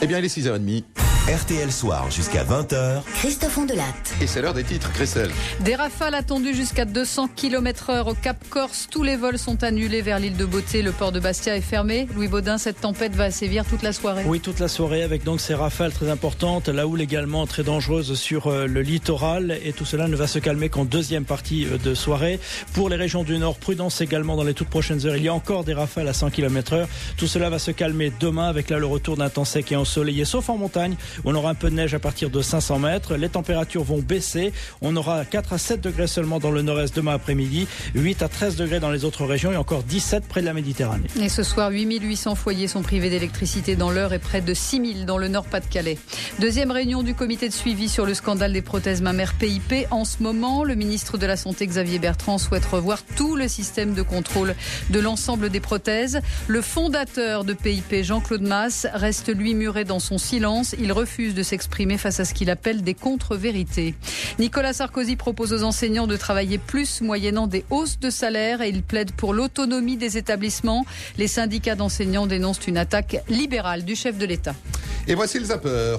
Eh 0.00 0.06
bien, 0.06 0.18
il 0.18 0.24
est 0.24 0.36
6h30. 0.36 0.84
RTL 1.28 1.70
Soir 1.70 2.10
jusqu'à 2.10 2.42
20h. 2.42 3.02
Christophe 3.12 3.58
Ondelatte. 3.58 4.14
Et 4.22 4.26
c'est 4.26 4.40
l'heure 4.40 4.54
des 4.54 4.64
titres, 4.64 4.90
Christelle. 4.94 5.30
Des 5.60 5.74
rafales 5.74 6.14
attendues 6.14 6.54
jusqu'à 6.54 6.86
200 6.86 7.28
km 7.36 7.90
heure 7.90 8.08
au 8.08 8.14
Cap 8.14 8.38
Corse. 8.48 8.88
Tous 8.90 9.02
les 9.02 9.16
vols 9.16 9.36
sont 9.36 9.62
annulés 9.62 10.00
vers 10.00 10.20
l'île 10.20 10.38
de 10.38 10.46
Beauté. 10.46 10.80
Le 10.80 10.90
port 10.90 11.12
de 11.12 11.20
Bastia 11.20 11.54
est 11.54 11.60
fermé. 11.60 12.08
Louis 12.14 12.28
Baudin, 12.28 12.56
cette 12.56 12.80
tempête 12.80 13.14
va 13.14 13.30
sévir 13.30 13.66
toute 13.66 13.82
la 13.82 13.92
soirée. 13.92 14.22
Oui, 14.24 14.40
toute 14.40 14.58
la 14.58 14.68
soirée 14.68 15.02
avec 15.02 15.22
donc 15.22 15.42
ces 15.42 15.52
rafales 15.52 15.92
très 15.92 16.08
importantes. 16.08 16.70
La 16.70 16.86
houle 16.86 17.02
également 17.02 17.46
très 17.46 17.62
dangereuse 17.62 18.14
sur 18.14 18.46
euh, 18.46 18.66
le 18.66 18.80
littoral. 18.80 19.58
Et 19.62 19.74
tout 19.74 19.84
cela 19.84 20.08
ne 20.08 20.16
va 20.16 20.28
se 20.28 20.38
calmer 20.38 20.70
qu'en 20.70 20.86
deuxième 20.86 21.26
partie 21.26 21.66
euh, 21.66 21.76
de 21.76 21.92
soirée. 21.92 22.40
Pour 22.72 22.88
les 22.88 22.96
régions 22.96 23.22
du 23.22 23.36
Nord, 23.36 23.58
prudence 23.58 24.00
également 24.00 24.34
dans 24.34 24.44
les 24.44 24.54
toutes 24.54 24.70
prochaines 24.70 25.06
heures. 25.06 25.16
Il 25.16 25.24
y 25.24 25.28
a 25.28 25.34
encore 25.34 25.64
des 25.64 25.74
rafales 25.74 26.08
à 26.08 26.14
100 26.14 26.30
km 26.30 26.72
heure. 26.72 26.88
Tout 27.18 27.26
cela 27.26 27.50
va 27.50 27.58
se 27.58 27.70
calmer 27.70 28.10
demain 28.18 28.48
avec 28.48 28.70
là 28.70 28.78
le 28.78 28.86
retour 28.86 29.18
d'un 29.18 29.28
temps 29.28 29.44
sec 29.44 29.70
et 29.72 29.76
ensoleillé, 29.76 30.24
sauf 30.24 30.48
en 30.48 30.56
montagne 30.56 30.96
on 31.24 31.34
aura 31.34 31.50
un 31.50 31.54
peu 31.54 31.70
de 31.70 31.74
neige 31.74 31.94
à 31.94 31.98
partir 31.98 32.30
de 32.30 32.40
500 32.40 32.78
mètres. 32.78 33.16
Les 33.16 33.28
températures 33.28 33.84
vont 33.84 33.98
baisser. 33.98 34.52
On 34.80 34.96
aura 34.96 35.24
4 35.24 35.52
à 35.52 35.58
7 35.58 35.80
degrés 35.80 36.06
seulement 36.06 36.38
dans 36.38 36.50
le 36.50 36.62
nord-est 36.62 36.94
demain 36.94 37.12
après-midi, 37.12 37.66
8 37.94 38.22
à 38.22 38.28
13 38.28 38.56
degrés 38.56 38.80
dans 38.80 38.90
les 38.90 39.04
autres 39.04 39.24
régions 39.24 39.52
et 39.52 39.56
encore 39.56 39.82
17 39.82 40.24
près 40.28 40.40
de 40.40 40.46
la 40.46 40.54
Méditerranée. 40.54 41.08
Et 41.20 41.28
ce 41.28 41.42
soir, 41.42 41.70
8800 41.70 42.34
foyers 42.34 42.68
sont 42.68 42.82
privés 42.82 43.10
d'électricité 43.10 43.76
dans 43.76 43.90
l'heure 43.90 44.12
et 44.12 44.18
près 44.18 44.40
de 44.40 44.54
6000 44.54 45.06
dans 45.06 45.18
le 45.18 45.28
nord-Pas-de-Calais. 45.28 45.98
Deuxième 46.40 46.70
réunion 46.70 47.02
du 47.02 47.14
comité 47.14 47.48
de 47.48 47.54
suivi 47.54 47.88
sur 47.88 48.06
le 48.06 48.14
scandale 48.14 48.52
des 48.52 48.62
prothèses 48.62 49.02
mammaires 49.02 49.34
PIP. 49.34 49.86
En 49.90 50.04
ce 50.04 50.22
moment, 50.22 50.64
le 50.64 50.74
ministre 50.74 51.18
de 51.18 51.26
la 51.26 51.36
Santé 51.36 51.66
Xavier 51.66 51.98
Bertrand 51.98 52.38
souhaite 52.38 52.64
revoir 52.64 53.02
tout 53.16 53.36
le 53.36 53.48
système 53.48 53.94
de 53.94 54.02
contrôle 54.02 54.54
de 54.90 55.00
l'ensemble 55.00 55.50
des 55.50 55.60
prothèses. 55.60 56.20
Le 56.46 56.62
fondateur 56.62 57.44
de 57.44 57.52
PIP, 57.52 58.02
Jean-Claude 58.02 58.42
Masse, 58.42 58.86
reste 58.92 59.34
lui 59.34 59.54
muré 59.54 59.84
dans 59.84 60.00
son 60.00 60.18
silence. 60.18 60.74
Il 60.78 60.92
refuse 60.92 61.07
de 61.16 61.42
s'exprimer 61.42 61.98
face 61.98 62.20
à 62.20 62.24
ce 62.24 62.34
qu'il 62.34 62.50
appelle 62.50 62.82
des 62.82 62.94
contre-vérités. 62.94 63.94
Nicolas 64.38 64.72
Sarkozy 64.72 65.16
propose 65.16 65.52
aux 65.52 65.62
enseignants 65.62 66.06
de 66.06 66.16
travailler 66.16 66.58
plus 66.58 67.00
moyennant 67.00 67.46
des 67.46 67.64
hausses 67.70 67.98
de 67.98 68.10
salaire 68.10 68.60
et 68.60 68.68
il 68.68 68.82
plaide 68.82 69.12
pour 69.12 69.32
l'autonomie 69.32 69.96
des 69.96 70.18
établissements. 70.18 70.84
Les 71.16 71.26
syndicats 71.26 71.74
d'enseignants 71.74 72.26
dénoncent 72.26 72.66
une 72.66 72.76
attaque 72.76 73.16
libérale 73.28 73.84
du 73.84 73.96
chef 73.96 74.18
de 74.18 74.26
l'État. 74.26 74.54
Et 75.06 75.14
voici 75.14 75.38
le 75.38 75.46
zapper. 75.46 75.96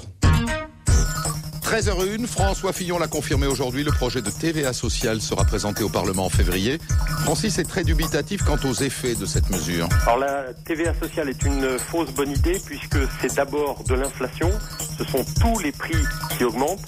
13h01, 1.69 2.25
François 2.25 2.73
Fillon 2.73 2.97
l'a 2.97 3.07
confirmé 3.07 3.45
aujourd'hui, 3.45 3.83
le 3.83 3.91
projet 3.91 4.23
de 4.23 4.31
TVA 4.31 4.73
sociale 4.73 5.21
sera 5.21 5.45
présenté 5.45 5.83
au 5.83 5.89
Parlement 5.89 6.25
en 6.25 6.29
février. 6.29 6.79
Francis 7.21 7.59
est 7.59 7.63
très 7.63 7.83
dubitatif 7.83 8.41
quant 8.41 8.57
aux 8.67 8.73
effets 8.73 9.13
de 9.13 9.27
cette 9.27 9.51
mesure. 9.51 9.87
Alors 10.07 10.17
la 10.17 10.45
TVA 10.65 10.95
sociale 10.95 11.29
est 11.29 11.43
une 11.43 11.77
fausse 11.77 12.09
bonne 12.09 12.31
idée 12.31 12.59
puisque 12.65 12.97
c'est 13.21 13.35
d'abord 13.35 13.83
de 13.83 13.93
l'inflation, 13.93 14.49
ce 14.97 15.03
sont 15.03 15.23
tous 15.39 15.59
les 15.59 15.71
prix 15.71 16.03
qui 16.35 16.43
augmentent. 16.43 16.83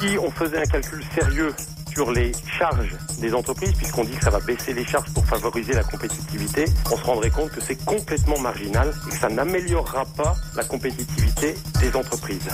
Si 0.00 0.16
on 0.16 0.30
faisait 0.30 0.62
un 0.62 0.64
calcul 0.64 1.04
sérieux 1.14 1.54
sur 1.92 2.10
les 2.10 2.32
charges 2.58 2.96
des 3.20 3.34
entreprises, 3.34 3.74
puisqu'on 3.74 4.04
dit 4.04 4.16
que 4.16 4.24
ça 4.24 4.30
va 4.30 4.40
baisser 4.40 4.72
les 4.72 4.86
charges 4.86 5.12
pour 5.12 5.26
favoriser 5.26 5.74
la 5.74 5.84
compétitivité, 5.84 6.64
on 6.90 6.96
se 6.96 7.04
rendrait 7.04 7.28
compte 7.28 7.50
que 7.50 7.60
c'est 7.60 7.84
complètement 7.84 8.38
marginal 8.38 8.94
et 9.06 9.10
que 9.10 9.18
ça 9.18 9.28
n'améliorera 9.28 10.06
pas 10.16 10.34
la 10.56 10.64
compétitivité 10.64 11.54
des 11.82 11.94
entreprises. 11.94 12.48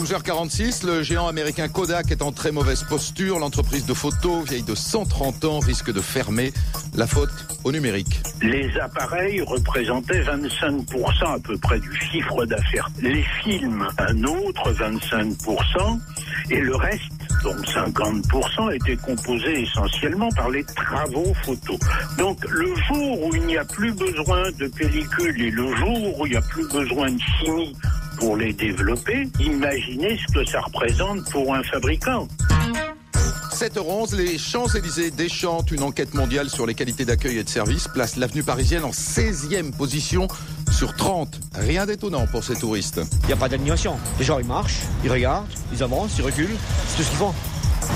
12h46, 0.00 0.86
le 0.86 1.02
géant 1.02 1.28
américain 1.28 1.68
Kodak 1.68 2.10
est 2.10 2.22
en 2.22 2.32
très 2.32 2.52
mauvaise 2.52 2.84
posture. 2.84 3.38
L'entreprise 3.38 3.84
de 3.84 3.92
photos, 3.92 4.48
vieille 4.48 4.62
de 4.62 4.74
130 4.74 5.44
ans, 5.44 5.58
risque 5.58 5.92
de 5.92 6.00
fermer. 6.00 6.54
La 6.94 7.06
faute 7.06 7.28
au 7.64 7.70
numérique. 7.70 8.22
Les 8.40 8.70
appareils 8.78 9.42
représentaient 9.42 10.22
25% 10.22 11.34
à 11.34 11.38
peu 11.38 11.58
près 11.58 11.78
du 11.80 11.94
chiffre 11.94 12.46
d'affaires. 12.46 12.88
Les 13.02 13.22
films, 13.44 13.86
un 13.98 14.24
autre 14.24 14.72
25%. 14.72 16.00
Et 16.50 16.60
le 16.60 16.74
reste, 16.76 17.02
donc 17.44 17.58
50%, 17.66 18.74
était 18.74 18.96
composé 18.96 19.64
essentiellement 19.64 20.30
par 20.30 20.48
les 20.48 20.64
travaux 20.64 21.34
photos. 21.44 21.78
Donc 22.16 22.42
le 22.48 22.74
jour 22.88 23.26
où 23.26 23.34
il 23.34 23.42
n'y 23.42 23.58
a 23.58 23.66
plus 23.66 23.92
besoin 23.92 24.50
de 24.52 24.66
pellicules 24.66 25.42
et 25.42 25.50
le 25.50 25.76
jour 25.76 26.18
où 26.18 26.26
il 26.26 26.30
n'y 26.30 26.38
a 26.38 26.42
plus 26.42 26.66
besoin 26.68 27.10
de 27.10 27.20
chimie 27.20 27.76
pour 28.20 28.36
les 28.36 28.52
développer, 28.52 29.28
imaginez 29.40 30.18
ce 30.18 30.32
que 30.32 30.44
ça 30.44 30.60
représente 30.60 31.28
pour 31.30 31.54
un 31.54 31.62
fabricant. 31.62 32.28
7h11, 33.52 34.16
les 34.16 34.38
Champs-Élysées 34.38 35.10
déchantent 35.10 35.70
une 35.70 35.82
enquête 35.82 36.14
mondiale 36.14 36.48
sur 36.48 36.66
les 36.66 36.74
qualités 36.74 37.04
d'accueil 37.04 37.38
et 37.38 37.44
de 37.44 37.48
service, 37.48 37.88
place 37.88 38.16
l'avenue 38.16 38.42
parisienne 38.42 38.84
en 38.84 38.90
16e 38.90 39.72
position 39.72 40.28
sur 40.70 40.94
30. 40.94 41.40
Rien 41.54 41.86
d'étonnant 41.86 42.26
pour 42.26 42.44
ces 42.44 42.54
touristes. 42.54 43.00
Il 43.22 43.26
n'y 43.26 43.32
a 43.32 43.36
pas 43.36 43.48
d'animation. 43.48 43.96
Les 44.18 44.24
gens, 44.24 44.38
ils 44.38 44.46
marchent, 44.46 44.80
ils 45.02 45.10
regardent, 45.10 45.48
ils 45.72 45.82
avancent, 45.82 46.16
ils 46.18 46.24
reculent. 46.24 46.56
C'est 46.88 46.96
tout 46.98 47.02
ce 47.02 47.08
qu'ils 47.08 47.18
font. 47.18 47.34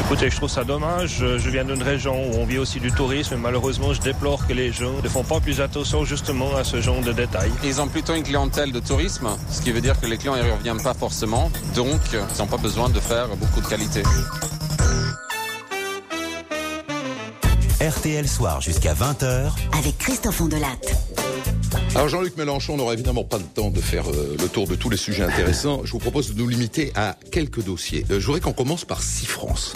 Écoutez, 0.00 0.30
je 0.30 0.36
trouve 0.36 0.50
ça 0.50 0.64
dommage. 0.64 1.18
Je 1.18 1.48
viens 1.48 1.64
d'une 1.64 1.82
région 1.82 2.14
où 2.14 2.36
on 2.36 2.44
vit 2.44 2.58
aussi 2.58 2.78
du 2.80 2.92
tourisme, 2.92 3.36
malheureusement, 3.36 3.92
je 3.92 4.00
déplore 4.00 4.46
que 4.46 4.52
les 4.52 4.72
gens 4.72 4.92
ne 5.02 5.08
font 5.08 5.24
pas 5.24 5.40
plus 5.40 5.60
attention 5.60 6.04
justement 6.04 6.54
à 6.56 6.64
ce 6.64 6.80
genre 6.80 7.00
de 7.00 7.12
détails. 7.12 7.50
Ils 7.64 7.80
ont 7.80 7.88
plutôt 7.88 8.14
une 8.14 8.22
clientèle 8.22 8.72
de 8.72 8.80
tourisme, 8.80 9.28
ce 9.50 9.62
qui 9.62 9.72
veut 9.72 9.80
dire 9.80 9.98
que 10.00 10.06
les 10.06 10.18
clients 10.18 10.36
ne 10.36 10.50
reviennent 10.50 10.82
pas 10.82 10.94
forcément, 10.94 11.50
donc 11.74 12.00
ils 12.12 12.38
n'ont 12.38 12.46
pas 12.46 12.58
besoin 12.58 12.88
de 12.88 13.00
faire 13.00 13.28
beaucoup 13.36 13.60
de 13.60 13.66
qualité. 13.66 14.02
RTL 17.80 18.26
Soir 18.28 18.60
jusqu'à 18.60 18.94
20h. 18.94 19.50
Avec 19.78 19.98
Christophe 19.98 20.40
Ondelatte. 20.40 21.03
Alors 21.94 22.08
Jean-Luc 22.08 22.36
Mélenchon 22.36 22.76
n'aura 22.76 22.94
évidemment 22.94 23.24
pas 23.24 23.38
le 23.38 23.44
temps 23.44 23.70
de 23.70 23.80
faire 23.80 24.10
euh, 24.10 24.36
le 24.40 24.48
tour 24.48 24.66
de 24.66 24.74
tous 24.74 24.90
les 24.90 24.96
sujets 24.96 25.22
intéressants. 25.22 25.82
Je 25.84 25.92
vous 25.92 25.98
propose 26.00 26.34
de 26.34 26.38
nous 26.38 26.48
limiter 26.48 26.90
à 26.96 27.16
quelques 27.30 27.64
dossiers. 27.64 28.04
Euh, 28.10 28.18
je 28.18 28.26
voudrais 28.26 28.40
qu'on 28.40 28.52
commence 28.52 28.84
par 28.84 29.02
Cifrance. 29.02 29.74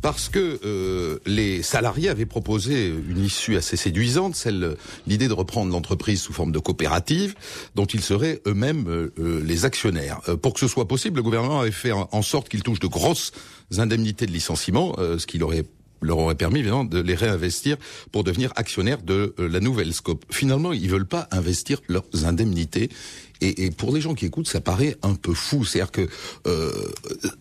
Parce 0.00 0.28
que 0.28 0.60
euh, 0.64 1.18
les 1.26 1.62
salariés 1.62 2.08
avaient 2.08 2.26
proposé 2.26 2.88
une 2.88 3.22
issue 3.22 3.56
assez 3.56 3.76
séduisante, 3.76 4.34
celle 4.34 4.76
l'idée 5.06 5.28
de 5.28 5.34
reprendre 5.34 5.70
l'entreprise 5.70 6.20
sous 6.22 6.32
forme 6.32 6.52
de 6.52 6.58
coopérative, 6.58 7.34
dont 7.74 7.86
ils 7.86 8.02
seraient 8.02 8.40
eux-mêmes 8.46 8.88
euh, 8.88 9.12
euh, 9.18 9.42
les 9.44 9.64
actionnaires. 9.64 10.20
Euh, 10.28 10.36
pour 10.36 10.54
que 10.54 10.60
ce 10.60 10.68
soit 10.68 10.88
possible, 10.88 11.16
le 11.16 11.22
gouvernement 11.22 11.60
avait 11.60 11.70
fait 11.70 11.92
en 11.92 12.22
sorte 12.22 12.48
qu'ils 12.48 12.62
touchent 12.62 12.80
de 12.80 12.86
grosses 12.86 13.32
indemnités 13.76 14.26
de 14.26 14.32
licenciement, 14.32 14.94
euh, 14.98 15.18
ce 15.18 15.26
qui 15.26 15.36
leur 15.38 15.48
aurait 15.48 15.64
leur 16.00 16.18
aurait 16.18 16.34
permis 16.34 16.60
évidemment 16.60 16.84
de 16.84 17.00
les 17.00 17.14
réinvestir 17.14 17.76
pour 18.12 18.24
devenir 18.24 18.52
actionnaires 18.56 19.02
de 19.02 19.34
euh, 19.38 19.48
la 19.48 19.60
nouvelle 19.60 19.92
Scope. 19.92 20.24
Finalement, 20.30 20.72
ils 20.72 20.90
veulent 20.90 21.06
pas 21.06 21.28
investir 21.30 21.80
leurs 21.88 22.24
indemnités. 22.24 22.90
Et, 23.40 23.66
et 23.66 23.70
pour 23.70 23.94
les 23.94 24.00
gens 24.00 24.14
qui 24.14 24.26
écoutent, 24.26 24.48
ça 24.48 24.60
paraît 24.60 24.96
un 25.02 25.14
peu 25.14 25.34
fou. 25.34 25.64
C'est-à-dire 25.64 25.92
que 25.92 26.08
euh, 26.46 26.72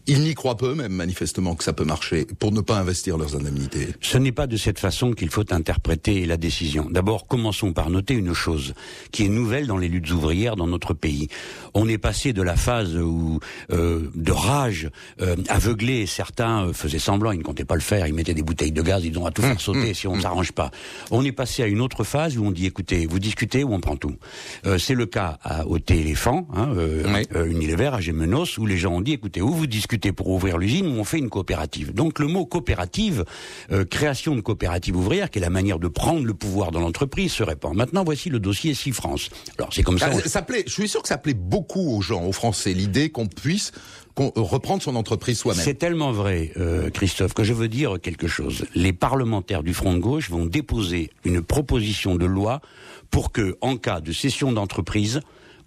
ils 0.06 0.22
n'y 0.22 0.34
croient 0.36 0.58
pas 0.58 0.68
eux-mêmes 0.68 0.94
manifestement 0.94 1.56
que 1.56 1.64
ça 1.64 1.74
peut 1.74 1.86
marcher 1.86 2.26
pour 2.40 2.52
ne 2.52 2.62
pas 2.62 2.78
investir 2.78 3.18
leurs 3.18 3.36
indemnités. 3.36 3.88
Ce 4.02 4.18
n'est 4.18 4.32
pas 4.32 4.48
de 4.48 4.58
cette 4.58 4.80
façon 4.80 5.14
qu'il 5.14 5.30
faut 5.30 5.52
interpréter 5.54 6.26
la 6.26 6.38
décision. 6.38 6.88
D'abord, 6.90 7.28
commençons 7.28 7.74
par 7.74 7.90
noter 7.90 8.14
une 8.14 8.34
chose 8.34 8.74
qui 9.12 9.26
est 9.26 9.30
nouvelle 9.30 9.68
dans 9.68 9.78
les 9.78 9.88
luttes 9.88 10.12
ouvrières 10.12 10.56
dans 10.56 10.68
notre 10.68 10.94
pays. 10.94 11.28
On 11.74 11.88
est 11.88 11.98
passé 11.98 12.34
de 12.34 12.42
la 12.42 12.56
phase 12.56 12.96
où 12.96 13.40
euh, 13.72 14.10
de 14.16 14.32
rage 14.32 14.90
euh, 15.22 15.36
aveuglée, 15.50 16.06
certains 16.06 16.68
euh, 16.68 16.74
faisaient 16.74 17.00
semblant, 17.00 17.32
ils 17.32 17.40
ne 17.40 17.44
comptaient 17.44 17.66
pas 17.66 17.76
le 17.76 17.82
faire, 17.82 18.08
ils 18.08 18.14
mettaient 18.14 18.34
des 18.34 18.44
bouteilles 18.44 18.72
de 18.72 18.82
gaz, 18.82 19.04
ils 19.04 19.18
ont 19.18 19.26
à 19.26 19.32
tout 19.32 19.42
faire 19.42 19.60
sauter 19.60 19.94
si 19.94 20.08
on 20.08 20.16
ne 20.16 20.22
s'arrange 20.22 20.52
pas. 20.52 20.72
On 21.12 21.24
est 21.24 21.32
passé 21.32 21.64
à 21.64 21.68
une 21.68 21.82
autre 21.82 22.04
phase 22.04 22.38
où 22.38 22.46
on 22.46 22.52
dit 22.52 22.66
écoutez, 22.66 23.06
vous 23.06 23.20
discutez 23.20 23.64
ou 23.64 23.74
on 23.74 23.80
prend 23.80 23.96
tout. 23.96 24.16
Euh, 24.66 24.78
C'est 24.78 24.96
le 24.96 25.06
cas 25.06 25.38
à, 25.44 25.66
au 25.66 25.80
Téléphant, 25.88 26.46
hein, 26.54 26.68
euh, 26.76 27.24
euh, 27.34 27.46
Unilever, 27.46 27.92
à 27.94 28.02
Gémenos, 28.02 28.58
où 28.58 28.66
les 28.66 28.76
gens 28.78 28.92
ont 28.96 29.00
dit 29.00 29.14
écoutez, 29.14 29.42
ou 29.42 29.54
vous 29.54 29.68
discutez 29.68 30.12
pour 30.12 30.28
ouvrir 30.28 30.58
l'usine 30.58 30.86
ou 30.86 31.00
on 31.00 31.06
fait 31.06 31.18
une 31.18 31.30
coopérative. 31.30 31.94
Donc 31.94 32.20
le 32.20 32.28
mot 32.28 32.46
coopérative, 32.46 33.24
euh, 33.72 33.86
création 33.86 34.36
de 34.36 34.42
coopérative 34.42 34.98
ouvrière, 34.98 35.30
qui 35.30 35.40
est 35.40 35.42
la 35.42 35.50
manière 35.50 35.80
de 35.80 35.88
prendre 35.88 36.26
le 36.26 36.34
pouvoir 36.34 36.72
dans 36.72 36.82
l'entreprise, 36.82 37.32
se 37.32 37.42
répand. 37.42 37.74
Maintenant, 37.74 38.04
voici 38.04 38.30
le 38.30 38.40
dossier 38.42 38.74
Cifrance. 38.74 39.30
Alors 39.58 39.74
c'est 39.74 39.82
comme 39.82 39.98
ça. 39.98 40.10
Ah, 40.12 40.20
ça 40.28 40.42
plaît, 40.42 40.66
je 40.68 40.74
suis 40.74 40.90
sûr 40.90 41.02
que 41.02 41.08
ça 41.08 41.18
plaît 41.18 41.34
beaucoup 41.34 41.96
aux 41.96 42.02
gens, 42.02 42.22
aux 42.26 42.34
Français, 42.34 42.74
l'idée 42.74 43.10
qu'on 43.10 43.28
puisse 43.28 43.72
qu'on- 44.14 44.34
euh, 44.36 44.42
reprendre 44.42 44.84
son 44.84 44.98
entreprise 44.98 45.38
soi-même. 45.40 45.64
C'est 45.64 45.76
tellement 45.76 46.12
vrai, 46.12 46.52
euh, 46.58 46.90
Christophe, 46.90 47.34
que 47.34 47.46
je 47.46 47.54
veux 47.54 47.70
dire 47.70 47.96
quelque 48.04 48.28
chose. 48.28 48.66
Les 48.76 48.92
parlementaires 48.92 49.64
du 49.64 49.74
Front 49.74 49.94
de 49.94 50.00
gauche 50.00 50.30
vont 50.30 50.46
déposer 50.46 51.12
une 51.24 51.42
proposition 51.42 52.16
de 52.16 52.26
loi 52.26 52.60
pour 53.10 53.32
que, 53.32 53.56
en 53.62 53.78
cas 53.78 54.02
de 54.02 54.12
cession 54.12 54.52
d'entreprise, 54.52 55.22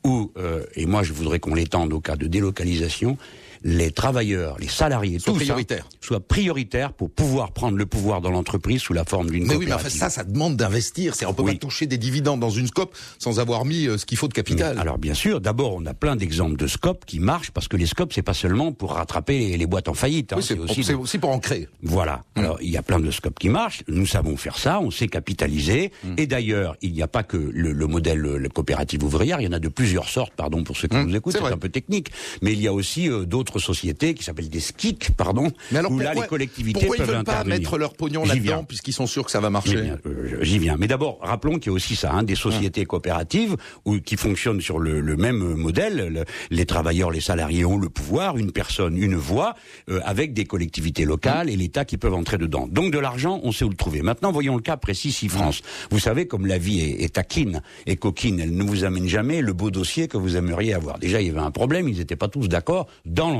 ou, 0.04 0.32
euh, 0.36 0.64
et 0.74 0.86
moi 0.86 1.02
je 1.02 1.12
voudrais 1.12 1.40
qu'on 1.40 1.54
l'étende 1.54 1.92
au 1.92 2.00
cas 2.00 2.16
de 2.16 2.26
délocalisation, 2.26 3.16
les 3.62 3.90
travailleurs, 3.90 4.56
les 4.58 4.68
salariés, 4.68 5.18
Soient 5.18 5.32
tout 5.32 5.38
ça, 5.38 5.44
prioritaires. 5.44 5.88
soient 6.00 6.20
prioritaires 6.20 6.92
pour 6.92 7.10
pouvoir 7.10 7.52
prendre 7.52 7.76
le 7.76 7.86
pouvoir 7.86 8.20
dans 8.20 8.30
l'entreprise 8.30 8.80
sous 8.80 8.92
la 8.92 9.04
forme 9.04 9.30
d'une 9.30 9.44
Mais 9.46 9.54
oui, 9.54 9.60
mais 9.60 9.66
coopérative. 9.72 9.86
enfin, 10.02 10.08
ça, 10.08 10.10
ça 10.10 10.24
demande 10.24 10.56
d'investir. 10.56 11.14
C'est, 11.14 11.26
on 11.26 11.34
peut 11.34 11.44
pas 11.44 11.54
toucher 11.54 11.86
des 11.86 11.98
dividendes 11.98 12.40
dans 12.40 12.50
une 12.50 12.66
scope 12.66 12.96
sans 13.18 13.38
avoir 13.40 13.64
mis 13.64 13.86
euh, 13.86 13.98
ce 13.98 14.06
qu'il 14.06 14.16
faut 14.18 14.28
de 14.28 14.32
capital. 14.32 14.78
Alors 14.78 14.98
bien 14.98 15.14
sûr, 15.14 15.40
d'abord 15.40 15.74
on 15.74 15.84
a 15.86 15.94
plein 15.94 16.16
d'exemples 16.16 16.56
de 16.56 16.66
scopes 16.66 17.04
qui 17.04 17.20
marchent 17.20 17.50
parce 17.50 17.68
que 17.68 17.76
les 17.76 17.86
scopes 17.86 18.12
c'est 18.12 18.22
pas 18.22 18.34
seulement 18.34 18.72
pour 18.72 18.92
rattraper 18.92 19.56
les, 19.56 19.66
boîtes 19.66 19.88
en 19.88 19.94
faillite. 19.94 20.32
hein, 20.32 20.36
Oui, 20.38 20.42
c'est 20.46 20.56
pour- 20.56 20.70
c'est 20.70 20.94
aussi 20.94 21.18
pour 21.18 21.30
en 21.30 21.38
créer. 21.38 21.68
Voilà. 21.82 22.22
Alors 22.36 22.58
il 22.62 22.70
y 22.70 22.76
a 22.76 22.82
plein 22.82 22.98
de 23.00 23.10
scopes 23.10 23.38
qui 23.38 23.48
marchent. 23.48 23.82
Nous 23.88 24.06
savons 24.06 24.36
faire 24.36 24.56
ça. 24.58 24.80
On 24.80 24.90
sait 24.90 25.08
capitaliser. 25.08 25.92
Et 26.16 26.26
d'ailleurs 26.26 26.76
il 26.82 26.92
n'y 26.92 27.02
a 27.02 27.08
pas 27.08 27.22
que 27.22 27.36
le, 27.36 27.72
le 27.72 27.86
modèle 27.86 28.20
la 28.22 28.48
coopérative 28.48 29.02
ouvrière. 29.04 29.40
Il 29.40 29.44
y 29.44 29.48
en 29.48 29.52
a 29.52 29.58
de 29.58 29.68
plusieurs 29.68 30.08
sortes. 30.08 30.32
Pardon 30.36 30.64
pour 30.64 30.76
ceux 30.76 30.88
qui 30.88 30.96
nous 30.96 31.14
écoutent. 31.14 31.34
c'est 31.34 31.44
un 31.44 31.58
peu 31.58 31.68
technique. 31.68 32.10
Mais 32.42 32.52
il 32.52 32.60
y 32.60 32.66
a 32.68 32.72
aussi 32.72 33.08
euh, 33.08 33.24
d'autres 33.24 33.49
sociétés 33.58 34.14
qui 34.14 34.22
s'appellent 34.24 34.48
des 34.48 34.60
SKIC, 34.60 35.10
pardon. 35.16 35.50
Mais 35.72 35.78
alors 35.78 35.90
où 35.92 35.98
là 35.98 36.06
pourquoi- 36.12 36.22
les 36.22 36.28
collectivités 36.28 36.80
pourquoi 36.80 36.96
ils 36.96 36.98
peuvent 36.98 37.08
veulent 37.16 37.24
pas 37.24 37.32
intervenir. 37.32 37.58
mettre 37.58 37.78
leur 37.78 37.94
pognon 37.94 38.24
là-dedans 38.24 38.64
puisqu'ils 38.64 38.92
sont 38.92 39.06
sûrs 39.06 39.24
que 39.24 39.30
ça 39.30 39.40
va 39.40 39.50
marcher 39.50 39.70
J'y 39.78 39.82
viens, 39.82 39.98
euh, 40.06 40.38
J'y 40.42 40.58
viens. 40.58 40.76
Mais 40.78 40.86
d'abord, 40.86 41.18
rappelons 41.22 41.54
qu'il 41.58 41.66
y 41.66 41.70
a 41.70 41.72
aussi 41.72 41.96
ça, 41.96 42.12
hein, 42.12 42.22
des 42.22 42.34
sociétés 42.34 42.84
coopératives 42.84 43.56
où, 43.84 43.98
qui 43.98 44.16
fonctionnent 44.16 44.60
sur 44.60 44.78
le, 44.78 45.00
le 45.00 45.16
même 45.16 45.38
modèle. 45.54 46.08
Le- 46.12 46.24
les 46.50 46.66
travailleurs, 46.66 47.10
les 47.10 47.20
salariés 47.20 47.64
ont 47.64 47.78
le 47.78 47.88
pouvoir, 47.88 48.36
une 48.36 48.52
personne, 48.52 48.96
une 48.96 49.14
voix, 49.16 49.54
euh, 49.90 50.00
avec 50.04 50.32
des 50.34 50.44
collectivités 50.44 51.04
locales 51.04 51.48
et 51.50 51.56
l'État 51.56 51.84
qui 51.84 51.96
peuvent 51.96 52.14
entrer 52.14 52.38
dedans. 52.38 52.68
Donc 52.70 52.92
de 52.92 52.98
l'argent, 52.98 53.40
on 53.42 53.52
sait 53.52 53.64
où 53.64 53.68
le 53.70 53.76
trouver. 53.76 54.02
Maintenant, 54.02 54.32
voyons 54.32 54.56
le 54.56 54.62
cas 54.62 54.76
précis 54.76 55.12
si 55.12 55.28
France. 55.28 55.62
Vous 55.90 55.98
savez, 55.98 56.26
comme 56.26 56.46
la 56.46 56.58
vie 56.58 56.80
est, 56.80 57.02
est 57.04 57.14
taquine 57.14 57.62
et 57.86 57.96
coquine, 57.96 58.40
elle 58.40 58.54
ne 58.56 58.62
vous 58.64 58.84
amène 58.84 59.08
jamais 59.08 59.40
le 59.40 59.52
beau 59.52 59.70
dossier 59.70 60.08
que 60.08 60.16
vous 60.16 60.36
aimeriez 60.36 60.74
avoir. 60.74 60.98
Déjà, 60.98 61.20
il 61.20 61.26
y 61.28 61.30
avait 61.30 61.38
un 61.40 61.50
problème, 61.50 61.88
ils 61.88 61.98
n'étaient 61.98 62.16
pas 62.16 62.28
tous 62.28 62.48
d'accord 62.48 62.86
dans 63.06 63.30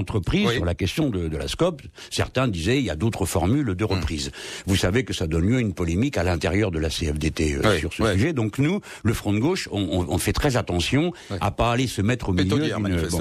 sur 0.54 0.64
la 0.64 0.74
question 0.74 1.10
de, 1.10 1.28
de 1.28 1.36
la 1.36 1.48
scope. 1.48 1.82
Certains 2.10 2.48
disaient 2.48 2.78
il 2.78 2.84
y 2.84 2.90
a 2.90 2.96
d'autres 2.96 3.26
formules 3.26 3.74
de 3.74 3.84
reprise. 3.84 4.30
Vous 4.66 4.76
savez 4.76 5.04
que 5.04 5.12
ça 5.12 5.26
donne 5.26 5.46
lieu 5.48 5.56
à 5.56 5.60
une 5.60 5.74
polémique 5.74 6.16
à 6.18 6.22
l'intérieur 6.22 6.70
de 6.70 6.78
la 6.78 6.88
CFDT 6.88 7.54
euh, 7.64 7.78
sur 7.78 7.92
ce 7.92 8.02
sujet. 8.14 8.32
Donc 8.32 8.58
nous, 8.58 8.80
le 9.02 9.14
Front 9.14 9.32
de 9.32 9.38
gauche, 9.38 9.68
on, 9.72 9.80
on- 9.82 10.06
on 10.08 10.18
fait 10.18 10.32
très 10.32 10.56
attention 10.56 11.12
à 11.40 11.50
pas 11.50 11.72
aller 11.72 11.86
se 11.86 12.02
mettre 12.02 12.28
au 12.30 12.32
milieu 12.44 12.56
bon, 13.10 13.18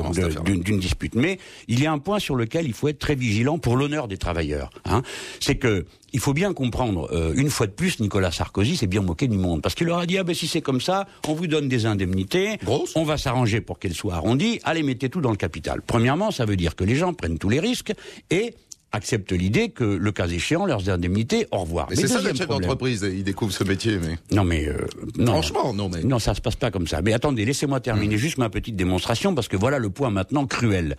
d'une 0.64 0.80
dispute. 0.80 1.16
Mais 1.16 1.40
il 1.68 1.82
y 1.82 1.86
a 1.88 1.92
un 1.92 2.00
point 2.00 2.20
sur 2.20 2.36
lequel 2.36 2.66
il 2.66 2.74
faut 2.74 2.88
être 2.88 3.00
très 3.00 3.16
vigilant 3.16 3.58
pour 3.60 3.76
l'honneur 3.78 4.08
des 4.08 4.18
travailleurs. 4.18 4.70
Hein. 4.86 5.02
C'est 5.40 5.56
que 5.56 5.86
il 6.12 6.20
faut 6.20 6.34
bien 6.34 6.54
comprendre, 6.54 7.08
euh, 7.12 7.34
une 7.36 7.52
fois 7.52 7.68
de 7.68 7.72
plus, 7.72 8.00
Nicolas 8.00 8.32
Sarkozy 8.32 8.76
s'est 8.76 8.88
bien 8.88 9.04
moqué 9.04 9.28
du 9.28 9.38
monde. 9.38 9.62
Parce 9.62 9.76
qu'il 9.76 9.86
leur 9.86 10.00
a 10.00 10.08
dit, 10.08 10.18
ah 10.18 10.24
ben 10.24 10.34
si 10.34 10.48
c'est 10.48 10.60
comme 10.62 10.82
ça, 10.82 11.06
on 11.28 11.34
vous 11.36 11.46
donne 11.46 11.70
des 11.70 11.86
indemnités, 11.86 12.58
on 12.96 13.04
va 13.04 13.20
s'arranger 13.20 13.62
pour 13.62 13.78
qu'elles 13.78 13.94
soient 13.94 14.16
arrondies, 14.16 14.60
allez, 14.64 14.82
mettez 14.82 15.10
tout 15.10 15.22
dans 15.22 15.30
le 15.30 15.38
capital. 15.38 15.84
Premièrement, 15.86 16.32
ça 16.32 16.46
veut 16.46 16.56
dire 16.56 16.69
que 16.76 16.84
les 16.84 16.96
gens 16.96 17.14
prennent 17.14 17.38
tous 17.38 17.50
les 17.50 17.60
risques 17.60 17.94
et 18.30 18.54
acceptent 18.92 19.32
l'idée 19.32 19.70
que, 19.70 19.84
le 19.84 20.12
cas 20.12 20.28
échéant, 20.28 20.66
leurs 20.66 20.90
indemnités, 20.90 21.48
au 21.52 21.60
revoir. 21.60 21.88
Mais 21.90 21.96
c'est 21.96 22.08
ça 22.08 22.22
le 22.22 22.34
chef 22.34 22.48
d'entreprise. 22.48 23.08
Il 23.12 23.24
découvre 23.24 23.52
ce 23.52 23.64
métier, 23.64 24.00
mais. 24.00 24.18
non 24.36 24.44
mais 24.44 24.68
euh, 24.68 24.86
non, 25.18 25.34
Franchement, 25.34 25.74
non 25.74 25.90
mais. 25.90 26.04
non, 26.04 26.20
ça 26.20 26.34
se 26.34 26.42
passe 26.42 26.56
pas 26.56 26.72
comme 26.72 26.88
ça. 26.88 27.02
Mais 27.02 27.14
attendez, 27.14 27.46
laissez-moi 27.46 27.80
terminer 27.80 28.18
juste 28.18 28.38
ma 28.38 28.50
petite 28.50 28.76
démonstration 28.76 29.36
parce 29.36 29.48
que 29.48 29.58
voilà 29.58 29.80
le 29.80 29.90
point 29.90 30.10
maintenant 30.10 30.46
cruel. 30.46 30.98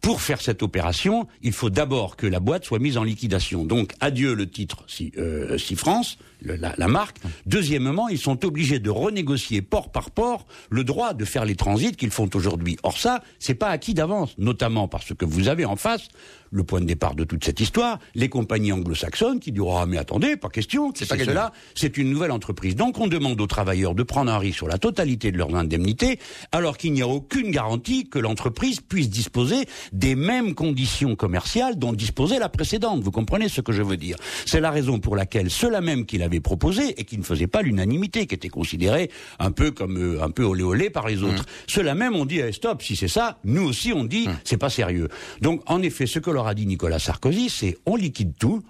Pour 0.00 0.22
faire 0.22 0.40
cette 0.40 0.62
opération, 0.62 1.26
il 1.42 1.52
faut 1.52 1.70
d'abord 1.70 2.16
que 2.16 2.26
la 2.26 2.40
boîte 2.40 2.64
soit 2.64 2.78
mise 2.78 2.96
en 2.96 3.04
liquidation. 3.04 3.64
Donc 3.64 3.92
adieu 4.00 4.34
le 4.34 4.48
titre 4.48 4.84
si, 4.86 5.12
euh, 5.18 5.58
si 5.58 5.76
France, 5.76 6.18
le- 6.42 6.56
la, 6.56 6.74
la 6.78 6.88
marque. 6.88 7.18
Deuxièmement, 7.46 8.08
ils 8.08 8.18
sont 8.18 8.44
obligés 8.46 8.78
de 8.78 8.90
renégocier 8.90 9.60
port 9.62 9.90
par 9.92 10.10
port 10.10 10.46
le 10.70 10.84
droit 10.84 11.12
de 11.12 11.24
faire 11.24 11.44
les 11.44 11.54
transits 11.56 11.92
qu'ils 11.92 12.10
font 12.10 12.30
aujourd'hui. 12.34 12.76
Or 12.82 12.96
ça, 12.98 13.22
c'est 13.38 13.54
pas 13.54 13.68
acquis 13.68 13.92
d'avance, 13.94 14.34
notamment 14.38 14.88
parce 14.88 15.12
que 15.14 15.24
vous 15.24 15.48
avez 15.48 15.64
en 15.64 15.76
face 15.76 16.08
le 16.52 16.64
point 16.64 16.80
de 16.80 16.86
départ 16.86 17.14
de 17.14 17.22
toute 17.22 17.44
cette 17.44 17.60
histoire, 17.60 18.00
les 18.16 18.28
compagnies 18.28 18.72
anglo-saxonnes 18.72 19.38
qui 19.38 19.52
diront 19.52 19.76
ah 19.78 19.86
mais 19.86 19.98
attendez, 19.98 20.36
pas 20.36 20.48
question, 20.48 20.92
c'est 20.96 21.06
pas 21.08 21.14
cela, 21.30 21.52
c'est 21.76 21.96
une 21.96 22.10
nouvelle 22.10 22.32
entreprise. 22.32 22.74
Donc 22.74 22.98
on 22.98 23.06
demande 23.06 23.40
aux 23.40 23.46
travailleurs 23.46 23.94
de 23.94 24.02
prendre 24.02 24.32
un 24.32 24.38
risque 24.38 24.56
sur 24.56 24.66
la 24.66 24.78
totalité 24.78 25.30
de 25.30 25.38
leurs 25.38 25.54
indemnités, 25.54 26.18
alors 26.50 26.76
qu'il 26.76 26.92
n'y 26.92 27.02
a 27.02 27.06
aucune 27.06 27.52
garantie 27.52 28.08
que 28.08 28.18
l'entreprise 28.18 28.80
puisse 28.80 29.08
disposer 29.10 29.66
des 29.92 30.14
mêmes 30.14 30.54
conditions 30.54 31.16
commerciales 31.16 31.78
dont 31.78 31.92
disposait 31.92 32.38
la 32.38 32.48
précédente. 32.48 33.02
Vous 33.02 33.10
comprenez 33.10 33.48
ce 33.48 33.60
que 33.60 33.72
je 33.72 33.82
veux 33.82 33.96
dire 33.96 34.16
C'est 34.46 34.60
la 34.60 34.70
raison 34.70 34.98
pour 34.98 35.16
laquelle 35.16 35.50
ceux-là 35.50 35.80
même 35.80 36.06
qui 36.06 36.18
l'avaient 36.18 36.40
proposé 36.40 37.00
et 37.00 37.04
qui 37.04 37.18
ne 37.18 37.22
faisaient 37.22 37.46
pas 37.46 37.62
l'unanimité, 37.62 38.26
qui 38.26 38.34
étaient 38.34 38.48
considérés 38.48 39.10
un 39.38 39.50
peu 39.50 39.70
comme 39.70 39.96
euh, 39.98 40.22
un 40.22 40.30
peu 40.30 40.44
olé 40.44 40.62
olé 40.62 40.90
par 40.90 41.08
les 41.08 41.22
autres, 41.22 41.44
ceux-là 41.66 41.94
même 41.94 42.16
ont 42.16 42.24
dit 42.24 42.40
eh, 42.40 42.52
stop, 42.52 42.82
si 42.82 42.96
c'est 42.96 43.08
ça, 43.08 43.38
nous 43.44 43.62
aussi 43.62 43.92
on 43.92 44.04
dit 44.04 44.28
c'est 44.44 44.56
pas 44.56 44.70
sérieux. 44.70 45.08
Donc 45.40 45.62
en 45.66 45.82
effet, 45.82 46.06
ce 46.06 46.18
que 46.18 46.30
leur 46.30 46.46
a 46.46 46.54
dit 46.54 46.66
Nicolas 46.66 46.98
Sarkozy, 46.98 47.48
c'est 47.48 47.78
on 47.86 47.96
liquide 47.96 48.32
tout, 48.38 48.62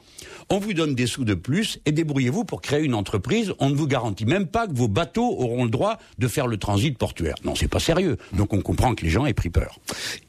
on 0.49 0.59
vous 0.59 0.73
donne 0.73 0.95
des 0.95 1.07
sous 1.07 1.25
de 1.25 1.35
plus 1.35 1.79
et 1.87 1.93
débrouillez-vous 1.93 2.45
pour 2.45 2.61
créer 2.61 2.83
une 2.83 2.95
entreprise. 2.95 3.53
On 3.59 3.71
ne 3.71 3.75
vous 3.75 3.87
garantit 3.87 4.27
même 4.27 4.47
pas 4.47 4.67
que 4.67 4.75
vos 4.75 4.89
bateaux 4.89 5.37
auront 5.39 5.65
le 5.65 5.71
droit 5.71 5.99
de 6.19 6.29
faire 6.29 6.47
le 6.47 6.57
transit 6.57 6.97
portuaire. 6.99 7.37
Non, 7.45 7.55
c'est 7.55 7.69
pas 7.69 7.79
sérieux. 7.79 8.17
Donc 8.33 8.53
on 8.53 8.61
comprend 8.61 8.95
que 8.95 9.05
les 9.05 9.11
gens 9.11 9.27
aient 9.27 9.35
pris 9.35 9.51
peur. 9.51 9.79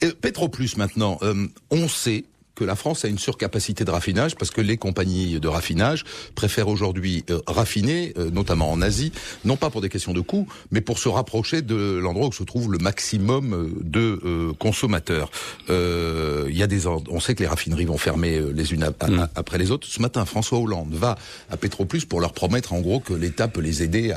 Euh, 0.03 0.11
Petroplus 0.19 0.70
maintenant, 0.77 1.17
euh, 1.23 1.47
on 1.69 1.87
sait 1.87 2.25
que 2.53 2.65
la 2.65 2.75
France 2.75 3.05
a 3.05 3.07
une 3.07 3.17
surcapacité 3.17 3.85
de 3.85 3.91
raffinage 3.91 4.35
parce 4.35 4.51
que 4.51 4.59
les 4.61 4.75
compagnies 4.77 5.39
de 5.39 5.47
raffinage 5.47 6.03
préfèrent 6.35 6.67
aujourd'hui 6.67 7.23
euh, 7.29 7.39
raffiner, 7.47 8.13
euh, 8.17 8.29
notamment 8.29 8.69
en 8.69 8.81
Asie, 8.81 9.13
non 9.45 9.55
pas 9.55 9.69
pour 9.69 9.79
des 9.81 9.87
questions 9.89 10.13
de 10.13 10.19
coût, 10.19 10.47
mais 10.69 10.81
pour 10.81 10.99
se 10.99 11.07
rapprocher 11.07 11.61
de 11.61 11.97
l'endroit 11.97 12.27
où 12.27 12.33
se 12.33 12.43
trouve 12.43 12.69
le 12.71 12.77
maximum 12.77 13.73
de 13.81 14.19
euh, 14.25 14.53
consommateurs. 14.59 15.31
Euh, 15.69 16.47
Il 16.49 16.57
y 16.57 16.61
a 16.61 16.67
des, 16.67 16.85
on 16.87 17.19
sait 17.21 17.35
que 17.35 17.41
les 17.41 17.47
raffineries 17.47 17.85
vont 17.85 17.97
fermer 17.97 18.39
les 18.53 18.73
unes 18.73 18.83
a- 18.83 19.29
après 19.35 19.57
les 19.57 19.71
autres. 19.71 19.87
Ce 19.87 20.01
matin, 20.01 20.25
François 20.25 20.59
Hollande 20.59 20.93
va 20.93 21.17
à 21.49 21.57
Petroplus 21.57 22.01
pour 22.05 22.19
leur 22.19 22.33
promettre 22.33 22.73
en 22.73 22.81
gros 22.81 22.99
que 22.99 23.13
l'État 23.13 23.47
peut 23.47 23.61
les 23.61 23.81
aider 23.81 24.13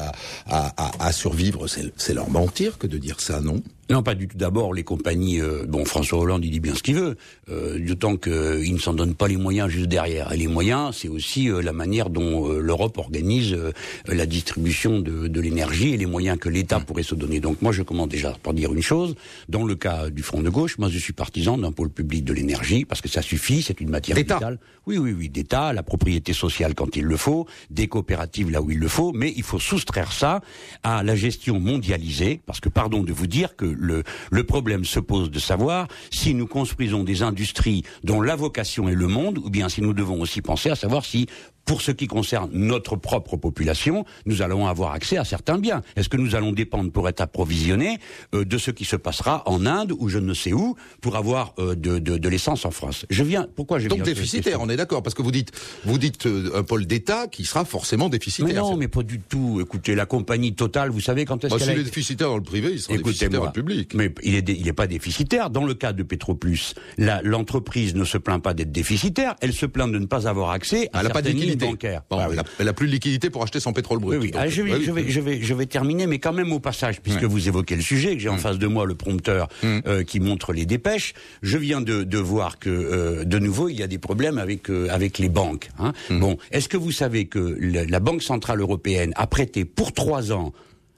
à, 0.46 1.12
survivre. 1.12 1.66
C'est 1.96 2.14
leur 2.14 2.28
mentir 2.30 2.78
que 2.78 2.88
de 2.88 2.98
dire 2.98 3.20
ça, 3.20 3.40
non? 3.40 3.62
Non, 3.90 4.02
pas 4.02 4.14
du 4.14 4.28
tout. 4.28 4.36
D'abord, 4.38 4.72
les 4.72 4.82
compagnies. 4.82 5.40
euh, 5.40 5.64
bon, 5.66 5.84
François 5.84 6.18
Hollande, 6.18 6.44
il 6.44 6.50
dit 6.50 6.60
bien 6.60 6.74
ce 6.74 6.82
qu'il 6.82 6.94
veut, 6.94 7.16
euh, 7.50 7.78
d'autant 7.78 8.16
qu'il 8.16 8.72
ne 8.72 8.78
s'en 8.78 8.94
donne 8.94 9.14
pas 9.14 9.28
les 9.28 9.36
moyens 9.36 9.68
juste 9.68 9.88
derrière. 9.88 10.32
Et 10.32 10.36
les 10.38 10.46
moyens, 10.46 10.96
c'est 10.96 11.08
aussi 11.08 11.50
euh, 11.50 11.60
la 11.60 11.72
manière 11.72 12.08
dont 12.08 12.50
euh, 12.50 12.60
l'Europe 12.60 12.96
organise 12.98 13.52
euh, 13.52 13.72
la 14.06 14.24
distribution 14.26 15.00
de, 15.00 15.28
de 15.28 15.40
l'énergie 15.40 15.92
et 15.92 15.96
les 15.98 16.06
moyens 16.06 16.38
que 16.38 16.48
l'État 16.48 16.80
pourrait 16.80 17.02
se 17.02 17.14
donner. 17.14 17.40
Donc, 17.40 17.60
moi, 17.60 17.72
je 17.72 17.82
commence 17.82 18.08
déjà 18.08 18.34
par 18.42 18.54
dire 18.54 18.72
une 18.72 18.82
chose. 18.82 19.14
Dans 19.48 19.64
le 19.64 19.74
cas 19.74 20.08
du 20.08 20.22
Front 20.22 20.40
de 20.40 20.50
gauche, 20.50 20.78
moi, 20.78 20.88
je 20.88 20.98
suis 20.98 21.12
partisan 21.12 21.58
d'un 21.58 21.72
pôle 21.72 21.90
public 21.90 22.24
de 22.24 22.32
l'énergie 22.32 22.84
parce 22.86 23.00
que 23.02 23.08
ça 23.08 23.20
suffit. 23.22 23.60
C'est 23.62 23.80
une 23.80 23.90
matière 23.90 24.16
vitale. 24.16 24.58
Oui, 24.86 24.98
oui, 24.98 25.14
oui, 25.16 25.30
d'État, 25.30 25.72
la 25.72 25.82
propriété 25.82 26.34
sociale 26.34 26.74
quand 26.74 26.96
il 26.96 27.04
le 27.04 27.16
faut, 27.16 27.46
des 27.70 27.88
coopératives 27.88 28.50
là 28.50 28.60
où 28.60 28.70
il 28.70 28.78
le 28.78 28.88
faut, 28.88 29.12
mais 29.12 29.32
il 29.34 29.42
faut 29.42 29.58
soustraire 29.58 30.12
ça 30.12 30.42
à 30.82 31.02
la 31.02 31.16
gestion 31.16 31.58
mondialisée, 31.58 32.40
parce 32.44 32.60
que 32.60 32.68
pardon 32.68 33.02
de 33.02 33.12
vous 33.12 33.26
dire 33.26 33.56
que 33.56 33.64
le, 33.64 34.02
le 34.30 34.44
problème 34.44 34.84
se 34.84 35.00
pose 35.00 35.30
de 35.30 35.38
savoir 35.38 35.88
si 36.10 36.34
nous 36.34 36.46
construisons 36.46 37.02
des 37.02 37.22
industries 37.22 37.82
dont 38.02 38.20
la 38.20 38.36
vocation 38.36 38.88
est 38.88 38.94
le 38.94 39.06
monde, 39.06 39.38
ou 39.38 39.48
bien 39.48 39.70
si 39.70 39.80
nous 39.80 39.94
devons 39.94 40.20
aussi 40.20 40.42
penser 40.42 40.68
à 40.68 40.76
savoir 40.76 41.04
si 41.04 41.28
pour 41.64 41.82
ce 41.82 41.90
qui 41.92 42.06
concerne 42.06 42.50
notre 42.52 42.96
propre 42.96 43.36
population, 43.36 44.04
nous 44.26 44.42
allons 44.42 44.66
avoir 44.66 44.92
accès 44.92 45.16
à 45.16 45.24
certains 45.24 45.58
biens. 45.58 45.82
Est-ce 45.96 46.08
que 46.08 46.16
nous 46.16 46.34
allons 46.34 46.52
dépendre 46.52 46.90
pour 46.92 47.08
être 47.08 47.20
approvisionnés 47.20 47.98
euh, 48.34 48.44
de 48.44 48.58
ce 48.58 48.70
qui 48.70 48.84
se 48.84 48.96
passera 48.96 49.42
en 49.46 49.64
Inde 49.66 49.92
ou 49.98 50.08
je 50.08 50.18
ne 50.18 50.34
sais 50.34 50.52
où 50.52 50.76
pour 51.00 51.16
avoir 51.16 51.54
euh, 51.58 51.74
de, 51.74 51.98
de, 51.98 52.18
de 52.18 52.28
l'essence 52.28 52.64
en 52.64 52.70
France? 52.70 53.06
Je 53.10 53.22
viens. 53.22 53.46
Pourquoi 53.56 53.78
je 53.78 53.88
Donc 53.88 53.98
viens 53.98 54.04
cette 54.04 54.14
déficitaire, 54.14 54.60
on 54.60 54.68
est 54.68 54.76
d'accord, 54.76 55.02
parce 55.02 55.14
que 55.14 55.22
vous 55.22 55.30
dites, 55.32 55.52
vous 55.84 55.98
dites 55.98 56.26
euh, 56.26 56.50
un 56.54 56.62
pôle 56.62 56.86
d'État 56.86 57.26
qui 57.28 57.44
sera 57.44 57.64
forcément 57.64 58.08
déficitaire. 58.08 58.46
Mais 58.54 58.60
non, 58.60 58.76
mais 58.76 58.88
pas 58.88 59.02
du 59.02 59.20
tout. 59.20 59.60
Écoutez, 59.60 59.94
la 59.94 60.06
compagnie 60.06 60.54
Total, 60.54 60.90
vous 60.90 61.00
savez 61.00 61.24
quand 61.24 61.42
est-ce 61.44 61.54
Bah, 61.54 61.58
qu'elle 61.58 61.68
s'il 61.70 61.80
est 61.80 61.84
déficitaire 61.84 62.28
dans 62.28 62.36
le 62.36 62.42
privé, 62.42 62.72
il 62.72 62.80
sera 62.80 62.96
déficitaire 62.96 63.30
dans 63.30 63.36
Écoutez-moi, 63.46 63.46
le 63.46 63.52
public. 63.52 63.94
mais 63.94 64.12
il 64.22 64.34
est, 64.34 64.48
il 64.48 64.68
est 64.68 64.72
pas 64.72 64.86
déficitaire. 64.86 65.50
Dans 65.50 65.64
le 65.64 65.74
cas 65.74 65.92
de 65.92 66.02
Petroplus, 66.02 66.74
l'entreprise 67.22 67.94
ne 67.94 68.04
se 68.04 68.18
plaint 68.18 68.42
pas 68.42 68.54
d'être 68.54 68.72
déficitaire, 68.72 69.34
elle 69.40 69.52
se 69.52 69.66
plaint 69.66 69.90
de 69.90 69.98
ne 69.98 70.06
pas 70.06 70.28
avoir 70.28 70.50
accès 70.50 70.88
à 70.92 71.02
de 71.02 71.06
certaines 71.08 71.53
liquidité. 71.54 71.98
Bon, 72.10 72.18
Ah 72.18 72.26
oui. 72.28 72.34
elle, 72.34 72.40
a, 72.40 72.44
elle 72.60 72.68
a 72.68 72.72
plus 72.72 72.86
de 72.86 72.92
liquidité 72.92 73.30
pour 73.30 73.42
acheter 73.42 73.60
son 73.60 73.72
pétrole 73.72 73.98
brut. 73.98 74.18
Oui, 74.18 74.26
oui. 74.26 74.30
Donc, 74.32 74.42
Ah, 74.44 74.48
je, 74.48 74.62
vais, 74.62 74.72
ouais, 74.72 74.76
oui. 74.78 74.84
je, 74.84 74.90
vais, 74.92 75.10
je, 75.10 75.20
vais, 75.20 75.40
je 75.42 75.54
vais 75.54 75.66
terminer, 75.66 76.06
mais 76.06 76.18
quand 76.18 76.32
même 76.32 76.52
au 76.52 76.60
passage, 76.60 77.00
puisque 77.00 77.22
Ouais. 77.22 77.26
vous 77.28 77.48
évoquez 77.48 77.76
le 77.76 77.82
sujet, 77.82 78.14
que 78.14 78.20
j'ai 78.22 78.28
en 78.28 78.38
face 78.38 78.58
de 78.58 78.66
moi 78.66 78.84
le 78.86 78.94
prompteur 78.94 79.48
euh, 79.64 80.02
qui 80.04 80.20
montre 80.20 80.52
les 80.52 80.66
dépêches, 80.66 81.14
je 81.42 81.58
viens 81.58 81.80
de, 81.80 82.02
de 82.04 82.18
voir 82.18 82.58
que, 82.58 82.70
euh, 82.70 83.24
de 83.24 83.38
nouveau, 83.38 83.68
il 83.68 83.78
y 83.78 83.82
a 83.82 83.86
des 83.86 83.98
problèmes 83.98 84.38
avec, 84.38 84.70
euh, 84.70 84.88
avec 84.90 85.18
les 85.18 85.28
banques. 85.28 85.70
Hein. 85.78 85.92
Bon, 86.10 86.36
est-ce 86.50 86.68
que 86.68 86.76
vous 86.76 86.92
savez 86.92 87.26
que 87.26 87.56
la 87.60 88.00
Banque 88.00 88.22
Centrale 88.22 88.60
Européenne 88.60 89.12
a 89.16 89.26
prêté 89.26 89.64
pour 89.64 89.92
trois 89.92 90.32
ans 90.32 90.52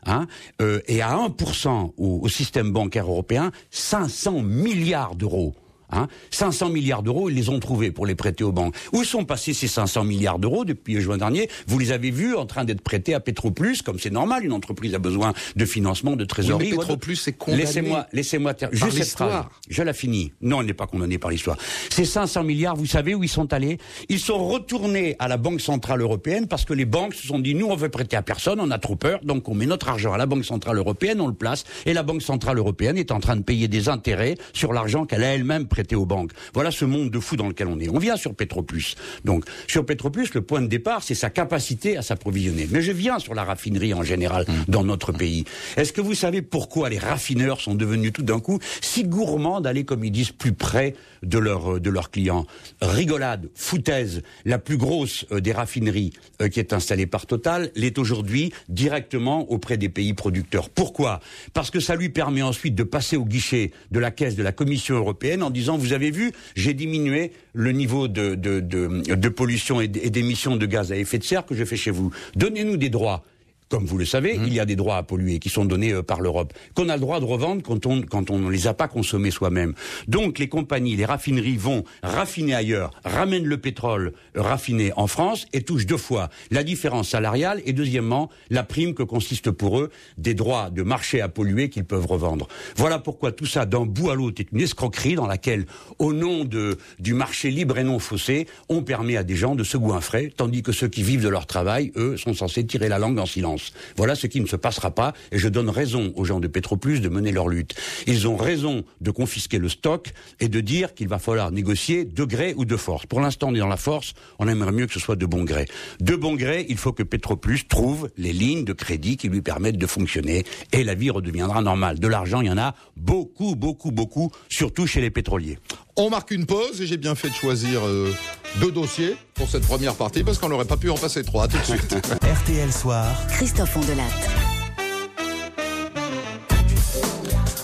Hein, 0.08 0.28
euh, 0.62 0.78
et 0.86 1.02
à 1.02 1.16
1% 1.16 1.92
au, 1.96 2.20
au 2.22 2.28
système 2.28 2.70
bancaire 2.70 3.06
européen 3.06 3.50
500 3.72 4.40
milliards 4.42 5.16
d'euros? 5.16 5.56
Hein, 5.90 6.08
500 6.30 6.70
milliards 6.70 7.02
d'euros, 7.02 7.28
ils 7.30 7.34
les 7.36 7.48
ont 7.48 7.60
trouvés 7.60 7.90
pour 7.92 8.06
les 8.06 8.14
prêter 8.14 8.42
aux 8.44 8.52
banques. 8.52 8.74
Où 8.92 9.04
sont 9.04 9.24
passés 9.24 9.54
ces 9.54 9.68
500 9.68 10.04
milliards 10.04 10.38
d'euros 10.38 10.64
depuis 10.64 11.00
juin 11.00 11.16
dernier? 11.16 11.48
Vous 11.66 11.78
les 11.78 11.92
avez 11.92 12.10
vus 12.10 12.34
en 12.34 12.46
train 12.46 12.64
d'être 12.64 12.80
prêtés 12.80 13.14
à 13.14 13.20
Petroplus, 13.20 13.82
comme 13.84 13.98
c'est 13.98 14.10
normal, 14.10 14.44
une 14.44 14.52
entreprise 14.52 14.94
a 14.94 14.98
besoin 14.98 15.32
de 15.54 15.64
financement, 15.64 16.16
de 16.16 16.24
trésorerie. 16.24 16.72
Oui. 16.72 16.78
Petroplus 16.78 17.18
est 17.28 17.32
condamné 17.32 17.62
Laissez-moi, 17.64 18.06
laissez-moi 18.12 18.54
ter- 18.54 18.70
par 18.70 18.78
juste 18.90 18.98
cette 19.04 19.16
phrase. 19.16 19.44
Je 19.68 19.82
la 19.82 19.92
finis. 19.92 20.32
Non, 20.40 20.60
elle 20.60 20.66
n'est 20.66 20.74
pas 20.74 20.86
condamnée 20.86 21.18
par 21.18 21.30
l'histoire. 21.30 21.56
Ces 21.90 22.04
500 22.04 22.42
milliards, 22.44 22.76
vous 22.76 22.86
savez 22.86 23.14
où 23.14 23.22
ils 23.22 23.28
sont 23.28 23.52
allés? 23.52 23.78
Ils 24.08 24.18
sont 24.20 24.44
retournés 24.48 25.16
à 25.18 25.28
la 25.28 25.36
Banque 25.36 25.60
Centrale 25.60 26.00
Européenne 26.00 26.46
parce 26.48 26.64
que 26.64 26.74
les 26.74 26.84
banques 26.84 27.14
se 27.14 27.26
sont 27.26 27.38
dit, 27.38 27.54
nous, 27.54 27.66
on 27.66 27.76
veut 27.76 27.88
prêter 27.88 28.16
à 28.16 28.22
personne, 28.22 28.58
on 28.60 28.70
a 28.70 28.78
trop 28.78 28.96
peur, 28.96 29.20
donc 29.22 29.48
on 29.48 29.54
met 29.54 29.66
notre 29.66 29.88
argent 29.88 30.12
à 30.12 30.18
la 30.18 30.26
Banque 30.26 30.44
Centrale 30.44 30.78
Européenne, 30.78 31.20
on 31.20 31.28
le 31.28 31.34
place, 31.34 31.64
et 31.84 31.92
la 31.92 32.02
Banque 32.02 32.22
Centrale 32.22 32.58
Européenne 32.58 32.98
est 32.98 33.12
en 33.12 33.20
train 33.20 33.36
de 33.36 33.42
payer 33.42 33.68
des 33.68 33.88
intérêts 33.88 34.34
sur 34.52 34.72
l'argent 34.72 35.06
qu'elle 35.06 35.22
a 35.24 35.34
elle-même 35.34 35.66
prêté 35.76 35.94
aux 35.94 36.06
banques. 36.06 36.30
Voilà 36.54 36.70
ce 36.70 36.86
monde 36.86 37.10
de 37.10 37.20
fou 37.20 37.36
dans 37.36 37.48
lequel 37.48 37.66
on 37.66 37.78
est. 37.78 37.90
On 37.90 37.98
vient 37.98 38.16
sur 38.16 38.34
Petroplus. 38.34 38.94
Donc, 39.26 39.44
sur 39.68 39.84
Petroplus, 39.84 40.28
le 40.32 40.40
point 40.40 40.62
de 40.62 40.68
départ, 40.68 41.02
c'est 41.02 41.14
sa 41.14 41.28
capacité 41.28 41.98
à 41.98 42.02
s'approvisionner. 42.02 42.66
Mais 42.70 42.80
je 42.80 42.92
viens 42.92 43.18
sur 43.18 43.34
la 43.34 43.44
raffinerie 43.44 43.92
en 43.92 44.02
général 44.02 44.46
dans 44.68 44.84
notre 44.84 45.12
pays. 45.12 45.44
Est-ce 45.76 45.92
que 45.92 46.00
vous 46.00 46.14
savez 46.14 46.40
pourquoi 46.40 46.88
les 46.88 46.96
raffineurs 46.96 47.60
sont 47.60 47.74
devenus 47.74 48.14
tout 48.14 48.22
d'un 48.22 48.40
coup 48.40 48.58
si 48.80 49.04
gourmands 49.04 49.60
d'aller, 49.60 49.84
comme 49.84 50.02
ils 50.02 50.10
disent, 50.10 50.30
plus 50.30 50.54
près 50.54 50.94
de 51.22 51.36
leurs 51.36 51.78
de 51.78 51.90
leurs 51.90 52.10
clients? 52.10 52.46
Rigolade, 52.80 53.50
foutaise, 53.54 54.22
la 54.46 54.58
plus 54.58 54.78
grosse 54.78 55.26
euh, 55.30 55.40
des 55.40 55.52
raffineries 55.52 56.14
euh, 56.40 56.48
qui 56.48 56.58
est 56.58 56.72
installée 56.72 57.06
par 57.06 57.26
Total, 57.26 57.70
l'est 57.74 57.98
aujourd'hui 57.98 58.50
directement 58.70 59.50
auprès 59.50 59.76
des 59.76 59.90
pays 59.90 60.14
producteurs. 60.14 60.70
Pourquoi? 60.70 61.20
Parce 61.52 61.70
que 61.70 61.80
ça 61.80 61.96
lui 61.96 62.08
permet 62.08 62.42
ensuite 62.42 62.74
de 62.74 62.82
passer 62.82 63.18
au 63.18 63.26
guichet 63.26 63.72
de 63.90 63.98
la 63.98 64.10
caisse 64.10 64.36
de 64.36 64.42
la 64.42 64.52
Commission 64.52 64.94
européenne 64.94 65.42
en 65.42 65.50
disant, 65.50 65.65
vous 65.74 65.92
avez 65.92 66.10
vu, 66.10 66.32
j'ai 66.54 66.74
diminué 66.74 67.32
le 67.52 67.72
niveau 67.72 68.08
de, 68.08 68.34
de, 68.34 69.28
pollution 69.28 69.80
et 69.80 69.88
d'émissions 69.88 70.56
de 70.56 70.66
gaz 70.66 70.92
à 70.92 70.96
effet 70.96 71.18
de 71.18 71.24
serre 71.24 71.44
que 71.44 71.54
je 71.54 71.64
fais 71.64 71.76
chez 71.76 71.90
vous. 71.90 72.12
Donnez-nous 72.36 72.76
des 72.76 72.90
droits. 72.90 73.24
Comme 73.68 73.84
vous 73.84 73.98
le 73.98 74.04
savez, 74.04 74.38
il 74.46 74.54
y 74.54 74.60
a 74.60 74.64
des 74.64 74.76
droits 74.76 74.96
à 74.96 75.02
polluer 75.02 75.40
qui 75.40 75.48
sont 75.48 75.64
donnés 75.64 75.92
euh, 75.92 76.00
par 76.00 76.20
l'Europe, 76.20 76.52
qu'on 76.74 76.88
a 76.88 76.94
le 76.94 77.00
droit 77.00 77.18
de 77.18 77.24
revendre 77.24 77.62
quand 77.64 77.84
on 77.86 78.02
quand 78.02 78.30
on 78.30 78.38
ne 78.38 78.48
les 78.48 78.68
a 78.68 78.74
pas 78.74 78.86
consommés 78.86 79.32
soi-même. 79.32 79.74
Donc 80.06 80.38
les 80.38 80.48
compagnies, 80.48 80.94
les 80.94 81.04
raffineries 81.04 81.56
vont 81.56 81.82
raffiner 82.00 82.54
ailleurs, 82.54 82.92
ramènent 83.04 83.44
le 83.44 83.58
pétrole 83.58 84.12
raffiné 84.36 84.92
en 84.96 85.08
France 85.08 85.46
et 85.52 85.62
touchent 85.62 85.86
deux 85.86 85.96
fois 85.96 86.28
la 86.52 86.62
différence 86.62 87.08
salariale 87.08 87.60
et 87.66 87.72
deuxièmement 87.72 88.30
la 88.50 88.62
prime 88.62 88.94
que 88.94 89.02
consiste 89.02 89.50
pour 89.50 89.80
eux 89.80 89.90
des 90.16 90.34
droits 90.34 90.70
de 90.70 90.84
marché 90.84 91.20
à 91.20 91.28
polluer 91.28 91.68
qu'ils 91.68 91.84
peuvent 91.84 92.06
revendre. 92.06 92.46
Voilà 92.76 93.00
pourquoi 93.00 93.32
tout 93.32 93.46
ça 93.46 93.66
d'un 93.66 93.84
bout 93.84 94.10
à 94.10 94.14
l'autre 94.14 94.40
est 94.40 94.52
une 94.52 94.60
escroquerie 94.60 95.16
dans 95.16 95.26
laquelle, 95.26 95.66
au 95.98 96.12
nom 96.12 96.44
de 96.44 96.78
du 97.00 97.14
marché 97.14 97.50
libre 97.50 97.78
et 97.78 97.84
non 97.84 97.98
faussé, 97.98 98.46
on 98.68 98.82
permet 98.82 99.16
à 99.16 99.24
des 99.24 99.34
gens 99.34 99.56
de 99.56 99.64
se 99.64 99.76
goinfrer, 99.76 100.32
tandis 100.36 100.62
que 100.62 100.70
ceux 100.70 100.88
qui 100.88 101.02
vivent 101.02 101.24
de 101.24 101.28
leur 101.28 101.46
travail, 101.46 101.90
eux, 101.96 102.16
sont 102.16 102.32
censés 102.32 102.64
tirer 102.64 102.88
la 102.88 103.00
langue 103.00 103.18
en 103.18 103.26
silence. 103.26 103.55
Voilà 103.96 104.14
ce 104.14 104.26
qui 104.26 104.40
ne 104.40 104.46
se 104.46 104.56
passera 104.56 104.90
pas, 104.90 105.12
et 105.32 105.38
je 105.38 105.48
donne 105.48 105.68
raison 105.70 106.12
aux 106.16 106.24
gens 106.24 106.40
de 106.40 106.48
Petroplus 106.48 107.00
de 107.00 107.08
mener 107.08 107.32
leur 107.32 107.48
lutte. 107.48 107.74
Ils 108.06 108.28
ont 108.28 108.36
raison 108.36 108.84
de 109.00 109.10
confisquer 109.10 109.58
le 109.58 109.68
stock 109.68 110.12
et 110.40 110.48
de 110.48 110.60
dire 110.60 110.94
qu'il 110.94 111.08
va 111.08 111.18
falloir 111.18 111.50
négocier 111.50 112.04
de 112.04 112.24
gré 112.24 112.54
ou 112.56 112.64
de 112.64 112.76
force. 112.76 113.06
Pour 113.06 113.20
l'instant, 113.20 113.48
on 113.50 113.54
est 113.54 113.58
dans 113.58 113.66
la 113.66 113.76
force, 113.76 114.14
on 114.38 114.48
aimerait 114.48 114.72
mieux 114.72 114.86
que 114.86 114.92
ce 114.92 115.00
soit 115.00 115.16
de 115.16 115.26
bon 115.26 115.44
gré. 115.44 115.66
De 116.00 116.16
bon 116.16 116.34
gré, 116.34 116.66
il 116.68 116.76
faut 116.76 116.92
que 116.92 117.02
Petroplus 117.02 117.64
trouve 117.68 118.10
les 118.16 118.32
lignes 118.32 118.64
de 118.64 118.72
crédit 118.72 119.16
qui 119.16 119.28
lui 119.28 119.42
permettent 119.42 119.78
de 119.78 119.86
fonctionner, 119.86 120.44
et 120.72 120.84
la 120.84 120.94
vie 120.94 121.10
redeviendra 121.10 121.62
normale. 121.62 121.98
De 121.98 122.08
l'argent, 122.08 122.40
il 122.40 122.48
y 122.48 122.50
en 122.50 122.58
a 122.58 122.74
beaucoup, 122.96 123.56
beaucoup, 123.56 123.90
beaucoup, 123.90 124.30
surtout 124.48 124.86
chez 124.86 125.00
les 125.00 125.10
pétroliers. 125.10 125.58
On 125.98 126.10
marque 126.10 126.30
une 126.30 126.44
pause 126.44 126.82
et 126.82 126.86
j'ai 126.86 126.98
bien 126.98 127.14
fait 127.14 127.30
de 127.30 127.34
choisir 127.34 127.86
euh, 127.86 128.14
deux 128.60 128.70
dossiers 128.70 129.16
pour 129.32 129.48
cette 129.48 129.62
première 129.62 129.94
partie 129.94 130.24
parce 130.24 130.36
qu'on 130.36 130.50
n'aurait 130.50 130.66
pas 130.66 130.76
pu 130.76 130.90
en 130.90 130.94
passer 130.94 131.24
trois. 131.24 131.44
À 131.44 131.48
tout 131.48 131.56
de 131.56 131.64
suite. 131.64 131.94
RTL 132.42 132.70
Soir. 132.70 133.06
Christophe 133.28 133.74
Ondelat. 133.78 134.02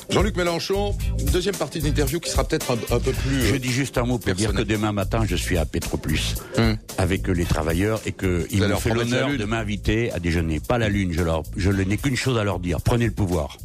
Jean-Luc 0.08 0.34
Mélenchon, 0.36 0.96
deuxième 1.30 1.56
partie 1.56 1.80
d'interview 1.80 2.20
qui 2.20 2.30
sera 2.30 2.44
peut-être 2.44 2.70
un, 2.70 2.96
un, 2.96 3.00
peu 3.00 3.12
plus. 3.12 3.42
Je 3.42 3.56
dis 3.56 3.70
juste 3.70 3.98
un 3.98 4.04
mot 4.04 4.18
pour 4.18 4.34
dire 4.34 4.54
que 4.54 4.62
demain 4.62 4.92
matin, 4.92 5.24
je 5.26 5.36
suis 5.36 5.58
à 5.58 5.66
Petroplus 5.66 6.36
hum. 6.56 6.78
avec 6.96 7.28
les 7.28 7.44
travailleurs 7.44 8.00
et 8.06 8.12
qu'ils 8.12 8.66
m'ont 8.66 8.76
fait 8.76 8.94
l'honneur 8.94 9.28
de 9.28 9.44
m'inviter 9.44 10.10
à 10.12 10.18
déjeuner. 10.18 10.58
Pas 10.58 10.78
la 10.78 10.88
Lune, 10.88 11.12
je, 11.12 11.22
leur, 11.22 11.42
je 11.56 11.70
n'ai 11.70 11.98
qu'une 11.98 12.16
chose 12.16 12.38
à 12.38 12.44
leur 12.44 12.60
dire. 12.60 12.80
Prenez 12.80 13.04
le 13.04 13.12
pouvoir. 13.12 13.58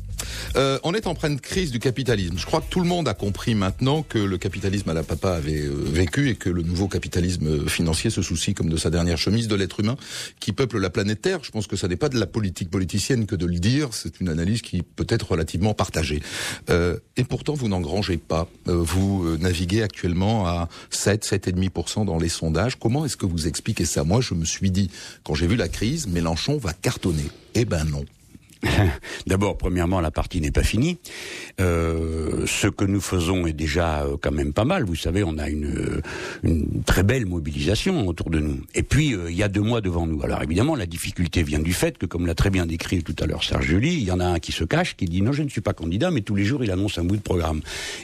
Euh, 0.55 0.79
on 0.83 0.93
est 0.93 1.07
en 1.07 1.15
pleine 1.15 1.39
crise 1.39 1.71
du 1.71 1.79
capitalisme. 1.79 2.37
Je 2.37 2.45
crois 2.45 2.61
que 2.61 2.69
tout 2.69 2.81
le 2.81 2.87
monde 2.87 3.07
a 3.07 3.13
compris 3.13 3.55
maintenant 3.55 4.03
que 4.03 4.19
le 4.19 4.37
capitalisme 4.37 4.89
à 4.89 4.93
la 4.93 5.03
papa 5.03 5.31
avait 5.31 5.61
euh, 5.61 5.73
vécu 5.73 6.29
et 6.29 6.35
que 6.35 6.49
le 6.49 6.61
nouveau 6.63 6.87
capitalisme 6.87 7.67
financier 7.67 8.09
se 8.09 8.21
soucie 8.21 8.53
comme 8.53 8.69
de 8.69 8.77
sa 8.77 8.89
dernière 8.89 9.17
chemise 9.17 9.47
de 9.47 9.55
l'être 9.55 9.79
humain 9.79 9.97
qui 10.39 10.51
peuple 10.51 10.79
la 10.79 10.89
planète 10.89 11.21
Terre. 11.21 11.39
Je 11.43 11.51
pense 11.51 11.67
que 11.67 11.75
ça 11.75 11.87
n'est 11.87 11.95
pas 11.95 12.09
de 12.09 12.19
la 12.19 12.25
politique 12.25 12.69
politicienne 12.69 13.25
que 13.25 13.35
de 13.35 13.45
le 13.45 13.59
dire. 13.59 13.89
C'est 13.91 14.19
une 14.19 14.29
analyse 14.29 14.61
qui 14.61 14.83
peut 14.83 15.07
être 15.09 15.31
relativement 15.31 15.73
partagée. 15.73 16.21
Euh, 16.69 16.97
et 17.15 17.23
pourtant, 17.23 17.53
vous 17.53 17.67
n'engrangez 17.67 18.17
pas. 18.17 18.47
Euh, 18.67 18.75
vous 18.75 19.23
euh, 19.25 19.37
naviguez 19.37 19.83
actuellement 19.83 20.47
à 20.47 20.69
7, 20.89 21.25
7,5% 21.25 22.05
dans 22.05 22.17
les 22.17 22.29
sondages. 22.29 22.77
Comment 22.77 23.05
est-ce 23.05 23.17
que 23.17 23.25
vous 23.25 23.47
expliquez 23.47 23.85
ça? 23.85 24.03
Moi, 24.03 24.21
je 24.21 24.33
me 24.33 24.45
suis 24.45 24.71
dit, 24.71 24.89
quand 25.23 25.35
j'ai 25.35 25.47
vu 25.47 25.55
la 25.55 25.67
crise, 25.67 26.07
Mélenchon 26.07 26.57
va 26.57 26.73
cartonner. 26.73 27.29
Eh 27.55 27.65
ben 27.65 27.83
non. 27.85 28.05
D'abord, 29.27 29.57
premièrement, 29.57 30.01
la 30.01 30.11
partie 30.11 30.41
n'est 30.41 30.51
pas 30.51 30.63
finie. 30.63 30.97
Euh, 31.59 32.45
ce 32.45 32.67
que 32.67 32.85
nous 32.85 33.01
faisons 33.01 33.47
est 33.47 33.53
déjà 33.53 34.03
euh, 34.03 34.17
quand 34.19 34.31
même 34.31 34.53
pas 34.53 34.65
mal. 34.65 34.85
Vous 34.85 34.95
savez, 34.95 35.23
on 35.23 35.37
a 35.37 35.49
une, 35.49 35.65
euh, 35.65 36.01
une 36.43 36.83
très 36.85 37.03
belle 37.03 37.25
mobilisation 37.25 38.07
autour 38.07 38.29
de 38.29 38.39
nous. 38.39 38.61
Et 38.75 38.83
puis, 38.83 39.13
euh, 39.13 39.29
il 39.29 39.35
y 39.35 39.43
a 39.43 39.47
deux 39.47 39.61
mois 39.61 39.81
devant 39.81 40.07
nous. 40.07 40.23
Alors 40.23 40.41
évidemment, 40.41 40.75
la 40.75 40.85
difficulté 40.85 41.43
vient 41.43 41.59
du 41.59 41.73
fait 41.73 41.97
que, 41.97 42.05
comme 42.05 42.25
l'a 42.25 42.35
très 42.35 42.49
bien 42.49 42.65
décrit 42.65 43.03
tout 43.03 43.15
à 43.19 43.25
l'heure 43.25 43.43
Serge 43.43 43.65
Julie, 43.65 43.93
il 43.93 44.03
y 44.03 44.11
en 44.11 44.19
a 44.19 44.25
un 44.25 44.39
qui 44.39 44.51
se 44.51 44.63
cache, 44.63 44.95
qui 44.95 45.05
dit 45.05 45.21
non, 45.21 45.31
je 45.31 45.43
ne 45.43 45.49
suis 45.49 45.61
pas 45.61 45.73
candidat, 45.73 46.11
mais 46.11 46.21
tous 46.21 46.35
les 46.35 46.45
jours, 46.45 46.63
il 46.63 46.71
annonce 46.71 46.97
un 46.97 47.03
bout 47.03 47.17
de 47.17 47.21
programme. 47.21 47.61